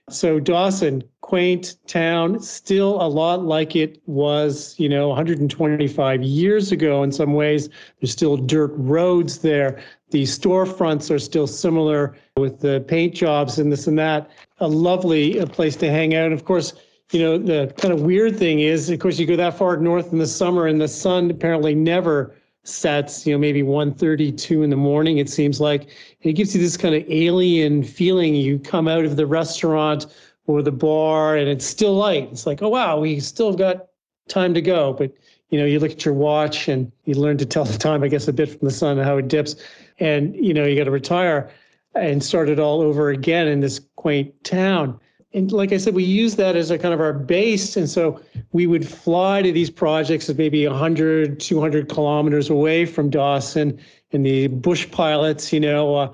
So 0.09 0.41
Dawson, 0.41 1.03
quaint 1.21 1.77
town, 1.87 2.41
still 2.41 3.01
a 3.03 3.09
lot 3.09 3.45
like 3.45 3.77
it 3.77 4.01
was, 4.07 4.75
you 4.79 4.89
know, 4.89 5.09
125 5.09 6.23
years 6.23 6.73
ago 6.73 7.03
in 7.03 7.13
some 7.13 7.35
ways. 7.35 7.69
There's 8.01 8.13
still 8.13 8.39
dirt 8.39 8.73
roads 8.75 9.39
there. 9.39 9.83
The 10.11 10.23
storefronts 10.23 11.15
are 11.15 11.19
still 11.19 11.47
similar 11.47 12.17
with 12.37 12.61
the 12.61 12.85
paint 12.89 13.15
jobs 13.15 13.59
and 13.59 13.71
this 13.71 13.87
and 13.87 13.99
that. 13.99 14.31
A 14.61 14.69
lovely 14.69 15.41
uh, 15.41 15.47
place 15.47 15.77
to 15.77 15.91
hang 15.91 16.15
out. 16.15 16.27
And 16.27 16.35
of 16.35 16.45
course, 16.45 16.73
you 17.13 17.21
know, 17.21 17.39
the 17.39 17.73
kind 17.79 17.93
of 17.93 18.03
weird 18.03 18.37
thing 18.37 18.61
is, 18.61 18.91
of 18.91 18.99
course, 18.99 19.19
you 19.19 19.27
go 19.27 19.37
that 19.37 19.57
far 19.57 19.77
north 19.77 20.13
in 20.13 20.19
the 20.19 20.27
summer 20.27 20.67
and 20.67 20.81
the 20.81 20.89
sun 20.89 21.31
apparently 21.31 21.75
never 21.75 22.35
sets, 22.65 23.27
you 23.27 23.33
know, 23.33 23.39
maybe 23.39 23.63
1.32 23.63 24.63
in 24.63 24.71
the 24.71 24.77
morning, 24.77 25.19
it 25.19 25.29
seems 25.29 25.61
like. 25.61 25.83
And 25.83 26.31
It 26.31 26.35
gives 26.35 26.55
you 26.55 26.61
this 26.61 26.77
kind 26.77 26.95
of 26.95 27.05
alien 27.09 27.83
feeling. 27.83 28.35
You 28.35 28.59
come 28.59 28.89
out 28.89 29.05
of 29.05 29.17
the 29.17 29.27
restaurant 29.27 30.07
or 30.47 30.63
the 30.63 30.73
bar 30.73 31.37
and 31.37 31.49
it's 31.49 31.65
still 31.65 31.95
light. 31.95 32.29
It's 32.31 32.47
like, 32.47 32.63
oh, 32.63 32.69
wow, 32.69 32.99
we 32.99 33.21
still 33.21 33.55
got 33.55 33.89
time 34.29 34.55
to 34.55 34.63
go. 34.63 34.93
But, 34.93 35.13
you 35.51 35.59
know, 35.59 35.65
you 35.65 35.81
look 35.81 35.93
at 35.93 36.05
your 36.05 36.15
watch 36.15 36.69
and 36.69 36.93
you 37.05 37.15
learn 37.15 37.39
to 37.39 37.47
tell 37.47 37.65
the 37.65 37.79
time, 37.79 38.03
I 38.03 38.09
guess, 38.09 38.29
a 38.29 38.33
bit 38.33 38.51
from 38.51 38.69
the 38.69 38.75
sun 38.75 38.99
and 38.99 39.07
how 39.07 39.17
it 39.17 39.29
dips. 39.29 39.57
And, 40.01 40.35
you 40.37 40.55
know, 40.55 40.65
you 40.65 40.77
got 40.77 40.85
to 40.85 40.91
retire 40.91 41.51
and 41.95 42.23
start 42.23 42.49
it 42.49 42.59
all 42.59 42.81
over 42.81 43.11
again 43.11 43.49
in 43.49 43.61
this 43.61 43.81
quaint 43.97 44.33
town 44.45 45.01
and 45.35 45.53
like 45.53 45.73
I 45.73 45.77
said, 45.77 45.95
we 45.95 46.05
use 46.05 46.37
that 46.37 46.57
as 46.57 46.71
a 46.71 46.79
kind 46.79 46.95
of 46.95 47.01
our 47.01 47.13
base. 47.13 47.77
And 47.77 47.89
so 47.89 48.21
we 48.53 48.67
would 48.67 48.89
fly 48.89 49.43
to 49.43 49.53
these 49.53 49.71
projects 49.71 50.29
of 50.29 50.39
maybe 50.39 50.67
100, 50.67 51.39
200 51.39 51.89
kilometers 51.89 52.49
away 52.49 52.87
from 52.87 53.11
Dawson. 53.11 53.79
And 54.13 54.25
the 54.25 54.47
bush 54.47 54.91
pilots, 54.91 55.53
you 55.53 55.61
know, 55.61 55.97
uh, 55.97 56.13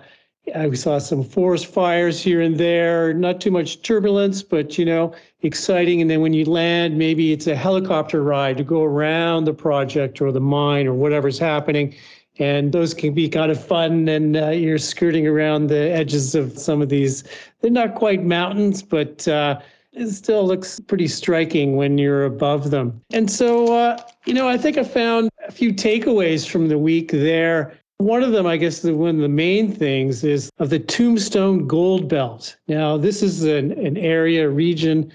we 0.69 0.77
saw 0.77 0.99
some 0.99 1.23
forest 1.23 1.67
fires 1.67 2.21
here 2.21 2.41
and 2.41 2.59
there, 2.59 3.15
not 3.15 3.41
too 3.41 3.53
much 3.53 3.83
turbulence, 3.83 4.43
but, 4.43 4.77
you 4.77 4.85
know, 4.85 5.15
exciting. 5.43 6.03
And 6.03 6.11
then 6.11 6.21
when 6.21 6.35
you 6.35 6.45
land, 6.45 6.99
maybe 6.99 7.33
it's 7.33 7.47
a 7.47 7.55
helicopter 7.55 8.23
ride 8.23 8.57
to 8.57 8.65
go 8.65 8.83
around 8.83 9.45
the 9.45 9.55
project 9.55 10.21
or 10.21 10.33
the 10.33 10.41
mine 10.41 10.89
or 10.89 10.93
whatever's 10.93 11.39
happening 11.39 11.95
and 12.39 12.73
those 12.73 12.95
can 12.95 13.15
be 13.15 13.29
kind 13.29 13.51
of 13.51 13.65
fun 13.65 14.09
and 14.09 14.37
uh, 14.37 14.51
you're 14.51 14.79
skirting 14.79 15.27
around 15.27 15.69
the 15.69 15.91
edges 15.91 16.35
of 16.35 16.59
some 16.59 16.83
of 16.83 16.89
these. 16.89 17.25
They're 17.61 17.71
not 17.71 17.95
quite 17.95 18.25
mountains 18.25 18.83
but 18.83 19.27
uh, 19.29 19.61
it 19.93 20.09
still 20.11 20.47
looks 20.47 20.81
pretty 20.81 21.07
striking 21.07 21.77
when 21.77 21.99
you're 21.99 22.25
above 22.25 22.71
them. 22.71 23.01
And 23.13 23.31
so 23.31 23.73
uh, 23.73 23.99
you 24.27 24.35
know 24.35 24.49
i 24.49 24.57
think 24.57 24.79
i 24.79 24.85
found 24.85 25.31
a 25.47 25.53
few 25.53 25.73
takeaways 25.73 26.49
from 26.49 26.69
the 26.69 26.79
week 26.79 27.11
there. 27.13 27.79
One 27.99 28.23
of 28.23 28.33
them 28.33 28.47
i 28.47 28.57
guess 28.57 28.83
one 28.83 29.17
of 29.17 29.23
the 29.23 29.29
main 29.29 29.73
things 29.73 30.25
is 30.25 30.51
of 30.59 30.71
the 30.71 30.81
tombstone 30.81 31.67
gold 31.67 32.09
belt. 32.09 32.57
Now 32.67 32.97
this 32.97 33.23
is 33.23 33.45
an, 33.45 33.73
an 33.73 33.97
area 33.97 34.49
region 34.49 35.13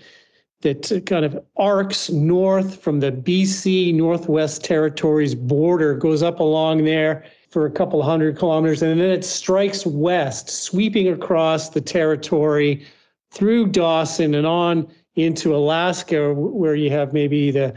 that 0.61 1.03
kind 1.05 1.23
of 1.23 1.41
arcs 1.57 2.09
north 2.09 2.81
from 2.81 2.99
the 2.99 3.11
BC 3.11 3.93
Northwest 3.93 4.63
Territories 4.63 5.33
border, 5.33 5.95
goes 5.95 6.21
up 6.21 6.39
along 6.39 6.83
there 6.83 7.23
for 7.49 7.65
a 7.65 7.71
couple 7.71 8.03
hundred 8.03 8.37
kilometers, 8.37 8.81
and 8.81 8.99
then 8.99 9.09
it 9.09 9.23
strikes 9.23 9.85
west, 9.85 10.49
sweeping 10.49 11.07
across 11.07 11.69
the 11.69 11.81
territory 11.81 12.85
through 13.31 13.67
Dawson 13.67 14.35
and 14.35 14.45
on 14.45 14.87
into 15.15 15.55
Alaska, 15.55 16.33
where 16.33 16.75
you 16.75 16.89
have 16.89 17.13
maybe 17.13 17.51
the 17.51 17.73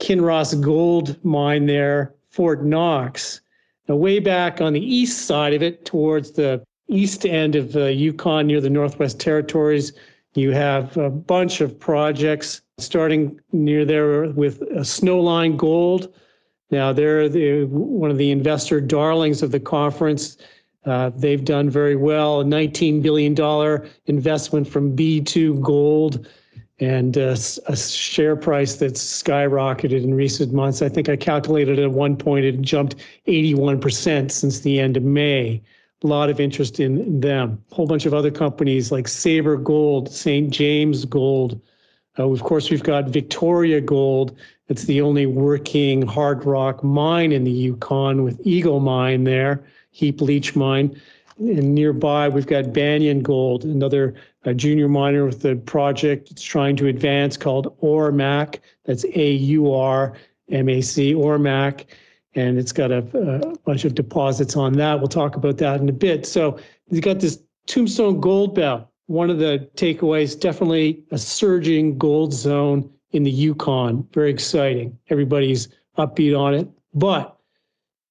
Kinross 0.00 0.60
gold 0.60 1.16
mine 1.24 1.66
there, 1.66 2.14
Fort 2.30 2.64
Knox. 2.64 3.40
Now, 3.88 3.96
way 3.96 4.18
back 4.18 4.60
on 4.60 4.72
the 4.72 4.80
east 4.80 5.26
side 5.26 5.54
of 5.54 5.62
it, 5.62 5.84
towards 5.84 6.32
the 6.32 6.62
east 6.88 7.24
end 7.24 7.54
of 7.54 7.72
the 7.72 7.92
Yukon 7.92 8.46
near 8.46 8.60
the 8.60 8.70
Northwest 8.70 9.20
Territories, 9.20 9.92
you 10.36 10.52
have 10.52 10.96
a 10.96 11.10
bunch 11.10 11.60
of 11.60 11.78
projects 11.78 12.62
starting 12.78 13.40
near 13.52 13.84
there 13.84 14.30
with 14.30 14.60
Snowline 14.80 15.56
Gold. 15.56 16.12
Now 16.70 16.92
they're 16.92 17.28
the, 17.28 17.64
one 17.64 18.10
of 18.10 18.18
the 18.18 18.30
investor 18.30 18.80
darlings 18.80 19.42
of 19.42 19.52
the 19.52 19.60
conference. 19.60 20.36
Uh, 20.84 21.10
they've 21.16 21.44
done 21.44 21.70
very 21.70 21.96
well. 21.96 22.40
A 22.40 22.44
$19 22.44 23.02
billion 23.02 23.34
investment 24.06 24.68
from 24.68 24.96
B2Gold 24.96 26.26
and 26.78 27.16
uh, 27.16 27.36
a 27.66 27.76
share 27.76 28.36
price 28.36 28.76
that's 28.76 29.22
skyrocketed 29.22 30.04
in 30.04 30.14
recent 30.14 30.52
months. 30.52 30.82
I 30.82 30.88
think 30.88 31.08
I 31.08 31.16
calculated 31.16 31.78
at 31.78 31.90
one 31.90 32.16
point 32.16 32.44
it 32.44 32.60
jumped 32.60 32.96
81% 33.26 34.30
since 34.30 34.60
the 34.60 34.78
end 34.78 34.96
of 34.96 35.02
May 35.02 35.62
a 36.04 36.06
lot 36.06 36.28
of 36.28 36.40
interest 36.40 36.78
in 36.78 37.20
them. 37.20 37.62
A 37.70 37.74
whole 37.74 37.86
bunch 37.86 38.06
of 38.06 38.14
other 38.14 38.30
companies 38.30 38.92
like 38.92 39.08
Sabre 39.08 39.56
Gold, 39.56 40.12
St. 40.12 40.50
James 40.50 41.04
Gold. 41.04 41.60
Uh, 42.18 42.30
of 42.30 42.42
course, 42.42 42.70
we've 42.70 42.82
got 42.82 43.08
Victoria 43.08 43.80
Gold. 43.80 44.36
It's 44.68 44.84
the 44.84 45.00
only 45.00 45.26
working 45.26 46.02
hard 46.02 46.44
rock 46.44 46.82
mine 46.82 47.32
in 47.32 47.44
the 47.44 47.50
Yukon 47.50 48.24
with 48.24 48.40
Eagle 48.44 48.80
Mine 48.80 49.24
there, 49.24 49.64
heap 49.90 50.20
leach 50.20 50.56
mine. 50.56 51.00
And 51.38 51.74
nearby, 51.74 52.28
we've 52.28 52.46
got 52.46 52.72
Banyan 52.72 53.22
Gold, 53.22 53.64
another 53.64 54.14
a 54.44 54.54
junior 54.54 54.88
miner 54.88 55.26
with 55.26 55.44
a 55.44 55.56
project 55.56 56.30
it's 56.30 56.42
trying 56.42 56.76
to 56.76 56.86
advance 56.86 57.36
called 57.36 57.78
Aurmac. 57.80 58.60
That's 58.84 59.04
A 59.14 59.32
U 59.32 59.72
R 59.72 60.16
M 60.50 60.68
A 60.68 60.80
C, 60.80 61.14
Aurmac. 61.14 61.84
And 62.36 62.58
it's 62.58 62.72
got 62.72 62.92
a, 62.92 62.98
a 62.98 63.56
bunch 63.64 63.84
of 63.84 63.94
deposits 63.94 64.56
on 64.56 64.74
that. 64.74 64.98
We'll 64.98 65.08
talk 65.08 65.34
about 65.36 65.56
that 65.58 65.80
in 65.80 65.88
a 65.88 65.92
bit. 65.92 66.26
So 66.26 66.60
you've 66.90 67.02
got 67.02 67.20
this 67.20 67.40
Tombstone 67.66 68.20
Gold 68.20 68.54
Belt. 68.54 68.86
One 69.06 69.30
of 69.30 69.38
the 69.38 69.68
takeaways, 69.76 70.38
definitely 70.38 71.02
a 71.10 71.18
surging 71.18 71.96
gold 71.96 72.32
zone 72.32 72.88
in 73.12 73.22
the 73.22 73.30
Yukon. 73.30 74.06
Very 74.12 74.30
exciting. 74.30 74.96
Everybody's 75.08 75.68
upbeat 75.96 76.38
on 76.38 76.54
it. 76.54 76.68
But 76.94 77.36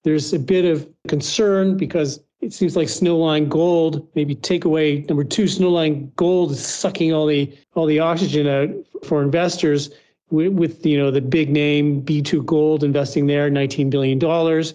there's 0.04 0.34
a 0.34 0.40
bit 0.40 0.66
of 0.66 0.88
concern 1.08 1.78
because 1.78 2.20
it 2.42 2.54
seems 2.54 2.76
like 2.76 2.88
Snowline 2.88 3.50
Gold, 3.50 4.08
maybe 4.16 4.36
takeaway 4.36 5.08
number 5.08 5.24
two, 5.24 5.46
Snowline 5.46 6.14
Gold 6.16 6.52
is 6.52 6.66
sucking 6.66 7.14
all 7.14 7.26
the 7.26 7.52
all 7.74 7.86
the 7.86 8.00
oxygen 8.00 8.48
out 8.48 8.70
for 9.04 9.24
investors 9.24 9.90
with, 10.30 10.54
with 10.54 10.86
you 10.86 10.98
know 10.98 11.12
the 11.12 11.22
big 11.22 11.50
name 11.50 12.02
B2Gold 12.02 12.84
investing 12.84 13.28
there, 13.28 13.50
19 13.50 13.90
billion 13.90 14.20
dollars. 14.20 14.74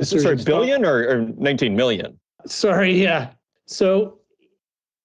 Sorry, 0.00 0.36
billion 0.36 0.84
or, 0.84 1.06
or 1.08 1.20
19 1.36 1.76
million? 1.76 2.18
Sorry, 2.46 2.92
yeah. 3.00 3.30
So 3.66 4.18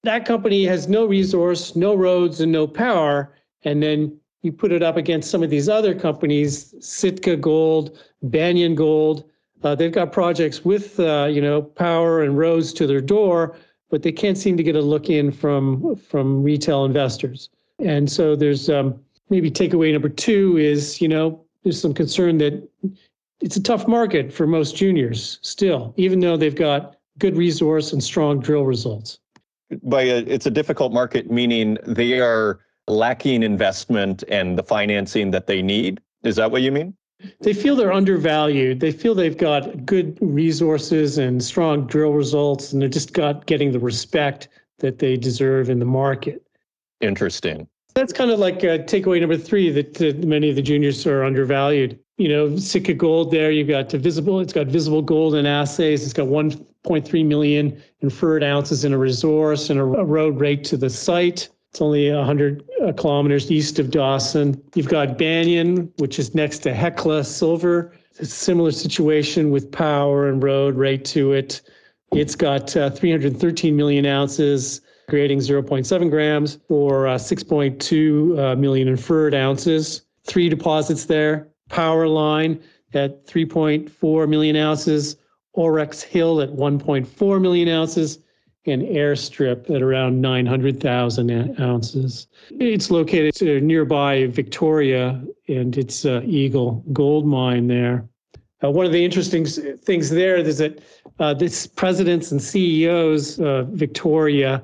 that 0.04 0.26
company 0.26 0.66
has 0.66 0.88
no 0.88 1.06
resource, 1.06 1.76
no 1.76 1.94
roads, 1.94 2.42
and 2.42 2.52
no 2.52 2.66
power, 2.66 3.34
and 3.64 3.84
then 3.84 4.18
you 4.42 4.52
put 4.52 4.72
it 4.72 4.82
up 4.82 4.98
against 4.98 5.30
some 5.30 5.44
of 5.44 5.50
these 5.50 5.70
other 5.70 5.94
companies, 5.94 6.74
Sitka 6.80 7.36
Gold, 7.36 8.00
Banyan 8.24 8.76
Gold. 8.76 9.30
Uh, 9.64 9.76
they've 9.76 9.92
got 9.92 10.12
projects 10.12 10.64
with 10.64 11.00
uh, 11.00 11.28
you 11.30 11.42
know 11.42 11.62
power 11.62 12.24
and 12.24 12.38
roads 12.38 12.74
to 12.74 12.88
their 12.88 13.02
door, 13.02 13.58
but 13.90 14.04
they 14.04 14.12
can't 14.12 14.38
seem 14.38 14.58
to 14.58 14.64
get 14.64 14.76
a 14.76 14.82
look 14.82 15.10
in 15.10 15.32
from 15.32 15.96
from 15.96 16.44
retail 16.44 16.86
investors. 16.86 17.50
And 17.80 18.12
so 18.12 18.36
there's 18.36 18.70
um, 18.70 19.00
maybe 19.30 19.52
takeaway 19.52 19.92
number 19.92 20.10
two 20.10 20.58
is 20.58 21.02
you 21.02 21.08
know 21.08 21.44
there's 21.64 21.80
some 21.80 21.94
concern 21.94 22.38
that 22.40 22.68
it's 23.42 23.56
a 23.56 23.62
tough 23.62 23.88
market 23.88 24.34
for 24.34 24.48
most 24.48 24.76
juniors 24.76 25.40
still, 25.42 25.94
even 25.98 26.20
though 26.20 26.38
they've 26.38 26.56
got 26.56 26.96
good 27.20 27.38
resource 27.38 27.94
and 27.94 28.04
strong 28.04 28.40
drill 28.40 28.64
results. 28.64 29.20
By 29.84 30.04
a, 30.04 30.18
it's 30.20 30.46
a 30.46 30.52
difficult 30.52 30.94
market, 30.94 31.30
meaning 31.30 31.78
they 31.86 32.20
are 32.20 32.62
lacking 32.88 33.44
investment 33.44 34.24
and 34.30 34.58
the 34.58 34.64
financing 34.64 35.32
that 35.32 35.48
they 35.48 35.62
need. 35.62 36.00
Is 36.24 36.38
that 36.38 36.52
what 36.52 36.62
you 36.62 36.72
mean? 36.72 36.96
They 37.42 37.54
feel 37.54 37.76
they're 37.76 37.92
undervalued. 37.92 38.80
They 38.80 38.92
feel 38.92 39.16
they've 39.16 39.38
got 39.38 39.86
good 39.86 40.18
resources 40.22 41.18
and 41.18 41.44
strong 41.44 41.88
drill 41.88 42.14
results, 42.14 42.72
and 42.72 42.82
they're 42.82 42.90
just 42.90 43.14
got 43.14 43.46
getting 43.48 43.72
the 43.72 43.80
respect 43.80 44.48
that 44.80 45.00
they 45.00 45.18
deserve 45.18 45.70
in 45.70 45.80
the 45.80 45.86
market. 45.86 46.44
Interesting. 47.02 47.68
That's 47.98 48.14
kind 48.14 48.30
of 48.30 48.38
like 48.38 48.58
uh, 48.58 48.78
takeaway 48.86 49.20
number 49.20 49.38
three 49.38 49.72
that 49.72 50.00
uh, 50.00 50.14
many 50.24 50.52
of 50.52 50.56
the 50.56 50.62
juniors 50.62 51.08
are 51.08 51.24
undervalued. 51.24 51.98
You 52.18 52.30
know, 52.30 52.56
Sitka 52.56 52.94
Gold 52.94 53.32
there, 53.32 53.50
you've 53.50 53.70
got 53.70 53.92
visible, 53.92 54.40
it's 54.40 54.54
got 54.54 54.68
visible 54.68 55.02
gold 55.02 55.34
in 55.34 55.48
assays. 55.48 56.04
It's 56.04 56.14
got 56.14 56.28
1.3 56.28 57.26
million 57.26 57.82
inferred 58.02 58.44
ounces 58.44 58.86
in 58.86 58.94
a 58.94 59.00
resource 59.00 59.72
and 59.72 59.80
a, 59.80 59.84
a 59.84 60.06
road 60.06 60.40
right 60.40 60.64
to 60.66 60.78
the 60.78 60.92
site. 60.92 61.50
It's 61.72 61.82
only 61.82 62.14
100 62.14 62.64
uh, 62.86 62.92
kilometers 62.94 63.50
east 63.50 63.80
of 63.80 63.90
Dawson. 63.90 64.62
You've 64.76 64.90
got 64.90 65.18
Banyan, 65.18 65.92
which 65.98 66.20
is 66.20 66.36
next 66.36 66.60
to 66.60 66.76
Hecla 66.76 67.24
Silver. 67.24 67.94
It's 68.12 68.20
a 68.20 68.26
similar 68.28 68.70
situation 68.70 69.50
with 69.50 69.72
power 69.72 70.30
and 70.30 70.44
road 70.44 70.76
right 70.76 71.04
to 71.06 71.32
it. 71.32 71.62
It's 72.12 72.36
got 72.36 72.78
uh, 72.78 72.92
313 72.92 73.76
million 73.76 74.06
ounces, 74.06 74.82
creating 75.08 75.40
0.7 75.40 76.10
grams 76.10 76.60
for 76.68 77.08
uh, 77.08 77.16
6.2 77.16 78.38
uh, 78.38 78.56
million 78.56 78.88
inferred 78.88 79.34
ounces. 79.34 80.04
Three 80.26 80.50
deposits 80.50 81.06
there. 81.06 81.48
Power 81.70 82.08
line 82.08 82.62
at 82.94 83.26
3.4 83.26 84.30
million 84.30 84.56
ounces. 84.56 85.16
Aurex 85.56 86.04
Hill 86.04 86.42
at 86.42 86.50
1.4 86.50 87.42
million 87.42 87.70
ounces 87.70 88.20
and 88.66 88.82
airstrip 88.82 89.70
at 89.74 89.82
around 89.82 90.22
900,000 90.22 91.60
ounces. 91.60 92.28
It's 92.52 92.92
located 92.92 93.64
nearby 93.64 94.28
Victoria 94.28 95.24
and 95.48 95.78
it's 95.78 96.06
uh, 96.06 96.22
Eagle 96.26 96.84
gold 96.92 97.26
mine 97.26 97.68
there. 97.68 98.06
Uh, 98.62 98.70
one 98.70 98.86
of 98.86 98.92
the 98.92 99.04
interesting 99.04 99.46
things 99.46 100.10
there 100.10 100.36
is 100.36 100.58
that 100.58 100.82
uh, 101.20 101.34
this 101.34 101.66
presidents 101.66 102.32
and 102.32 102.42
CEOs, 102.42 103.40
uh, 103.40 103.64
Victoria 103.70 104.64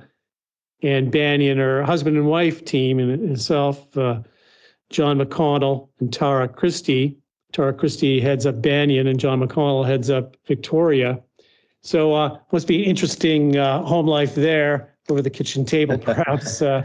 and 0.84 1.12
Banyan, 1.12 1.60
are 1.60 1.84
husband 1.84 2.18
and 2.18 2.28
wife 2.28 2.64
team 2.66 3.00
and 3.00 3.32
itself. 3.32 3.98
Uh, 3.98 4.20
John 4.90 5.18
McConnell 5.18 5.90
and 6.00 6.14
Tara 6.14 6.48
Christie. 6.48 7.18
Tara 7.52 7.74
Christie 7.74 8.20
heads 8.20 8.46
up 8.46 8.62
Banyan, 8.62 9.08
and 9.08 9.20
John 9.20 9.42
McConnell 9.42 9.86
heads 9.86 10.10
up 10.10 10.36
Victoria. 10.46 11.20
So 11.82 12.14
uh, 12.14 12.38
must 12.52 12.68
be 12.68 12.84
interesting 12.84 13.58
uh, 13.58 13.82
home 13.84 14.08
life 14.08 14.36
there 14.36 14.96
over 15.10 15.22
the 15.22 15.30
kitchen 15.30 15.66
table, 15.66 15.98
perhaps. 16.00 16.62
uh, 16.62 16.84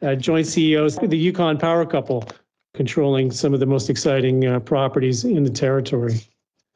uh, 0.00 0.14
joint 0.14 0.46
CEOs, 0.46 0.96
the 0.96 1.18
Yukon 1.18 1.58
power 1.58 1.84
couple, 1.84 2.24
controlling 2.74 3.30
some 3.30 3.52
of 3.52 3.60
the 3.60 3.66
most 3.66 3.90
exciting 3.90 4.46
uh, 4.46 4.60
properties 4.60 5.24
in 5.24 5.44
the 5.44 5.50
territory. 5.50 6.20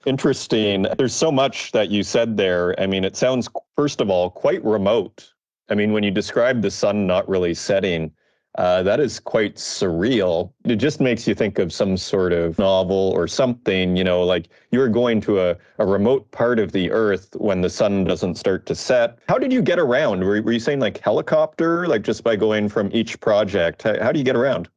Interesting. 0.04 0.86
There's 0.98 1.14
so 1.14 1.32
much 1.32 1.72
that 1.72 1.90
you 1.90 2.02
said 2.02 2.36
there. 2.36 2.78
I 2.80 2.86
mean, 2.86 3.04
it 3.04 3.16
sounds, 3.16 3.48
first 3.74 4.00
of 4.00 4.10
all, 4.10 4.30
quite 4.30 4.64
remote. 4.64 5.32
I 5.68 5.74
mean, 5.74 5.92
when 5.92 6.02
you 6.02 6.10
describe 6.10 6.62
the 6.62 6.70
sun 6.70 7.06
not 7.06 7.28
really 7.28 7.54
setting, 7.54 8.12
uh, 8.56 8.82
that 8.82 9.00
is 9.00 9.20
quite 9.20 9.56
surreal. 9.56 10.50
It 10.64 10.76
just 10.76 11.00
makes 11.00 11.28
you 11.28 11.34
think 11.34 11.58
of 11.58 11.72
some 11.72 11.96
sort 11.96 12.32
of 12.32 12.58
novel 12.58 13.12
or 13.14 13.28
something, 13.28 13.96
you 13.96 14.04
know, 14.04 14.22
like 14.22 14.48
you're 14.70 14.88
going 14.88 15.20
to 15.22 15.40
a, 15.40 15.56
a 15.78 15.86
remote 15.86 16.30
part 16.30 16.58
of 16.58 16.72
the 16.72 16.90
earth 16.90 17.28
when 17.36 17.60
the 17.60 17.68
sun 17.68 18.04
doesn't 18.04 18.36
start 18.36 18.64
to 18.66 18.74
set. 18.74 19.18
How 19.28 19.36
did 19.36 19.52
you 19.52 19.60
get 19.60 19.78
around? 19.78 20.24
Were, 20.24 20.40
were 20.40 20.52
you 20.52 20.60
saying 20.60 20.80
like 20.80 20.98
helicopter, 20.98 21.86
like 21.86 22.02
just 22.02 22.24
by 22.24 22.34
going 22.36 22.68
from 22.70 22.88
each 22.94 23.20
project? 23.20 23.82
How, 23.82 24.02
how 24.02 24.12
do 24.12 24.18
you 24.18 24.24
get 24.24 24.36
around? 24.36 24.70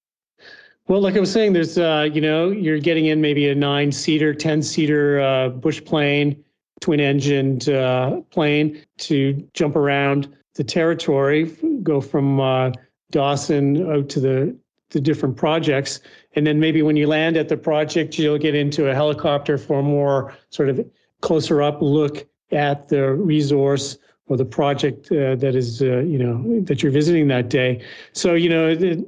Well, 0.88 1.00
like 1.00 1.16
I 1.16 1.20
was 1.20 1.32
saying, 1.32 1.54
there's, 1.54 1.78
uh, 1.78 2.10
you 2.12 2.20
know, 2.20 2.50
you're 2.50 2.80
getting 2.80 3.06
in 3.06 3.22
maybe 3.22 3.48
a 3.50 3.56
nine 3.56 3.92
seater, 3.92 4.34
10 4.34 4.62
seater 4.62 5.22
uh, 5.22 5.50
bush 5.50 5.82
plane, 5.86 6.44
twin 6.82 7.00
engined 7.00 7.70
uh, 7.70 8.22
plane 8.32 8.84
to 8.98 9.48
jump 9.54 9.76
around 9.76 10.36
the 10.60 10.64
territory, 10.66 11.46
go 11.84 12.02
from 12.02 12.42
uh, 12.42 12.70
Dawson 13.12 13.90
out 13.90 14.10
to 14.10 14.20
the 14.20 14.58
the 14.90 15.00
different 15.00 15.38
projects. 15.38 16.02
And 16.36 16.46
then 16.46 16.60
maybe 16.60 16.82
when 16.82 16.98
you 16.98 17.08
land 17.08 17.38
at 17.38 17.48
the 17.48 17.56
project, 17.56 18.20
you'll 18.20 18.40
get 18.40 18.56
into 18.56 18.90
a 18.90 18.94
helicopter 18.94 19.58
for 19.58 19.80
a 19.80 19.84
more 19.84 20.36
sort 20.50 20.68
of 20.68 20.86
closer 21.22 21.62
up 21.62 21.78
look 21.82 22.28
at 22.52 22.90
the 22.90 23.14
resource 23.14 24.00
or 24.28 24.36
the 24.36 24.46
project 24.46 25.12
uh, 25.12 25.36
that 25.36 25.56
is, 25.56 25.82
uh, 25.82 26.00
you 26.00 26.18
know, 26.18 26.60
that 26.62 26.84
you're 26.84 26.92
visiting 26.92 27.28
that 27.28 27.50
day. 27.50 27.82
So, 28.14 28.34
you 28.34 28.50
know, 28.50 29.06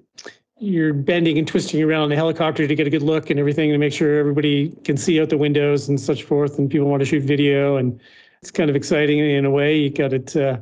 you're 0.60 0.94
bending 0.94 1.38
and 1.38 1.48
twisting 1.48 1.82
around 1.82 2.10
the 2.10 2.16
helicopter 2.16 2.66
to 2.66 2.76
get 2.76 2.88
a 2.88 2.92
good 2.92 3.04
look 3.04 3.30
and 3.30 3.40
everything 3.40 3.72
to 3.72 3.78
make 3.78 3.92
sure 3.92 4.20
everybody 4.20 4.70
can 4.84 4.96
see 4.96 5.20
out 5.20 5.30
the 5.30 5.38
windows 5.38 5.90
and 5.90 6.00
such 6.00 6.24
forth. 6.24 6.60
And 6.60 6.70
people 6.70 6.88
want 6.88 7.02
to 7.02 7.06
shoot 7.06 7.24
video. 7.24 7.76
And 7.78 8.00
it's 8.42 8.52
kind 8.52 8.70
of 8.70 8.76
exciting 8.76 9.20
in 9.20 9.46
a 9.46 9.52
way. 9.52 9.76
You 9.78 9.90
got 9.90 10.12
to 10.28 10.50
uh, 10.50 10.62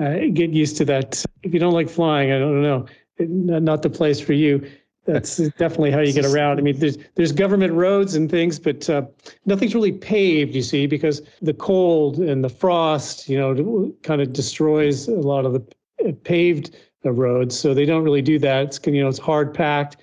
uh, 0.00 0.14
get 0.32 0.50
used 0.50 0.76
to 0.78 0.84
that. 0.86 1.24
If 1.42 1.52
you 1.52 1.60
don't 1.60 1.74
like 1.74 1.88
flying, 1.88 2.32
I 2.32 2.38
don't 2.38 2.62
know, 2.62 2.86
not 3.18 3.82
the 3.82 3.90
place 3.90 4.20
for 4.20 4.32
you. 4.32 4.66
That's 5.06 5.36
definitely 5.58 5.90
how 5.90 6.00
you 6.00 6.12
get 6.12 6.24
around. 6.24 6.58
I 6.58 6.62
mean, 6.62 6.78
there's 6.78 6.98
there's 7.14 7.32
government 7.32 7.72
roads 7.74 8.14
and 8.14 8.30
things, 8.30 8.58
but 8.58 8.88
uh, 8.88 9.02
nothing's 9.46 9.74
really 9.74 9.92
paved. 9.92 10.54
You 10.54 10.62
see, 10.62 10.86
because 10.86 11.22
the 11.42 11.54
cold 11.54 12.18
and 12.18 12.42
the 12.42 12.48
frost, 12.48 13.28
you 13.28 13.38
know, 13.38 13.92
kind 14.02 14.20
of 14.20 14.32
destroys 14.32 15.08
a 15.08 15.12
lot 15.12 15.44
of 15.44 15.52
the 15.52 16.08
uh, 16.08 16.12
paved 16.24 16.76
uh, 17.04 17.12
roads. 17.12 17.58
So 17.58 17.74
they 17.74 17.84
don't 17.84 18.04
really 18.04 18.22
do 18.22 18.38
that. 18.38 18.64
It's 18.64 18.80
you 18.86 19.02
know, 19.02 19.08
it's 19.08 19.18
hard 19.18 19.52
packed, 19.52 19.98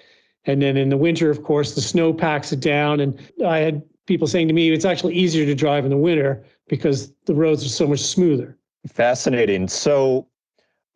and 0.46 0.62
then 0.62 0.78
in 0.78 0.90
the 0.90 0.98
winter, 0.98 1.30
of 1.30 1.44
course, 1.44 1.76
the 1.76 1.82
snow 1.82 2.14
packs 2.14 2.52
it 2.52 2.60
down. 2.60 3.00
And 3.00 3.20
I 3.46 3.60
had 3.60 3.82
people 4.06 4.28
saying 4.28 4.48
to 4.48 4.54
me, 4.54 4.72
it's 4.72 4.86
actually 4.86 5.16
easier 5.16 5.46
to 5.46 5.56
drive 5.56 5.86
in 5.86 5.92
the 5.92 5.98
winter 5.98 6.44
because 6.68 7.12
the 7.26 7.36
roads 7.36 7.66
are 7.66 7.70
so 7.70 7.88
much 7.88 8.00
smoother. 8.00 8.58
Fascinating. 8.88 9.68
So 9.68 10.28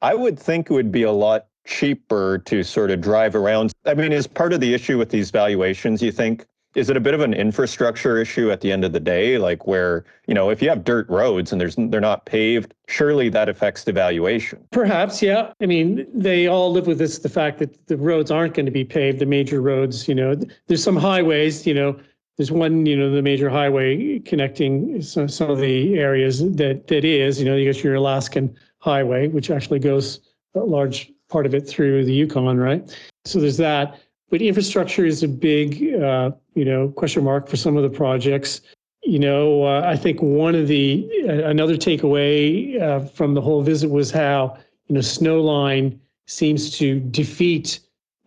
I 0.01 0.15
would 0.15 0.39
think 0.39 0.69
it 0.69 0.73
would 0.73 0.91
be 0.91 1.03
a 1.03 1.11
lot 1.11 1.47
cheaper 1.65 2.39
to 2.39 2.63
sort 2.63 2.91
of 2.91 3.01
drive 3.01 3.35
around. 3.35 3.71
I 3.85 3.93
mean, 3.93 4.11
is 4.11 4.27
part 4.27 4.53
of 4.53 4.59
the 4.59 4.73
issue 4.73 4.97
with 4.97 5.09
these 5.09 5.31
valuations, 5.31 6.01
you 6.01 6.11
think? 6.11 6.45
Is 6.73 6.89
it 6.89 6.95
a 6.95 7.01
bit 7.01 7.13
of 7.13 7.19
an 7.19 7.33
infrastructure 7.33 8.17
issue 8.17 8.49
at 8.49 8.61
the 8.61 8.71
end 8.71 8.85
of 8.85 8.93
the 8.93 8.99
day? 8.99 9.37
Like 9.37 9.67
where, 9.67 10.05
you 10.25 10.33
know, 10.33 10.49
if 10.49 10.61
you 10.61 10.69
have 10.69 10.85
dirt 10.85 11.07
roads 11.09 11.51
and 11.51 11.59
there's 11.59 11.75
they're 11.77 11.99
not 11.99 12.25
paved, 12.25 12.73
surely 12.87 13.27
that 13.27 13.49
affects 13.49 13.83
the 13.83 13.91
valuation. 13.91 14.65
Perhaps, 14.71 15.21
yeah. 15.21 15.51
I 15.61 15.65
mean, 15.65 16.07
they 16.13 16.47
all 16.47 16.71
live 16.71 16.87
with 16.87 16.97
this 16.97 17.19
the 17.19 17.27
fact 17.27 17.59
that 17.59 17.87
the 17.87 17.97
roads 17.97 18.31
aren't 18.31 18.53
going 18.53 18.67
to 18.67 18.71
be 18.71 18.85
paved, 18.85 19.19
the 19.19 19.25
major 19.25 19.61
roads, 19.61 20.07
you 20.07 20.15
know. 20.15 20.33
There's 20.67 20.83
some 20.83 20.95
highways, 20.95 21.67
you 21.67 21.73
know, 21.73 21.99
there's 22.37 22.51
one, 22.51 22.85
you 22.85 22.95
know, 22.95 23.11
the 23.11 23.21
major 23.21 23.49
highway 23.49 24.19
connecting 24.19 25.01
some, 25.01 25.27
some 25.27 25.49
of 25.49 25.59
the 25.59 25.95
areas 25.95 26.39
that 26.55 26.87
that 26.87 27.05
is, 27.05 27.39
you 27.39 27.45
know, 27.45 27.55
you 27.55 27.71
got 27.71 27.83
your 27.83 27.95
Alaskan 27.95 28.55
highway, 28.79 29.27
which 29.27 29.51
actually 29.51 29.79
goes 29.79 30.19
a 30.55 30.59
large 30.59 31.11
part 31.29 31.45
of 31.45 31.53
it 31.53 31.67
through 31.67 32.05
the 32.05 32.13
Yukon, 32.13 32.57
right? 32.57 32.97
So 33.25 33.39
there's 33.39 33.57
that. 33.57 33.99
But 34.29 34.41
infrastructure 34.41 35.05
is 35.05 35.23
a 35.23 35.27
big, 35.27 35.93
uh, 35.95 36.31
you 36.55 36.63
know, 36.63 36.89
question 36.89 37.23
mark 37.23 37.49
for 37.49 37.57
some 37.57 37.75
of 37.75 37.83
the 37.83 37.89
projects. 37.89 38.61
You 39.03 39.19
know, 39.19 39.63
uh, 39.65 39.83
I 39.85 39.97
think 39.97 40.21
one 40.21 40.55
of 40.55 40.67
the 40.67 41.07
uh, 41.27 41.47
another 41.49 41.75
takeaway 41.75 42.81
uh, 42.81 43.01
from 43.01 43.33
the 43.33 43.41
whole 43.41 43.61
visit 43.61 43.89
was 43.89 44.09
how 44.09 44.57
you 44.87 44.95
know 44.95 45.01
Snowline 45.01 45.99
seems 46.27 46.77
to 46.77 46.99
defeat 46.99 47.81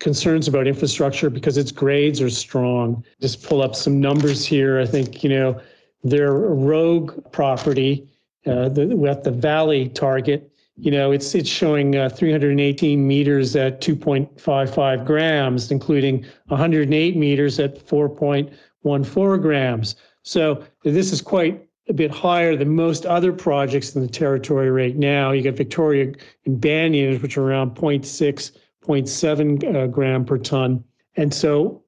concerns 0.04 0.46
about 0.46 0.68
infrastructure 0.68 1.28
because 1.28 1.56
its 1.56 1.72
grades 1.72 2.20
are 2.22 2.30
strong. 2.30 3.04
Just 3.20 3.42
pull 3.42 3.60
up 3.60 3.74
some 3.74 4.00
numbers 4.00 4.46
here. 4.46 4.78
I 4.78 4.86
think 4.86 5.24
you 5.24 5.30
know 5.30 5.60
their 6.04 6.32
rogue 6.32 7.32
property 7.32 8.08
uh, 8.46 8.68
the, 8.68 8.82
at 9.10 9.24
the 9.24 9.32
valley 9.32 9.88
target 9.88 10.54
you 10.76 10.90
know, 10.90 11.12
it's 11.12 11.34
it's 11.34 11.48
showing 11.48 11.96
uh, 11.96 12.08
318 12.08 13.06
meters 13.06 13.54
at 13.54 13.80
2.55 13.80 15.06
grams, 15.06 15.70
including 15.70 16.24
108 16.48 17.16
meters 17.16 17.60
at 17.60 17.86
4.14 17.86 19.42
grams. 19.42 19.96
So 20.22 20.64
this 20.82 21.12
is 21.12 21.20
quite 21.20 21.64
a 21.88 21.92
bit 21.92 22.10
higher 22.10 22.56
than 22.56 22.74
most 22.74 23.06
other 23.06 23.32
projects 23.32 23.94
in 23.94 24.02
the 24.02 24.08
territory 24.08 24.70
right 24.70 24.96
now. 24.96 25.30
You 25.30 25.42
got 25.42 25.54
Victoria 25.54 26.12
and 26.44 26.60
Banyan, 26.60 27.20
which 27.20 27.36
are 27.36 27.44
around 27.44 27.76
0.6, 27.76 28.52
0.7 28.86 29.74
uh, 29.74 29.86
gram 29.86 30.24
per 30.24 30.38
ton. 30.38 30.82
And 31.16 31.32
so 31.32 31.82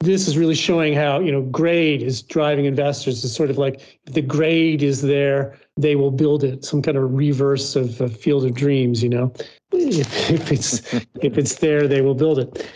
this 0.00 0.26
is 0.26 0.36
really 0.36 0.54
showing 0.54 0.94
how 0.94 1.20
you 1.20 1.30
know 1.30 1.42
grade 1.42 2.02
is 2.02 2.22
driving 2.22 2.64
investors. 2.64 3.24
It's 3.24 3.34
sort 3.34 3.50
of 3.50 3.58
like 3.58 4.00
if 4.06 4.14
the 4.14 4.22
grade 4.22 4.82
is 4.82 5.02
there, 5.02 5.56
they 5.76 5.96
will 5.96 6.10
build 6.10 6.44
it. 6.44 6.64
Some 6.64 6.82
kind 6.82 6.96
of 6.96 7.12
reverse 7.12 7.76
of 7.76 8.00
a 8.00 8.08
Field 8.08 8.44
of 8.44 8.54
Dreams. 8.54 9.02
You 9.02 9.10
know, 9.10 9.32
if, 9.72 10.30
if 10.30 10.52
it's 10.52 10.94
if 10.94 11.38
it's 11.38 11.56
there, 11.56 11.86
they 11.86 12.00
will 12.00 12.14
build 12.14 12.38
it. 12.38 12.68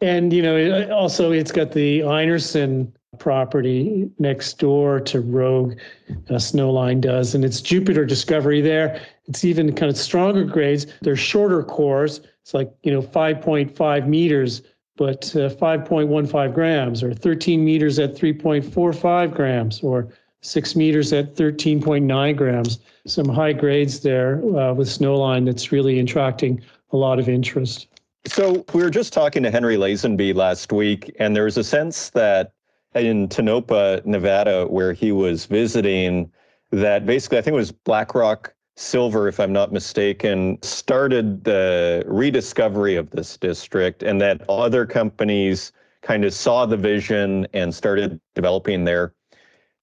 And 0.00 0.32
you 0.32 0.42
know, 0.42 0.90
also 0.90 1.32
it's 1.32 1.52
got 1.52 1.72
the 1.72 2.00
Einarson 2.00 2.92
property 3.18 4.10
next 4.18 4.58
door 4.58 5.00
to 5.00 5.20
Rogue, 5.20 5.78
uh, 6.10 6.34
Snowline 6.34 7.00
does, 7.00 7.34
and 7.34 7.44
it's 7.44 7.62
Jupiter 7.62 8.04
Discovery 8.04 8.60
there. 8.60 9.00
It's 9.28 9.44
even 9.44 9.74
kind 9.74 9.90
of 9.90 9.96
stronger 9.96 10.44
grades. 10.44 10.86
They're 11.02 11.16
shorter 11.16 11.62
cores. 11.62 12.20
It's 12.42 12.54
like 12.54 12.72
you 12.82 12.92
know 12.92 13.02
5.5 13.02 14.06
meters 14.06 14.62
but 14.96 15.34
uh, 15.36 15.50
5.15 15.50 16.54
grams, 16.54 17.02
or 17.02 17.12
13 17.12 17.64
meters 17.64 17.98
at 17.98 18.14
3.45 18.14 19.34
grams, 19.34 19.80
or 19.82 20.08
six 20.40 20.74
meters 20.74 21.12
at 21.12 21.34
13.9 21.34 22.36
grams. 22.36 22.78
Some 23.06 23.28
high 23.28 23.52
grades 23.52 24.00
there 24.00 24.36
uh, 24.56 24.72
with 24.72 24.88
Snowline 24.88 25.44
that's 25.44 25.70
really 25.70 25.98
attracting 26.00 26.62
a 26.92 26.96
lot 26.96 27.18
of 27.18 27.28
interest. 27.28 27.88
So 28.26 28.64
we 28.72 28.82
were 28.82 28.90
just 28.90 29.12
talking 29.12 29.42
to 29.44 29.50
Henry 29.50 29.76
Lazenby 29.76 30.34
last 30.34 30.72
week, 30.72 31.14
and 31.18 31.36
there 31.36 31.44
was 31.44 31.56
a 31.56 31.64
sense 31.64 32.10
that 32.10 32.52
in 32.94 33.28
Tonopah, 33.28 34.00
Nevada, 34.04 34.66
where 34.66 34.92
he 34.92 35.12
was 35.12 35.46
visiting, 35.46 36.32
that 36.72 37.06
basically 37.06 37.38
I 37.38 37.42
think 37.42 37.52
it 37.52 37.58
was 37.58 37.70
BlackRock 37.70 38.52
Silver, 38.76 39.26
if 39.26 39.40
I'm 39.40 39.52
not 39.52 39.72
mistaken, 39.72 40.58
started 40.62 41.44
the 41.44 42.04
rediscovery 42.06 42.96
of 42.96 43.10
this 43.10 43.36
district, 43.38 44.02
and 44.02 44.20
that 44.20 44.42
other 44.48 44.84
companies 44.84 45.72
kind 46.02 46.24
of 46.24 46.34
saw 46.34 46.66
the 46.66 46.76
vision 46.76 47.46
and 47.54 47.74
started 47.74 48.20
developing 48.34 48.84
there. 48.84 49.14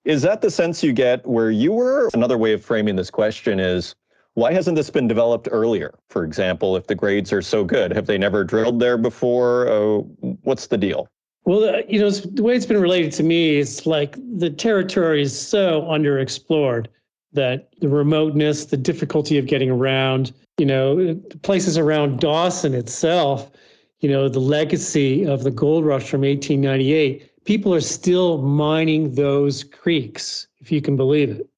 Is 0.06 0.22
that 0.22 0.42
the 0.42 0.52
sense 0.52 0.84
you 0.84 0.94
get 0.94 1.26
where 1.26 1.50
you 1.50 1.74
were? 1.74 2.10
Another 2.14 2.38
way 2.38 2.54
of 2.54 2.64
framing 2.64 2.96
this 2.96 3.10
question 3.10 3.60
is 3.60 3.96
why 4.36 4.54
hasn't 4.54 4.76
this 4.76 4.90
been 4.90 5.08
developed 5.08 5.48
earlier? 5.52 5.96
For 6.10 6.24
example, 6.24 6.76
if 6.76 6.88
the 6.88 6.96
grades 6.96 7.32
are 7.34 7.42
so 7.42 7.64
good, 7.64 7.92
have 7.94 8.06
they 8.06 8.18
never 8.18 8.44
drilled 8.44 8.80
there 8.80 8.98
before? 8.98 9.68
Uh, 9.68 9.98
what's 10.44 10.68
the 10.68 10.78
deal? 10.78 11.08
Well, 11.46 11.82
you 11.88 12.00
know, 12.00 12.10
the 12.10 12.44
way 12.44 12.56
it's 12.56 12.66
been 12.66 12.82
related 12.82 13.12
to 13.14 13.24
me 13.24 13.58
is 13.58 13.86
like 13.86 14.18
the 14.38 14.50
territory 14.50 15.22
is 15.22 15.38
so 15.38 15.82
underexplored 15.82 16.88
that 17.34 17.70
the 17.80 17.90
remoteness, 17.90 18.66
the 18.66 18.78
difficulty 18.78 19.38
of 19.38 19.48
getting 19.48 19.70
around, 19.70 20.32
you 20.58 20.66
know, 20.66 21.20
places 21.42 21.78
around 21.78 22.20
Dawson 22.20 22.74
itself, 22.74 23.52
you 24.00 24.10
know, 24.10 24.30
the 24.30 24.40
legacy 24.40 25.26
of 25.26 25.44
the 25.44 25.52
gold 25.52 25.86
rush 25.86 26.10
from 26.10 26.22
1898, 26.22 27.44
people 27.46 27.74
are 27.74 27.82
still 27.82 28.42
mining 28.42 29.16
those 29.16 29.64
creeks, 29.64 30.48
if 30.60 30.72
you 30.72 30.82
can 30.82 30.96
believe 30.96 31.30
it. 31.30 31.50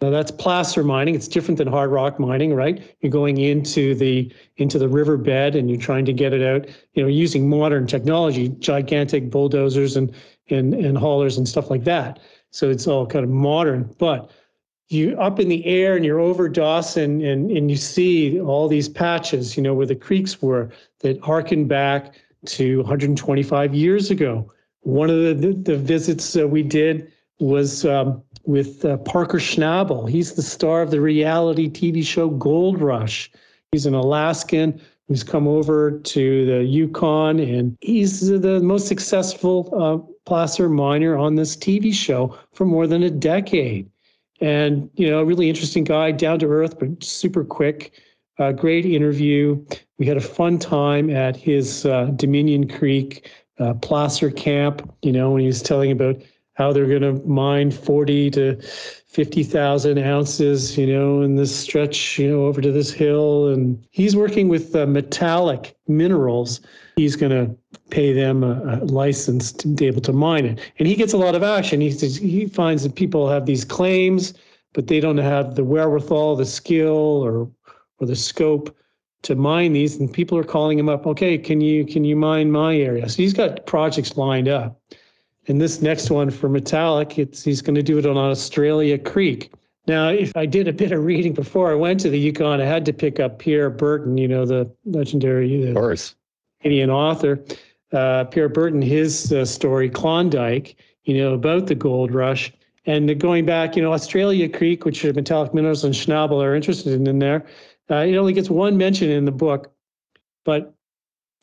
Now 0.00 0.10
that's 0.10 0.30
placer 0.30 0.84
mining. 0.84 1.14
It's 1.14 1.28
different 1.28 1.56
than 1.56 1.68
hard 1.68 1.90
rock 1.90 2.20
mining, 2.20 2.52
right? 2.52 2.82
You're 3.00 3.12
going 3.12 3.38
into 3.38 3.94
the 3.94 4.30
into 4.56 4.78
the 4.78 4.88
riverbed 4.88 5.56
and 5.56 5.70
you're 5.70 5.80
trying 5.80 6.04
to 6.04 6.12
get 6.12 6.32
it 6.34 6.42
out, 6.42 6.68
you 6.92 7.02
know, 7.02 7.08
using 7.08 7.48
modern 7.48 7.86
technology, 7.86 8.50
gigantic 8.58 9.30
bulldozers 9.30 9.96
and 9.96 10.14
and 10.50 10.74
and 10.74 10.98
haulers 10.98 11.38
and 11.38 11.48
stuff 11.48 11.70
like 11.70 11.84
that. 11.84 12.18
So 12.50 12.68
it's 12.68 12.86
all 12.86 13.06
kind 13.06 13.24
of 13.24 13.30
modern, 13.30 13.94
but 13.98 14.30
you 14.88 15.16
up 15.18 15.40
in 15.40 15.48
the 15.48 15.64
air 15.64 15.96
and 15.96 16.04
you're 16.04 16.20
over 16.20 16.48
Dawson 16.48 17.22
and, 17.22 17.50
and 17.50 17.70
you 17.70 17.76
see 17.76 18.40
all 18.40 18.68
these 18.68 18.88
patches, 18.88 19.56
you 19.56 19.62
know, 19.62 19.74
where 19.74 19.86
the 19.86 19.94
creeks 19.94 20.42
were 20.42 20.70
that 21.00 21.20
harken 21.20 21.66
back 21.66 22.14
to 22.46 22.78
125 22.78 23.74
years 23.74 24.10
ago. 24.10 24.50
One 24.80 25.08
of 25.08 25.22
the, 25.22 25.34
the, 25.34 25.52
the 25.54 25.76
visits 25.76 26.36
uh, 26.36 26.46
we 26.46 26.62
did 26.62 27.10
was 27.40 27.84
um, 27.86 28.22
with 28.44 28.84
uh, 28.84 28.98
Parker 28.98 29.38
Schnabel. 29.38 30.08
He's 30.08 30.34
the 30.34 30.42
star 30.42 30.82
of 30.82 30.90
the 30.90 31.00
reality 31.00 31.70
TV 31.70 32.04
show 32.04 32.28
Gold 32.28 32.80
Rush. 32.80 33.30
He's 33.72 33.86
an 33.86 33.94
Alaskan 33.94 34.80
who's 35.08 35.24
come 35.24 35.48
over 35.48 35.98
to 35.98 36.46
the 36.46 36.64
Yukon 36.64 37.38
and 37.38 37.76
he's 37.80 38.26
the 38.26 38.60
most 38.60 38.86
successful 38.86 39.70
uh, 39.76 39.98
placer 40.24 40.68
miner 40.68 41.16
on 41.16 41.34
this 41.34 41.56
TV 41.56 41.92
show 41.92 42.38
for 42.52 42.64
more 42.64 42.86
than 42.86 43.02
a 43.02 43.10
decade 43.10 43.88
and 44.44 44.90
you 44.94 45.08
know, 45.08 45.20
a 45.20 45.24
really 45.24 45.48
interesting 45.48 45.84
guy, 45.84 46.10
down 46.10 46.38
to 46.40 46.46
earth, 46.46 46.78
but 46.78 47.02
super 47.02 47.44
quick. 47.44 47.98
Uh, 48.38 48.52
great 48.52 48.84
interview. 48.84 49.64
We 49.98 50.04
had 50.04 50.18
a 50.18 50.20
fun 50.20 50.58
time 50.58 51.08
at 51.08 51.34
his 51.34 51.86
uh, 51.86 52.06
Dominion 52.16 52.68
Creek 52.68 53.30
uh, 53.58 53.72
placer 53.74 54.30
camp. 54.30 54.92
You 55.02 55.12
know, 55.12 55.30
when 55.30 55.40
he 55.40 55.46
was 55.46 55.62
telling 55.62 55.90
about 55.90 56.20
how 56.54 56.74
they're 56.74 56.86
going 56.86 57.00
to 57.00 57.26
mine 57.26 57.70
40 57.70 58.30
to 58.32 58.60
50,000 58.60 59.98
ounces, 59.98 60.76
you 60.76 60.86
know, 60.86 61.22
in 61.22 61.36
this 61.36 61.56
stretch, 61.56 62.18
you 62.18 62.28
know, 62.28 62.44
over 62.44 62.60
to 62.60 62.70
this 62.70 62.92
hill. 62.92 63.48
And 63.48 63.82
he's 63.92 64.14
working 64.14 64.48
with 64.48 64.76
uh, 64.76 64.84
metallic 64.84 65.74
minerals. 65.88 66.60
He's 66.96 67.16
going 67.16 67.32
to 67.32 67.54
pay 67.90 68.12
them 68.12 68.44
a, 68.44 68.78
a, 68.80 68.84
license 68.84 69.50
to 69.52 69.68
be 69.68 69.86
able 69.86 70.00
to 70.02 70.12
mine 70.12 70.44
it. 70.46 70.60
And 70.78 70.86
he 70.86 70.94
gets 70.94 71.12
a 71.12 71.16
lot 71.16 71.34
of 71.34 71.42
action. 71.42 71.80
He, 71.80 71.90
he 71.90 72.46
finds 72.46 72.82
that 72.84 72.94
people 72.94 73.28
have 73.28 73.46
these 73.46 73.64
claims, 73.64 74.34
but 74.72 74.86
they 74.86 75.00
don't 75.00 75.18
have 75.18 75.56
the 75.56 75.64
wherewithal, 75.64 76.36
the 76.36 76.46
skill, 76.46 77.22
or 77.24 77.50
or 78.00 78.06
the 78.06 78.16
scope 78.16 78.76
to 79.22 79.34
mine 79.34 79.72
these. 79.72 79.96
And 79.96 80.12
people 80.12 80.38
are 80.38 80.44
calling 80.44 80.78
him 80.78 80.88
up. 80.88 81.06
Okay, 81.06 81.38
can 81.38 81.60
you 81.60 81.84
can 81.84 82.04
you 82.04 82.16
mine 82.16 82.50
my 82.50 82.76
area? 82.76 83.08
So 83.08 83.16
he's 83.16 83.32
got 83.32 83.66
projects 83.66 84.16
lined 84.16 84.48
up. 84.48 84.80
And 85.46 85.60
this 85.60 85.82
next 85.82 86.10
one 86.10 86.30
for 86.30 86.48
metallic, 86.48 87.18
it's 87.18 87.42
he's 87.42 87.60
going 87.60 87.74
to 87.74 87.82
do 87.82 87.98
it 87.98 88.06
on 88.06 88.16
Australia 88.16 88.98
Creek. 88.98 89.52
Now, 89.86 90.08
if 90.08 90.34
I 90.34 90.46
did 90.46 90.66
a 90.66 90.72
bit 90.72 90.92
of 90.92 91.04
reading 91.04 91.34
before 91.34 91.70
I 91.70 91.74
went 91.74 92.00
to 92.00 92.10
the 92.10 92.18
Yukon, 92.18 92.60
I 92.60 92.64
had 92.64 92.86
to 92.86 92.92
pick 92.92 93.20
up 93.20 93.38
Pierre 93.38 93.68
Berton, 93.68 94.16
you 94.16 94.26
know, 94.26 94.46
the 94.46 94.70
legendary 94.86 95.68
of 95.68 95.74
course. 95.74 96.14
Canadian 96.64 96.90
author 96.90 97.44
uh, 97.92 98.24
Pierre 98.24 98.48
Berton, 98.48 98.82
his 98.82 99.32
uh, 99.32 99.44
story, 99.44 99.88
Klondike, 99.88 100.76
you 101.04 101.16
know, 101.16 101.34
about 101.34 101.66
the 101.66 101.74
gold 101.74 102.12
rush. 102.12 102.52
And 102.86 103.18
going 103.20 103.46
back, 103.46 103.76
you 103.76 103.82
know, 103.82 103.92
Australia 103.92 104.48
Creek, 104.48 104.84
which 104.84 105.04
metallic 105.04 105.54
minerals 105.54 105.84
and 105.84 105.94
Schnabel 105.94 106.42
are 106.42 106.54
interested 106.54 106.92
in, 106.92 107.06
in 107.06 107.18
there, 107.18 107.46
uh, 107.90 107.96
it 107.96 108.16
only 108.16 108.32
gets 108.32 108.50
one 108.50 108.76
mention 108.76 109.10
in 109.10 109.24
the 109.24 109.32
book, 109.32 109.72
but 110.44 110.74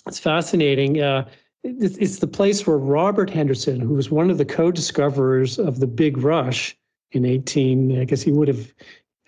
it's 0.08 0.20
fascinating. 0.20 1.02
Uh, 1.02 1.28
it's, 1.64 1.98
it's 1.98 2.20
the 2.20 2.28
place 2.28 2.66
where 2.68 2.78
Robert 2.78 3.30
Henderson, 3.30 3.80
who 3.80 3.94
was 3.94 4.12
one 4.12 4.30
of 4.30 4.38
the 4.38 4.46
co-discoverers 4.46 5.58
of 5.58 5.80
the 5.80 5.88
Big 5.88 6.18
Rush 6.18 6.76
in 7.12 7.26
18, 7.26 8.00
I 8.02 8.06
guess 8.06 8.22
he 8.22 8.32
would 8.32 8.48
have 8.48 8.74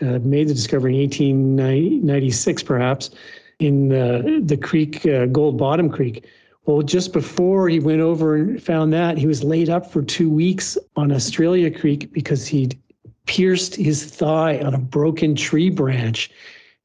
uh, 0.02 0.20
made 0.20 0.48
the 0.48 0.54
discovery 0.54 0.96
in 0.96 1.02
1896, 1.02 2.64
perhaps, 2.64 3.12
in 3.64 3.94
uh, 3.94 4.22
the 4.42 4.58
creek, 4.58 5.06
uh, 5.06 5.26
Gold 5.28 5.58
Bottom 5.58 5.90
Creek. 5.90 6.26
Well, 6.66 6.82
just 6.82 7.14
before 7.14 7.68
he 7.70 7.80
went 7.80 8.02
over 8.02 8.36
and 8.36 8.62
found 8.62 8.94
that, 8.94 9.18
he 9.18 9.28
was 9.28 9.44
laid 9.44 9.70
up 9.70 9.92
for 9.92 10.02
two 10.02 10.30
weeks 10.30 10.78
on 10.96 11.12
Australia 11.12 11.72
Creek 11.72 12.12
because 12.14 12.48
he'd 12.48 12.80
pierced 13.26 13.76
his 13.76 14.06
thigh 14.06 14.60
on 14.60 14.74
a 14.74 14.78
broken 14.78 15.36
tree 15.36 15.70
branch. 15.70 16.30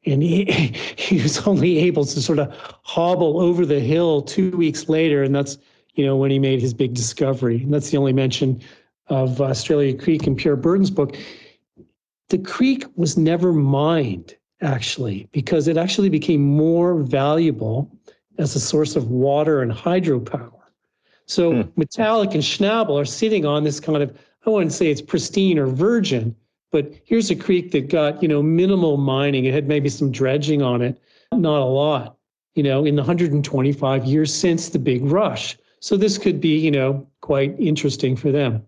And 0.07 0.23
he, 0.23 0.45
he 0.97 1.21
was 1.23 1.47
only 1.47 1.79
able 1.79 2.05
to 2.05 2.23
sort 2.23 2.39
of 2.39 2.53
hobble 2.83 3.41
over 3.41 3.67
the 3.67 3.81
hill 3.81 4.23
two 4.23 4.51
weeks 4.57 4.89
later. 4.89 5.23
And 5.23 5.35
that's, 5.35 5.59
you 5.95 6.05
know, 6.05 6.17
when 6.17 6.31
he 6.31 6.39
made 6.39 6.61
his 6.61 6.75
big 6.75 6.95
discovery. 6.95 7.63
And 7.63 7.75
that's 7.75 7.91
the 7.91 7.97
only 7.97 8.13
mention 8.13 8.61
of 9.09 9.41
Australia 9.41 9.97
Creek 9.97 10.27
in 10.27 10.37
Pierre 10.37 10.57
Berton's 10.57 10.91
book. 10.91 11.17
The 12.29 12.39
creek 12.39 12.85
was 12.95 13.17
never 13.17 13.53
mined 13.53 14.35
actually, 14.61 15.29
because 15.33 15.69
it 15.69 15.77
actually 15.77 16.09
became 16.09 16.41
more 16.41 17.03
valuable 17.03 17.91
as 18.39 18.55
a 18.55 18.61
source 18.61 18.97
of 18.97 19.11
water 19.11 19.63
and 19.63 19.73
hydropower. 19.73 20.53
So 21.27 21.53
Hmm. 21.53 21.63
Metallic 21.77 22.35
and 22.35 22.43
Schnabel 22.43 23.01
are 23.01 23.05
sitting 23.05 23.45
on 23.45 23.65
this 23.65 23.81
kind 23.81 24.03
of, 24.03 24.17
I 24.47 24.51
wouldn't 24.51 24.73
say 24.73 24.91
it's 24.91 25.03
pristine 25.03 25.59
or 25.59 25.67
virgin, 25.67 26.35
but 26.71 26.93
here's 27.05 27.31
a 27.31 27.37
creek 27.37 27.71
that 27.73 27.89
got, 27.89 28.23
you 28.23 28.29
know, 28.29 28.43
minimal 28.43 28.97
mining. 28.97 29.45
It 29.45 29.55
had 29.55 29.69
maybe 29.69 29.89
some 29.89 30.11
dredging 30.11 30.63
on 30.63 30.83
it, 30.83 30.99
not 31.33 31.61
a 31.61 31.65
lot, 31.65 32.17
you 32.55 32.63
know, 32.63 32.85
in 32.85 32.97
the 32.97 33.03
125 33.03 34.05
years 34.05 34.35
since 34.35 34.71
the 34.71 34.79
big 34.79 35.05
rush. 35.05 35.57
So 35.81 35.97
this 35.97 36.19
could 36.19 36.41
be, 36.41 36.57
you 36.59 36.71
know, 36.71 37.07
quite 37.21 37.55
interesting 37.59 38.17
for 38.17 38.33
them. 38.33 38.63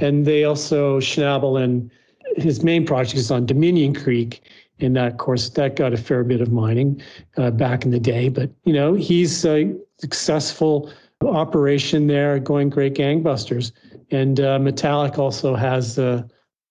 And 0.00 0.24
they 0.24 0.44
also, 0.44 0.98
Schnabel 1.00 1.62
and 1.62 1.90
his 2.36 2.62
main 2.62 2.86
project 2.86 3.18
is 3.18 3.30
on 3.30 3.46
Dominion 3.46 3.94
Creek. 3.94 4.42
And 4.84 4.96
that, 4.96 5.18
course, 5.18 5.48
that 5.50 5.76
got 5.76 5.92
a 5.92 5.96
fair 5.96 6.24
bit 6.24 6.40
of 6.40 6.52
mining 6.52 7.02
uh, 7.36 7.50
back 7.50 7.84
in 7.84 7.90
the 7.90 8.00
day. 8.00 8.28
But, 8.28 8.50
you 8.64 8.72
know, 8.72 8.94
he's 8.94 9.44
a 9.44 9.74
successful 9.98 10.92
operation 11.22 12.06
there 12.06 12.38
going 12.38 12.70
great 12.70 12.94
gangbusters. 12.94 13.72
And 14.10 14.40
uh, 14.40 14.58
Metallic 14.58 15.18
also 15.18 15.54
has 15.54 15.98
uh, 15.98 16.22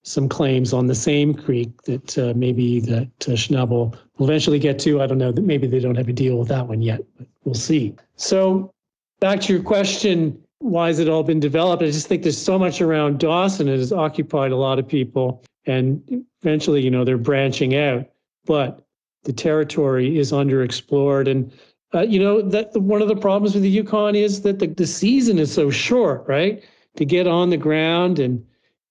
some 0.03 0.30
claims 0.30 0.74
on 0.74 0.88
the 0.88 0.95
same 0.95 1.34
creek 1.34 1.82
that 1.84 2.18
uh, 2.18 2.34
maybe 2.36 2.80
that 2.82 3.09
uh, 3.28 3.32
Schnabel 3.32 3.97
will 4.18 4.30
eventually 4.30 4.59
get 4.59 4.78
to. 4.80 5.01
I 5.01 5.07
don't 5.07 5.18
know 5.18 5.32
that 5.32 5.41
maybe 5.41 5.66
they 5.68 5.80
don't 5.80 5.95
have 5.95 6.09
a 6.09 6.14
deal 6.14 6.38
with 6.38 6.49
that 6.49 6.68
one 6.68 6.82
yet, 6.82 7.01
but 7.18 7.28
we'll 7.43 7.55
see. 7.55 7.95
So 8.16 8.72
back 9.20 9.41
to 9.41 9.53
your 9.53 9.64
question, 9.64 10.38
why 10.59 10.88
has 10.88 10.99
it 10.99 11.09
all 11.09 11.24
been 11.24 11.39
developed? 11.39 11.84
I 11.84 11.88
just 11.88 12.07
think 12.07 12.24
there's 12.24 12.38
so 12.38 12.59
much 12.59 12.82
around 12.82 13.20
Dawson. 13.20 13.68
It 13.68 13.78
has 13.78 13.91
occupied 13.91 14.51
a 14.51 14.57
lot 14.57 14.80
of 14.80 14.88
people. 14.88 15.43
And 15.66 16.26
eventually, 16.41 16.82
you 16.82 16.91
know, 16.91 17.03
they're 17.03 17.18
branching 17.18 17.76
out, 17.76 18.05
but 18.45 18.86
the 19.24 19.34
territory 19.34 20.18
is 20.18 20.32
underexplored. 20.32 21.30
And, 21.30 21.51
uh, 21.93 22.01
you 22.01 22.20
know, 22.20 22.41
that 22.41 22.76
one 22.76 23.01
of 23.01 23.07
the 23.07 23.16
problems 23.16 23.53
with 23.53 23.64
the 23.64 23.70
Yukon 23.70 24.16
is 24.16 24.41
that 24.41 24.59
the, 24.59 24.68
the 24.68 24.88
season 24.88 25.39
is 25.39 25.53
so 25.53 25.70
short, 25.70 26.26
right? 26.28 26.64
To 26.97 27.05
get 27.05 27.28
on 27.28 27.49
the 27.49 27.57
ground 27.57 28.20
and 28.20 28.45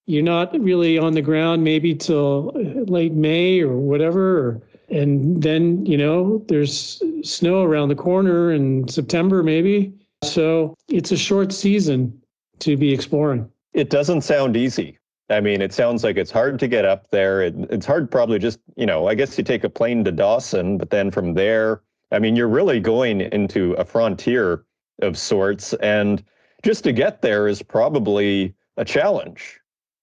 you're 0.07 0.23
not 0.23 0.59
really 0.61 0.99
on 0.99 1.13
the 1.13 1.23
ground 1.23 1.63
maybe 1.63 1.95
till 1.95 2.53
late 2.87 3.13
May 3.13 3.61
or 3.61 3.77
whatever. 3.77 4.39
Or, 4.39 4.63
and 4.89 5.43
then, 5.43 5.85
you 5.87 5.97
know, 5.97 6.45
there's 6.49 7.03
snow 7.23 7.63
around 7.63 7.89
the 7.89 7.95
corner 7.95 8.53
in 8.53 8.89
September, 8.89 9.43
maybe. 9.43 9.93
So 10.25 10.75
it's 10.89 11.13
a 11.13 11.17
short 11.17 11.53
season 11.53 12.21
to 12.61 12.77
be 12.77 12.93
exploring. 12.93 13.49
It 13.75 13.91
doesn't 13.91 14.23
sound 14.23 14.57
easy. 14.57 14.99
I 15.31 15.41
mean, 15.41 15.63
it 15.63 15.73
sounds 15.73 16.05
like 16.05 16.17
it's 16.17 16.31
hard 16.31 16.59
to 16.59 16.69
get 16.69 16.85
up 16.85 17.11
there. 17.11 17.43
It, 17.43 17.55
it's 17.71 17.87
hard, 17.87 18.11
probably 18.11 18.39
just, 18.39 18.59
you 18.77 18.87
know, 18.87 19.07
I 19.09 19.15
guess 19.15 19.39
you 19.39 19.45
take 19.45 19.65
a 19.65 19.71
plane 19.71 20.05
to 20.05 20.13
Dawson, 20.13 20.79
but 20.79 20.91
then 20.91 21.11
from 21.11 21.35
there, 21.35 21.83
I 22.11 22.19
mean, 22.19 22.37
you're 22.37 22.49
really 22.49 22.81
going 22.81 23.23
into 23.23 23.73
a 23.75 23.85
frontier 23.85 24.65
of 25.01 25.17
sorts. 25.17 25.73
And 25.75 26.23
just 26.63 26.85
to 26.85 26.93
get 26.93 27.23
there 27.23 27.49
is 27.49 27.63
probably 27.63 28.55
a 28.77 28.85
challenge, 28.85 29.59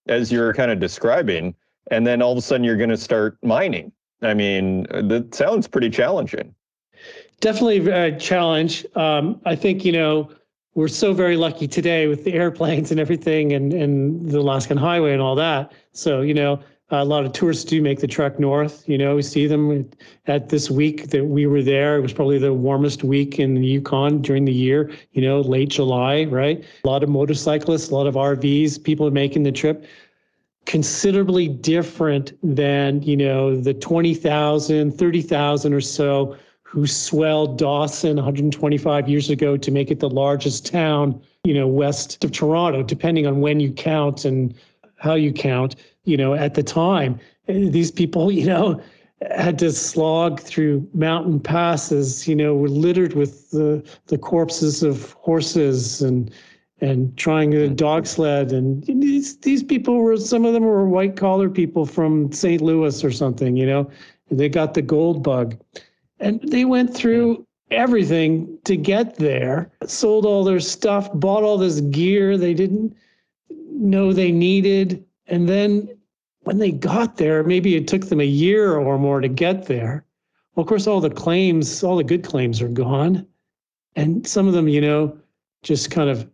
as 0.07 0.32
you're 0.32 0.53
kind 0.53 0.72
of 0.72 0.80
describing. 0.80 1.53
And 1.91 2.07
then 2.07 2.22
all 2.22 2.32
of 2.32 2.38
a 2.38 2.41
sudden, 2.41 2.63
you're 2.63 2.78
going 2.78 2.89
to 2.89 2.97
start 2.97 3.38
mining. 3.43 3.91
I 4.22 4.34
mean, 4.34 4.84
that 4.84 5.34
sounds 5.34 5.67
pretty 5.67 5.89
challenging. 5.89 6.53
Definitely 7.39 7.89
a 7.89 8.17
challenge. 8.20 8.86
Um, 8.95 9.39
I 9.45 9.55
think, 9.55 9.86
you 9.86 9.91
know, 9.91 10.32
we're 10.76 10.88
so 10.88 11.13
very 11.13 11.36
lucky 11.36 11.67
today 11.67 12.07
with 12.07 12.24
the 12.24 12.34
airplanes 12.41 12.91
and 12.91 12.99
everything 12.99 13.53
and, 13.53 13.74
and 13.74 14.30
the 14.30 14.39
Alaskan 14.39 14.78
Highway 14.78 15.13
and 15.13 15.22
all 15.22 15.36
that. 15.36 15.72
So, 15.93 16.22
you 16.22 16.34
know, 16.34 16.61
a 16.91 17.05
lot 17.05 17.26
of 17.26 17.34
tourists 17.34 17.63
do 17.63 17.82
make 17.82 17.99
the 17.99 18.07
trek 18.07 18.39
north. 18.39 18.88
You 18.88 18.97
know, 18.97 19.15
we 19.15 19.22
see 19.22 19.45
them 19.45 19.89
at 20.26 20.49
this 20.49 20.72
week 20.72 21.09
that 21.09 21.26
we 21.26 21.45
were 21.45 21.61
there. 21.61 21.97
It 21.97 22.01
was 22.01 22.13
probably 22.13 22.39
the 22.39 22.53
warmest 22.53 23.03
week 23.03 23.39
in 23.39 23.55
the 23.55 23.65
Yukon 23.65 24.22
during 24.22 24.45
the 24.45 24.53
year, 24.53 24.91
you 25.11 25.22
know, 25.22 25.41
late 25.41 25.70
July, 25.70 26.26
right? 26.26 26.63
A 26.84 26.88
lot 26.88 27.03
of 27.03 27.09
motorcyclists, 27.09 27.89
a 27.89 27.95
lot 27.95 28.07
of 28.07 28.15
RVs, 28.15 28.84
people 28.84 29.09
making 29.11 29.43
the 29.43 29.51
trip. 29.51 29.86
Considerably 30.65 31.47
different 31.47 32.34
than, 32.43 33.01
you 33.03 33.17
know, 33.17 33.59
the 33.59 33.74
20,000, 33.74 34.91
30,000 34.91 35.74
or 35.74 35.82
so 35.82 36.36
who 36.70 36.86
swelled 36.86 37.57
Dawson 37.57 38.17
125 38.17 39.09
years 39.09 39.32
ago 39.32 39.57
to 39.57 39.72
make 39.72 39.89
it 39.89 39.99
the 39.99 40.09
largest 40.09 40.67
town, 40.67 41.20
you 41.43 41.51
know, 41.51 41.67
west 41.67 42.24
of 42.24 42.32
Toronto, 42.32 42.84
depending 42.84 43.26
on 43.26 43.41
when 43.41 43.59
you 43.59 43.72
count 43.72 44.24
and 44.24 44.53
how 44.97 45.15
you 45.15 45.34
count, 45.34 45.76
you 46.03 46.15
know, 46.15 46.36
at 46.36 46.53
the 46.53 46.61
time. 46.61 47.20
These 47.47 47.89
people, 47.89 48.32
you 48.32 48.45
know, 48.45 48.80
had 49.32 49.57
to 49.59 49.72
slog 49.72 50.39
through 50.39 50.88
mountain 50.93 51.39
passes, 51.39 52.28
you 52.28 52.36
know, 52.36 52.53
were 52.53 52.70
littered 52.70 53.15
with 53.15 53.49
the, 53.49 53.84
the 54.05 54.20
corpses 54.20 54.84
of 54.84 55.13
horses 55.13 56.03
and 56.03 56.32
and 56.82 57.17
trying 57.17 57.53
a 57.55 57.67
dog 57.67 58.05
sled. 58.05 58.53
And 58.53 58.86
these, 58.86 59.36
these 59.39 59.63
people 59.63 59.97
were, 59.97 60.15
some 60.15 60.45
of 60.45 60.53
them 60.53 60.63
were 60.63 60.88
white 60.88 61.17
collar 61.17 61.49
people 61.49 61.86
from 61.86 62.32
St. 62.32 62.61
Louis 62.61 63.03
or 63.03 63.11
something, 63.11 63.57
you 63.57 63.65
know, 63.65 63.89
they 64.32 64.47
got 64.47 64.76
the 64.76 64.82
gold 64.82 65.22
bug. 65.22 65.57
And 66.20 66.41
they 66.41 66.65
went 66.65 66.93
through 66.93 67.45
everything 67.72 68.57
to 68.65 68.76
get 68.76 69.15
there, 69.15 69.72
sold 69.86 70.26
all 70.26 70.43
their 70.43 70.59
stuff, 70.59 71.09
bought 71.13 71.43
all 71.43 71.57
this 71.57 71.82
gear 71.82 72.38
they 72.38 72.53
didn't 72.53 72.95
know 73.72 74.11
they 74.11 74.32
needed. 74.32 75.03
And 75.28 75.47
then 75.47 75.89
when 76.41 76.57
they 76.57 76.72
got 76.72 77.17
there, 77.17 77.43
maybe 77.43 77.76
it 77.76 77.88
took 77.88 78.07
them 78.07 78.20
a 78.20 78.26
year 78.26 78.76
or 78.76 78.97
more 78.97 79.22
to 79.22 79.28
get 79.28 79.65
there. 79.65 80.05
Well, 80.55 80.63
of 80.63 80.67
course, 80.67 80.88
all 80.88 80.99
the 80.99 81.09
claims, 81.09 81.84
all 81.84 81.97
the 81.97 82.03
good 82.03 82.24
claims 82.24 82.61
are 82.61 82.70
gone. 82.70 83.26
And 83.95 84.26
some 84.28 84.47
of 84.47 84.53
them, 84.53 84.67
you 84.67 84.82
know, 84.82 85.17
just 85.63 85.91
kind 85.91 86.09
of 86.09 86.30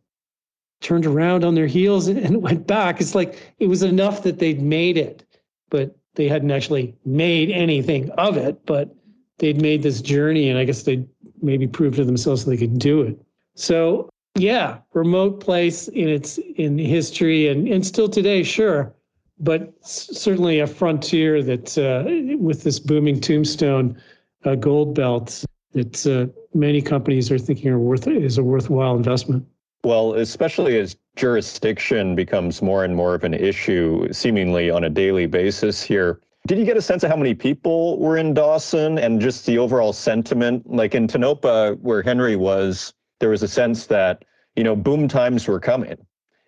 turned 0.82 1.06
around 1.06 1.44
on 1.44 1.56
their 1.56 1.68
heels 1.68 2.08
and 2.08 2.42
went 2.42 2.68
back. 2.68 3.02
It's 3.02 3.16
like 3.16 3.54
it 3.60 3.68
was 3.68 3.84
enough 3.84 4.24
that 4.24 4.40
they'd 4.40 4.62
made 4.62 4.98
it, 4.98 5.26
but 5.70 5.96
they 6.16 6.28
hadn't 6.28 6.52
actually 6.52 6.96
made 7.06 7.52
anything 7.52 8.10
of 8.12 8.38
it. 8.38 8.66
But 8.66 8.96
they'd 9.40 9.62
made 9.62 9.84
this 9.84 10.02
journey 10.02 10.50
and 10.50 10.58
I 10.58 10.66
guess 10.66 10.84
they 10.84 11.06
maybe 11.42 11.68
proved 11.68 11.98
to 11.98 12.06
themselves 12.06 12.46
that 12.46 12.52
they 12.52 12.58
could 12.58 12.80
do 12.80 13.02
it. 13.02 13.20
So 13.56 14.10
yeah, 14.38 14.80
remote 14.94 15.40
place 15.40 15.88
in 15.90 16.10
its 16.10 16.38
in 16.58 16.78
history 16.78 17.48
and, 17.48 17.68
and 17.68 17.86
still 17.86 18.10
today, 18.10 18.44
sure. 18.44 18.94
But 19.40 19.74
certainly 19.86 20.60
a 20.60 20.68
frontier 20.68 21.44
that 21.44 21.78
uh, 21.78 22.38
with 22.38 22.64
this 22.64 22.80
booming 22.80 23.20
tombstone 23.20 24.02
uh, 24.46 24.56
gold 24.56 24.96
belt 24.96 25.44
that 25.74 26.08
uh, 26.08 26.28
many 26.54 26.82
companies 26.82 27.30
are 27.32 27.38
thinking 27.38 27.70
are 27.70 27.80
worth 27.80 28.08
is 28.08 28.38
a 28.38 28.44
worthwhile 28.44 28.96
investment. 28.96 29.46
Well, 29.84 30.16
especially 30.16 30.80
as 30.80 30.96
jurisdiction 31.16 32.16
becomes 32.16 32.62
more 32.62 32.84
and 32.84 32.96
more 32.96 33.14
of 33.14 33.24
an 33.24 33.34
issue, 33.34 34.12
seemingly 34.12 34.70
on 34.70 34.84
a 34.84 34.90
daily 34.90 35.28
basis 35.28 35.84
here. 35.84 36.22
Did 36.46 36.60
you 36.60 36.66
get 36.66 36.78
a 36.78 36.82
sense 36.82 37.04
of 37.04 37.10
how 37.10 37.16
many 37.16 37.34
people 37.34 37.98
were 37.98 38.18
in 38.18 38.36
Dawson 38.36 39.00
and 39.00 39.20
just 39.20 39.48
the 39.48 39.58
overall 39.58 39.92
sentiment? 39.92 40.70
Like 40.72 40.94
in 40.94 41.08
Tonopah, 41.08 41.74
where 41.82 42.04
Henry 42.04 42.36
was, 42.36 42.94
there 43.20 43.30
was 43.30 43.42
a 43.42 43.48
sense 43.48 43.88
that, 43.88 44.26
you 44.56 44.64
know, 44.64 44.76
boom 44.76 45.08
times 45.08 45.48
were 45.48 45.60
coming, 45.60 45.98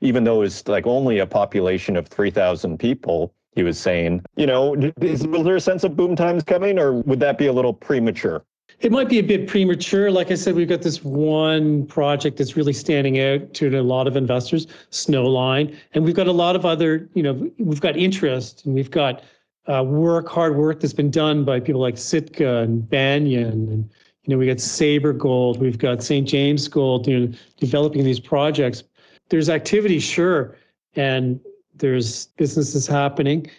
even 0.01 0.23
though 0.23 0.43
it's 0.43 0.67
like 0.67 0.85
only 0.85 1.17
a 1.17 1.25
population 1.25 1.97
of 1.97 2.07
3,000 2.07 2.77
people, 2.77 3.33
he 3.53 3.63
was 3.63 3.79
saying. 3.79 4.23
You 4.35 4.45
know, 4.45 4.75
is, 5.01 5.25
was 5.25 5.43
there 5.43 5.55
a 5.55 5.61
sense 5.61 5.83
of 5.83 5.95
boom 5.95 6.15
times 6.15 6.43
coming 6.43 6.77
or 6.77 6.93
would 6.93 7.19
that 7.21 7.39
be 7.39 7.47
a 7.47 7.53
little 7.53 7.73
premature? 7.73 8.45
It 8.81 8.91
might 8.91 9.09
be 9.09 9.17
a 9.17 9.23
bit 9.23 9.47
premature. 9.47 10.11
Like 10.11 10.29
I 10.29 10.35
said, 10.35 10.53
we've 10.53 10.69
got 10.69 10.83
this 10.83 11.03
one 11.03 11.87
project 11.87 12.37
that's 12.37 12.55
really 12.55 12.73
standing 12.73 13.19
out 13.19 13.51
to 13.55 13.79
a 13.79 13.81
lot 13.81 14.05
of 14.05 14.15
investors, 14.15 14.67
Snowline, 14.91 15.75
and 15.93 16.03
we've 16.03 16.13
got 16.13 16.27
a 16.27 16.31
lot 16.31 16.55
of 16.55 16.67
other, 16.67 17.09
you 17.15 17.23
know, 17.23 17.49
we've 17.57 17.81
got 17.81 17.97
interest 17.97 18.65
and 18.65 18.75
we've 18.75 18.91
got 18.91 19.23
uh, 19.67 19.83
work, 19.83 20.27
hard 20.27 20.55
work 20.55 20.79
that's 20.79 20.93
been 20.93 21.11
done 21.11 21.43
by 21.43 21.59
people 21.59 21.81
like 21.81 21.97
Sitka 21.97 22.57
and 22.57 22.87
Banyan, 22.89 23.69
and 23.69 23.89
you 24.23 24.33
know, 24.33 24.37
we 24.37 24.45
got 24.45 24.59
Sabre 24.59 25.13
Gold, 25.13 25.59
we've 25.59 25.77
got 25.77 26.03
St. 26.03 26.27
James 26.27 26.67
Gold, 26.67 27.07
you 27.07 27.19
know, 27.19 27.33
developing 27.59 28.03
these 28.03 28.19
projects. 28.19 28.83
There's 29.29 29.49
activity, 29.49 29.99
sure, 29.99 30.57
and 30.95 31.39
there's 31.75 32.27
businesses 32.37 32.87
happening. 32.87 33.49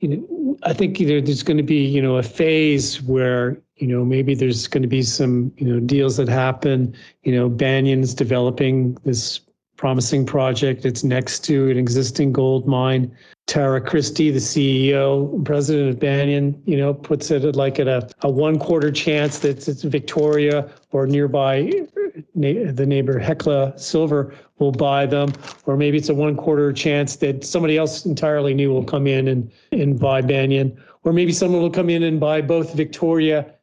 You 0.00 0.08
know, 0.08 0.56
I 0.62 0.72
think 0.72 1.00
you 1.00 1.08
know, 1.08 1.20
there's 1.20 1.42
going 1.42 1.56
to 1.56 1.62
be 1.62 1.84
you 1.84 2.00
know 2.00 2.16
a 2.16 2.22
phase 2.22 3.02
where 3.02 3.60
you 3.76 3.86
know 3.86 4.04
maybe 4.04 4.34
there's 4.34 4.66
going 4.66 4.82
to 4.82 4.88
be 4.88 5.02
some 5.02 5.52
you 5.56 5.66
know 5.66 5.80
deals 5.80 6.16
that 6.18 6.28
happen. 6.28 6.94
You 7.24 7.34
know, 7.34 7.48
Banyan's 7.48 8.14
developing 8.14 8.96
this 9.04 9.40
promising 9.78 10.26
project. 10.26 10.84
It's 10.84 11.04
next 11.04 11.44
to 11.44 11.70
an 11.70 11.78
existing 11.78 12.32
gold 12.32 12.66
mine. 12.66 13.16
Tara 13.46 13.80
Christie, 13.80 14.30
the 14.30 14.40
CEO 14.40 15.42
president 15.44 15.88
of 15.88 15.98
Banyan, 15.98 16.60
you 16.66 16.76
know, 16.76 16.92
puts 16.92 17.30
it 17.30 17.44
at 17.44 17.56
like 17.56 17.78
at 17.78 17.88
a, 17.88 18.06
a 18.20 18.28
one 18.28 18.58
quarter 18.58 18.90
chance 18.90 19.38
that 19.38 19.66
it's 19.66 19.82
Victoria 19.84 20.68
or 20.92 21.06
nearby 21.06 21.60
uh, 21.62 22.20
na- 22.34 22.72
the 22.72 22.84
neighbor 22.84 23.18
Hecla 23.18 23.72
Silver 23.78 24.34
will 24.58 24.72
buy 24.72 25.06
them, 25.06 25.32
or 25.64 25.76
maybe 25.76 25.96
it's 25.96 26.08
a 26.08 26.14
one 26.14 26.36
quarter 26.36 26.72
chance 26.72 27.16
that 27.16 27.44
somebody 27.44 27.78
else 27.78 28.04
entirely 28.04 28.52
new 28.52 28.70
will 28.70 28.84
come 28.84 29.06
in 29.06 29.28
and, 29.28 29.50
and 29.70 29.98
buy 29.98 30.20
Banyan, 30.20 30.76
or 31.04 31.12
maybe 31.12 31.32
someone 31.32 31.62
will 31.62 31.70
come 31.70 31.88
in 31.88 32.02
and 32.02 32.18
buy 32.18 32.42
both 32.42 32.74
Victoria 32.74 33.54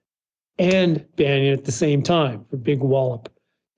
and 0.58 1.06
Banyan 1.18 1.54
at 1.54 1.66
the 1.66 1.72
same 1.74 2.02
time 2.02 2.46
for 2.50 2.56
big 2.56 2.80
wallop. 2.80 3.30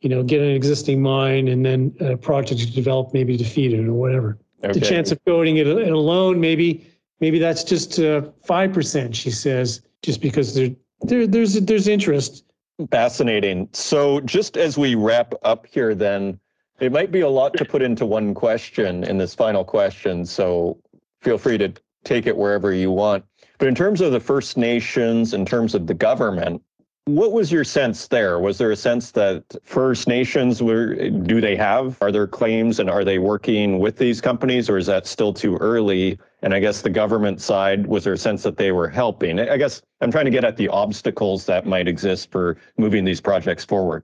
You 0.02 0.10
know, 0.10 0.24
get 0.24 0.42
an 0.42 0.52
existing 0.52 1.02
mine 1.02 1.48
and 1.48 1.66
then 1.66 1.96
a 2.00 2.16
project 2.18 2.62
to 2.62 2.72
develop, 2.72 3.14
maybe 3.14 3.36
defeat 3.36 3.74
it 3.74 3.86
or 3.88 3.94
whatever. 3.94 4.38
The 4.62 4.70
Okay. 4.70 4.80
chance 4.80 5.12
of 5.12 5.24
going 5.26 5.58
it, 5.58 5.68
it 5.68 5.92
alone, 5.92 6.40
maybe, 6.40 6.86
maybe 7.20 7.40
that's 7.40 7.64
just 7.64 8.00
uh, 8.00 8.22
five 8.46 8.74
percent. 8.74 9.16
She 9.16 9.32
says, 9.32 9.82
just 10.04 10.22
because 10.22 10.54
there, 10.56 10.70
there, 11.02 11.26
there's 11.28 11.54
there's 11.56 11.88
interest. 11.88 12.44
Fascinating. 12.92 13.70
So, 13.74 14.20
just 14.22 14.56
as 14.56 14.78
we 14.78 14.94
wrap 14.94 15.34
up 15.44 15.66
here, 15.66 15.96
then, 15.96 16.40
it 16.80 16.92
might 16.92 17.12
be 17.12 17.22
a 17.22 17.30
lot 17.30 17.54
to 17.58 17.66
put 17.66 17.82
into 17.82 18.06
one 18.06 18.36
question 18.36 19.04
in 19.04 19.18
this 19.18 19.34
final 19.34 19.64
question. 19.64 20.26
So, 20.26 20.80
feel 21.22 21.40
free 21.40 21.58
to 21.58 21.74
take 22.04 22.28
it 22.28 22.38
wherever 22.38 22.72
you 22.72 22.92
want. 22.92 23.26
But 23.58 23.68
in 23.68 23.74
terms 23.74 24.00
of 24.02 24.12
the 24.12 24.20
First 24.20 24.58
Nations, 24.58 25.34
in 25.34 25.44
terms 25.44 25.74
of 25.74 25.88
the 25.88 25.96
government, 25.96 26.62
what 27.08 27.32
was 27.32 27.52
your 27.52 27.64
sense 27.64 28.08
there? 28.08 28.38
Was 28.40 28.58
there 28.58 28.72
a 28.72 28.76
sense 28.76 29.12
that 29.12 29.44
First 29.64 30.08
Nations 30.10 30.62
were, 30.62 31.10
do 31.10 31.40
they 31.40 31.56
have, 31.56 31.98
are 32.02 32.12
there 32.12 32.28
claims 32.28 32.80
and 32.80 32.90
are 32.90 33.06
they 33.06 33.18
working 33.18 33.80
with 33.80 33.98
these 33.98 34.20
companies 34.20 34.70
or 34.70 34.78
is 34.78 34.88
that 34.88 35.08
still 35.08 35.34
too 35.34 35.56
early? 35.58 36.20
And 36.42 36.54
I 36.54 36.60
guess 36.60 36.82
the 36.82 36.90
government 36.90 37.40
side, 37.40 37.88
was 37.88 38.04
there 38.04 38.14
a 38.14 38.18
sense 38.18 38.44
that 38.44 38.58
they 38.58 38.74
were 38.74 38.90
helping? 38.90 39.40
I 39.40 39.56
guess 39.56 39.82
I'm 40.02 40.12
trying 40.12 40.26
to 40.26 40.32
get 40.32 40.44
at 40.44 40.58
the 40.58 40.68
obstacles 40.68 41.46
that 41.46 41.66
might 41.66 41.88
exist 41.88 42.30
for 42.30 42.58
moving 42.78 43.06
these 43.06 43.22
projects 43.22 43.64
forward. 43.64 44.04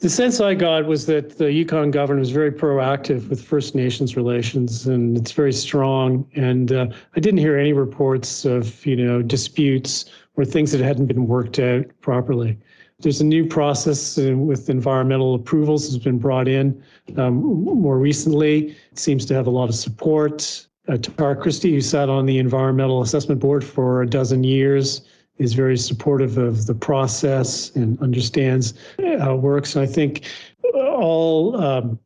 The 0.00 0.10
sense 0.10 0.40
I 0.40 0.54
got 0.54 0.86
was 0.86 1.06
that 1.06 1.38
the 1.38 1.52
Yukon 1.52 1.90
government 1.90 2.20
was 2.20 2.30
very 2.30 2.50
proactive 2.50 3.28
with 3.28 3.42
First 3.42 3.74
Nations 3.74 4.16
relations, 4.16 4.86
and 4.86 5.16
it's 5.16 5.30
very 5.30 5.52
strong. 5.52 6.28
And 6.34 6.72
uh, 6.72 6.88
I 7.16 7.20
didn't 7.20 7.38
hear 7.38 7.56
any 7.56 7.72
reports 7.72 8.44
of 8.44 8.84
you 8.84 8.96
know 8.96 9.22
disputes 9.22 10.06
or 10.36 10.44
things 10.44 10.72
that 10.72 10.80
hadn't 10.80 11.06
been 11.06 11.26
worked 11.26 11.58
out 11.58 11.86
properly. 12.00 12.58
There's 13.00 13.20
a 13.20 13.24
new 13.24 13.46
process 13.46 14.18
uh, 14.18 14.36
with 14.36 14.70
environmental 14.70 15.34
approvals 15.34 15.90
that's 15.90 16.02
been 16.02 16.18
brought 16.18 16.48
in 16.48 16.82
um, 17.16 17.42
more 17.64 17.98
recently. 17.98 18.70
It 18.92 18.98
seems 18.98 19.24
to 19.26 19.34
have 19.34 19.46
a 19.46 19.50
lot 19.50 19.68
of 19.68 19.74
support. 19.74 20.66
Uh, 20.88 20.96
Tara 20.98 21.36
Christie, 21.36 21.72
who 21.72 21.80
sat 21.80 22.08
on 22.08 22.26
the 22.26 22.38
Environmental 22.38 23.02
Assessment 23.02 23.40
Board 23.40 23.64
for 23.64 24.02
a 24.02 24.06
dozen 24.06 24.44
years, 24.44 25.02
is 25.38 25.54
very 25.54 25.76
supportive 25.76 26.38
of 26.38 26.66
the 26.66 26.74
process 26.74 27.74
and 27.74 28.00
understands 28.00 28.74
how 29.18 29.34
it 29.34 29.40
works. 29.40 29.74
And 29.74 29.82
I 29.82 29.90
think 29.90 30.26
all 30.74 31.60
um, 31.60 31.98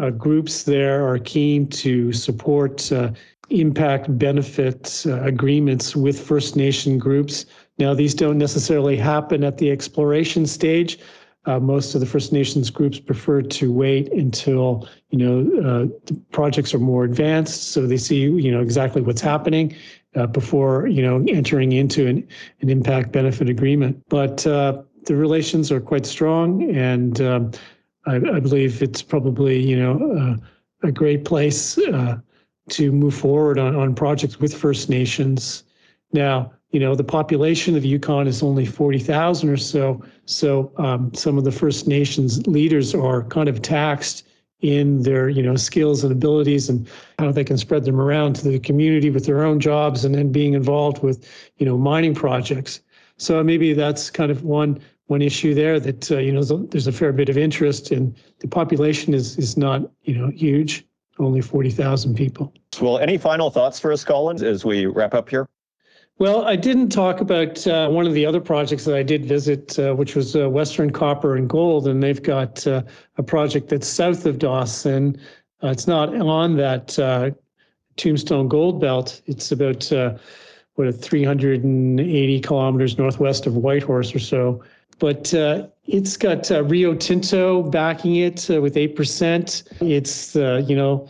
uh, 0.00 0.10
groups 0.10 0.62
there 0.62 1.06
are 1.06 1.18
keen 1.18 1.68
to 1.68 2.12
support 2.12 2.90
uh, 2.92 3.10
impact 3.50 4.16
benefit 4.18 5.04
uh, 5.06 5.20
agreements 5.22 5.96
with 5.96 6.18
First 6.18 6.56
Nation 6.56 6.98
groups. 6.98 7.46
Now, 7.80 7.94
these 7.94 8.14
don't 8.14 8.36
necessarily 8.36 8.96
happen 8.96 9.42
at 9.42 9.56
the 9.56 9.70
exploration 9.70 10.46
stage. 10.46 10.98
Uh, 11.46 11.58
most 11.58 11.94
of 11.94 12.00
the 12.00 12.06
First 12.06 12.30
Nations 12.30 12.68
groups 12.68 13.00
prefer 13.00 13.40
to 13.40 13.72
wait 13.72 14.12
until 14.12 14.86
you 15.08 15.18
know 15.18 15.40
uh, 15.60 15.86
the 16.04 16.14
projects 16.30 16.74
are 16.74 16.78
more 16.78 17.04
advanced, 17.04 17.72
so 17.72 17.86
they 17.86 17.96
see 17.96 18.20
you 18.20 18.52
know 18.52 18.60
exactly 18.60 19.00
what's 19.00 19.22
happening 19.22 19.74
uh, 20.16 20.26
before 20.26 20.86
you 20.86 21.00
know 21.00 21.24
entering 21.28 21.72
into 21.72 22.06
an, 22.06 22.28
an 22.60 22.68
impact 22.68 23.12
benefit 23.12 23.48
agreement. 23.48 24.04
But 24.10 24.46
uh, 24.46 24.82
the 25.06 25.16
relations 25.16 25.72
are 25.72 25.80
quite 25.80 26.04
strong, 26.04 26.70
and 26.76 27.22
um, 27.22 27.52
I, 28.06 28.16
I 28.16 28.40
believe 28.40 28.82
it's 28.82 29.00
probably 29.00 29.58
you 29.58 29.76
know 29.76 29.94
uh, 30.18 30.86
a 30.86 30.92
great 30.92 31.24
place 31.24 31.78
uh, 31.78 32.18
to 32.68 32.92
move 32.92 33.14
forward 33.14 33.58
on, 33.58 33.74
on 33.74 33.94
projects 33.94 34.38
with 34.38 34.54
First 34.54 34.90
Nations. 34.90 35.64
Now, 36.12 36.52
you 36.70 36.78
know, 36.78 36.94
the 36.94 37.04
population 37.04 37.76
of 37.76 37.84
Yukon 37.84 38.26
is 38.26 38.42
only 38.42 38.64
40,000 38.64 39.48
or 39.48 39.56
so. 39.56 40.02
So 40.26 40.72
um, 40.76 41.12
some 41.14 41.36
of 41.36 41.44
the 41.44 41.52
First 41.52 41.88
Nations 41.88 42.46
leaders 42.46 42.94
are 42.94 43.24
kind 43.24 43.48
of 43.48 43.60
taxed 43.60 44.26
in 44.60 45.02
their, 45.02 45.28
you 45.28 45.42
know, 45.42 45.56
skills 45.56 46.04
and 46.04 46.12
abilities 46.12 46.68
and 46.68 46.86
how 47.18 47.32
they 47.32 47.44
can 47.44 47.58
spread 47.58 47.84
them 47.84 48.00
around 48.00 48.36
to 48.36 48.48
the 48.48 48.58
community 48.58 49.10
with 49.10 49.24
their 49.26 49.42
own 49.42 49.58
jobs 49.58 50.04
and 50.04 50.14
then 50.14 50.30
being 50.30 50.54
involved 50.54 51.02
with, 51.02 51.26
you 51.56 51.66
know, 51.66 51.76
mining 51.76 52.14
projects. 52.14 52.80
So 53.16 53.42
maybe 53.42 53.72
that's 53.72 54.10
kind 54.10 54.30
of 54.30 54.44
one 54.44 54.80
one 55.06 55.22
issue 55.22 55.54
there 55.54 55.80
that 55.80 56.10
uh, 56.12 56.18
you 56.18 56.30
know 56.30 56.42
there's 56.44 56.86
a 56.86 56.92
fair 56.92 57.12
bit 57.12 57.28
of 57.28 57.36
interest 57.36 57.90
and 57.90 58.14
the 58.38 58.46
population 58.46 59.12
is 59.12 59.36
is 59.38 59.56
not 59.56 59.82
you 60.02 60.16
know 60.16 60.30
huge, 60.30 60.86
only 61.18 61.40
40,000 61.40 62.14
people. 62.14 62.52
Well, 62.80 62.98
any 62.98 63.18
final 63.18 63.50
thoughts 63.50 63.80
for 63.80 63.92
us, 63.92 64.04
Colin, 64.04 64.42
as 64.44 64.64
we 64.64 64.86
wrap 64.86 65.12
up 65.12 65.28
here? 65.28 65.48
Well, 66.20 66.44
I 66.44 66.54
didn't 66.54 66.90
talk 66.90 67.22
about 67.22 67.66
uh, 67.66 67.88
one 67.88 68.06
of 68.06 68.12
the 68.12 68.26
other 68.26 68.42
projects 68.42 68.84
that 68.84 68.94
I 68.94 69.02
did 69.02 69.24
visit, 69.24 69.78
uh, 69.78 69.94
which 69.94 70.14
was 70.14 70.36
uh, 70.36 70.50
Western 70.50 70.90
Copper 70.90 71.34
and 71.34 71.48
Gold, 71.48 71.88
and 71.88 72.02
they've 72.02 72.22
got 72.22 72.66
uh, 72.66 72.82
a 73.16 73.22
project 73.22 73.70
that's 73.70 73.88
south 73.88 74.26
of 74.26 74.38
Dawson. 74.38 75.18
Uh, 75.62 75.68
it's 75.68 75.86
not 75.86 76.14
on 76.14 76.58
that 76.58 76.98
uh, 76.98 77.30
Tombstone 77.96 78.48
Gold 78.48 78.82
Belt. 78.82 79.22
It's 79.24 79.50
about 79.50 79.90
what 80.74 80.94
380 80.94 82.40
kilometers 82.40 82.98
northwest 82.98 83.46
of 83.46 83.56
Whitehorse 83.56 84.14
or 84.14 84.18
so. 84.18 84.62
But 84.98 85.32
it's 85.86 86.18
got 86.18 86.50
Rio 86.50 86.94
Tinto 86.96 87.62
backing 87.62 88.16
it 88.16 88.46
with 88.46 88.76
eight 88.76 88.94
percent. 88.94 89.62
It's 89.80 90.34
you 90.34 90.76
know 90.76 91.08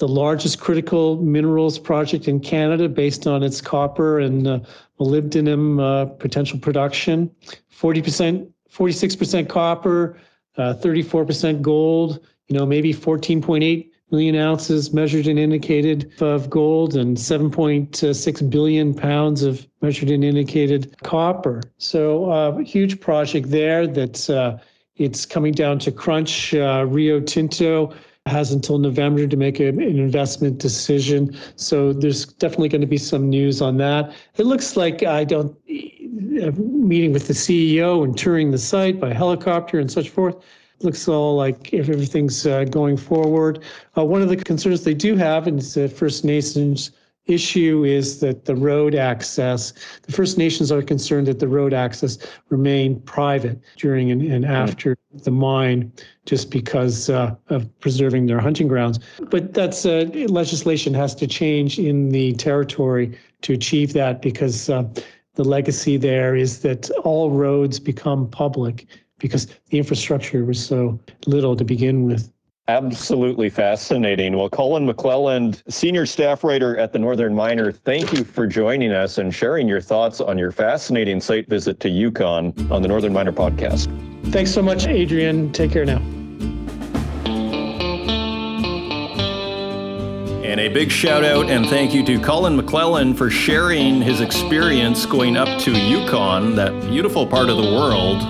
the 0.00 0.08
largest 0.08 0.60
critical 0.60 1.18
minerals 1.18 1.78
project 1.78 2.26
in 2.26 2.40
Canada 2.40 2.88
based 2.88 3.26
on 3.26 3.42
its 3.42 3.60
copper 3.60 4.18
and 4.18 4.48
uh, 4.48 4.58
molybdenum 4.98 5.78
uh, 5.78 6.06
potential 6.06 6.58
production. 6.58 7.30
40%, 7.70 8.50
46% 8.72 9.48
copper, 9.48 10.18
uh, 10.56 10.74
34% 10.74 11.60
gold, 11.60 12.18
you 12.48 12.58
know, 12.58 12.64
maybe 12.64 12.94
14.8 12.94 13.90
million 14.10 14.36
ounces 14.36 14.92
measured 14.92 15.26
and 15.26 15.38
indicated 15.38 16.10
of 16.22 16.48
gold 16.48 16.96
and 16.96 17.18
7.6 17.18 18.50
billion 18.50 18.94
pounds 18.94 19.42
of 19.42 19.66
measured 19.82 20.08
and 20.08 20.24
indicated 20.24 20.96
copper. 21.02 21.60
So 21.76 22.30
uh, 22.30 22.56
huge 22.58 23.00
project 23.00 23.50
there 23.50 23.86
that's 23.86 24.30
uh, 24.30 24.58
it's 24.96 25.26
coming 25.26 25.52
down 25.52 25.78
to 25.80 25.92
crunch. 25.92 26.54
Uh, 26.54 26.86
Rio 26.88 27.20
Tinto 27.20 27.94
has 28.30 28.52
until 28.52 28.78
November 28.78 29.26
to 29.26 29.36
make 29.36 29.60
a, 29.60 29.68
an 29.68 29.80
investment 29.80 30.58
decision. 30.58 31.36
So 31.56 31.92
there's 31.92 32.26
definitely 32.26 32.68
going 32.68 32.80
to 32.80 32.86
be 32.86 32.98
some 32.98 33.28
news 33.28 33.60
on 33.60 33.76
that. 33.78 34.14
It 34.36 34.46
looks 34.46 34.76
like 34.76 35.02
I 35.02 35.24
don't 35.24 35.56
meeting 35.68 37.12
with 37.12 37.26
the 37.26 37.34
CEO 37.34 38.04
and 38.04 38.16
touring 38.16 38.50
the 38.50 38.58
site 38.58 39.00
by 39.00 39.12
helicopter 39.12 39.78
and 39.78 39.90
such 39.90 40.10
forth. 40.10 40.36
Looks 40.82 41.06
all 41.08 41.36
like 41.36 41.74
if 41.74 41.90
everything's 41.90 42.46
uh, 42.46 42.64
going 42.64 42.96
forward. 42.96 43.62
Uh, 43.98 44.04
one 44.04 44.22
of 44.22 44.28
the 44.28 44.36
concerns 44.36 44.84
they 44.84 44.94
do 44.94 45.14
have, 45.16 45.46
and 45.46 45.58
it's 45.58 45.76
a 45.76 45.88
First 45.88 46.24
Nations 46.24 46.92
issue, 47.30 47.84
is 47.84 48.20
that 48.20 48.44
the 48.44 48.54
road 48.54 48.94
access. 48.94 49.72
The 50.02 50.12
First 50.12 50.38
Nations 50.38 50.70
are 50.72 50.82
concerned 50.82 51.26
that 51.28 51.38
the 51.38 51.48
road 51.48 51.72
access 51.72 52.18
remain 52.48 53.00
private 53.02 53.60
during 53.76 54.10
and, 54.10 54.22
and 54.22 54.44
after 54.44 54.96
the 55.12 55.30
mine, 55.30 55.92
just 56.26 56.50
because 56.50 57.08
uh, 57.10 57.34
of 57.48 57.80
preserving 57.80 58.26
their 58.26 58.40
hunting 58.40 58.68
grounds. 58.68 58.98
But 59.30 59.54
that's 59.54 59.86
uh, 59.86 60.10
legislation 60.28 60.94
has 60.94 61.14
to 61.16 61.26
change 61.26 61.78
in 61.78 62.10
the 62.10 62.32
territory 62.34 63.18
to 63.42 63.52
achieve 63.52 63.92
that 63.94 64.22
because 64.22 64.68
uh, 64.68 64.84
the 65.34 65.44
legacy 65.44 65.96
there 65.96 66.36
is 66.36 66.60
that 66.60 66.90
all 67.04 67.30
roads 67.30 67.80
become 67.80 68.28
public 68.28 68.86
because 69.18 69.46
the 69.46 69.78
infrastructure 69.78 70.44
was 70.44 70.64
so 70.64 70.98
little 71.26 71.54
to 71.56 71.64
begin 71.64 72.04
with. 72.04 72.32
Absolutely 72.70 73.50
fascinating. 73.50 74.36
Well, 74.36 74.48
Colin 74.48 74.86
McClelland, 74.86 75.60
senior 75.68 76.06
staff 76.06 76.44
writer 76.44 76.78
at 76.78 76.92
the 76.92 77.00
Northern 77.00 77.34
Miner, 77.34 77.72
thank 77.72 78.12
you 78.12 78.22
for 78.22 78.46
joining 78.46 78.92
us 78.92 79.18
and 79.18 79.34
sharing 79.34 79.66
your 79.66 79.80
thoughts 79.80 80.20
on 80.20 80.38
your 80.38 80.52
fascinating 80.52 81.20
site 81.20 81.48
visit 81.48 81.80
to 81.80 81.88
Yukon 81.88 82.54
on 82.70 82.80
the 82.80 82.86
Northern 82.86 83.12
Miner 83.12 83.32
podcast. 83.32 83.88
Thanks 84.30 84.52
so 84.52 84.62
much, 84.62 84.86
Adrian. 84.86 85.50
Take 85.50 85.72
care 85.72 85.84
now. 85.84 85.98
And 90.46 90.60
a 90.60 90.68
big 90.68 90.92
shout 90.92 91.24
out 91.24 91.50
and 91.50 91.66
thank 91.66 91.92
you 91.92 92.06
to 92.06 92.20
Colin 92.20 92.56
McClelland 92.56 93.18
for 93.18 93.30
sharing 93.30 94.00
his 94.00 94.20
experience 94.20 95.06
going 95.06 95.36
up 95.36 95.60
to 95.62 95.72
Yukon, 95.72 96.54
that 96.54 96.70
beautiful 96.82 97.26
part 97.26 97.48
of 97.48 97.56
the 97.56 97.64
world, 97.64 98.22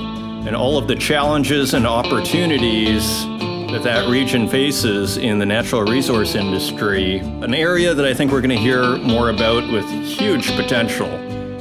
and 0.47 0.57
all 0.57 0.79
of 0.79 0.89
the 0.89 0.97
challenges 0.97 1.75
and 1.75 1.87
opportunities 1.87 3.27
that 3.73 3.83
that 3.85 4.09
region 4.09 4.49
faces 4.49 5.17
in 5.17 5.39
the 5.39 5.47
natural 5.47 5.83
resource 5.83 6.35
industry. 6.35 7.19
An 7.19 7.55
area 7.55 7.95
that 7.95 8.05
I 8.05 8.13
think 8.15 8.33
we're 8.33 8.41
going 8.41 8.51
to 8.51 8.57
hear 8.57 8.97
more 8.99 9.31
about 9.31 9.71
with 9.73 9.85
huge 9.91 10.55
potential. 10.57 11.09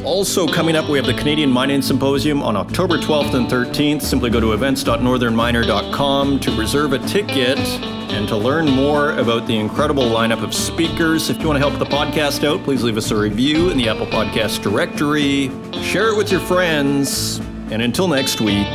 Also, 0.05 0.47
coming 0.47 0.75
up, 0.75 0.89
we 0.89 0.97
have 0.97 1.05
the 1.05 1.13
Canadian 1.13 1.51
Mining 1.51 1.81
Symposium 1.81 2.41
on 2.41 2.55
October 2.55 2.97
12th 2.97 3.33
and 3.33 3.47
13th. 3.47 4.01
Simply 4.01 4.29
go 4.29 4.39
to 4.39 4.53
events.northernminer.com 4.53 6.39
to 6.39 6.51
reserve 6.57 6.93
a 6.93 6.99
ticket 6.99 7.59
and 7.59 8.27
to 8.27 8.35
learn 8.37 8.65
more 8.69 9.11
about 9.17 9.45
the 9.45 9.57
incredible 9.57 10.03
lineup 10.03 10.43
of 10.43 10.53
speakers. 10.53 11.29
If 11.29 11.39
you 11.41 11.47
want 11.47 11.61
to 11.61 11.69
help 11.69 11.77
the 11.79 11.85
podcast 11.85 12.47
out, 12.47 12.63
please 12.63 12.81
leave 12.81 12.97
us 12.97 13.11
a 13.11 13.15
review 13.15 13.69
in 13.69 13.77
the 13.77 13.89
Apple 13.89 14.07
Podcast 14.07 14.63
directory, 14.63 15.51
share 15.83 16.13
it 16.13 16.17
with 16.17 16.31
your 16.31 16.41
friends, 16.41 17.39
and 17.69 17.81
until 17.81 18.07
next 18.07 18.41
week, 18.41 18.67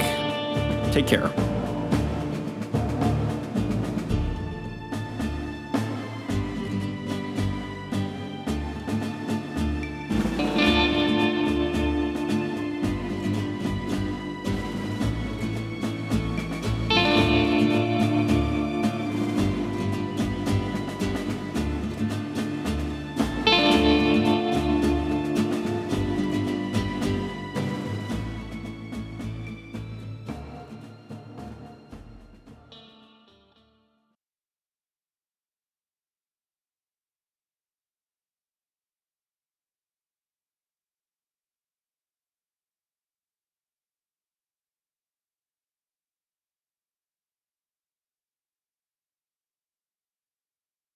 take 0.93 1.07
care. 1.07 1.33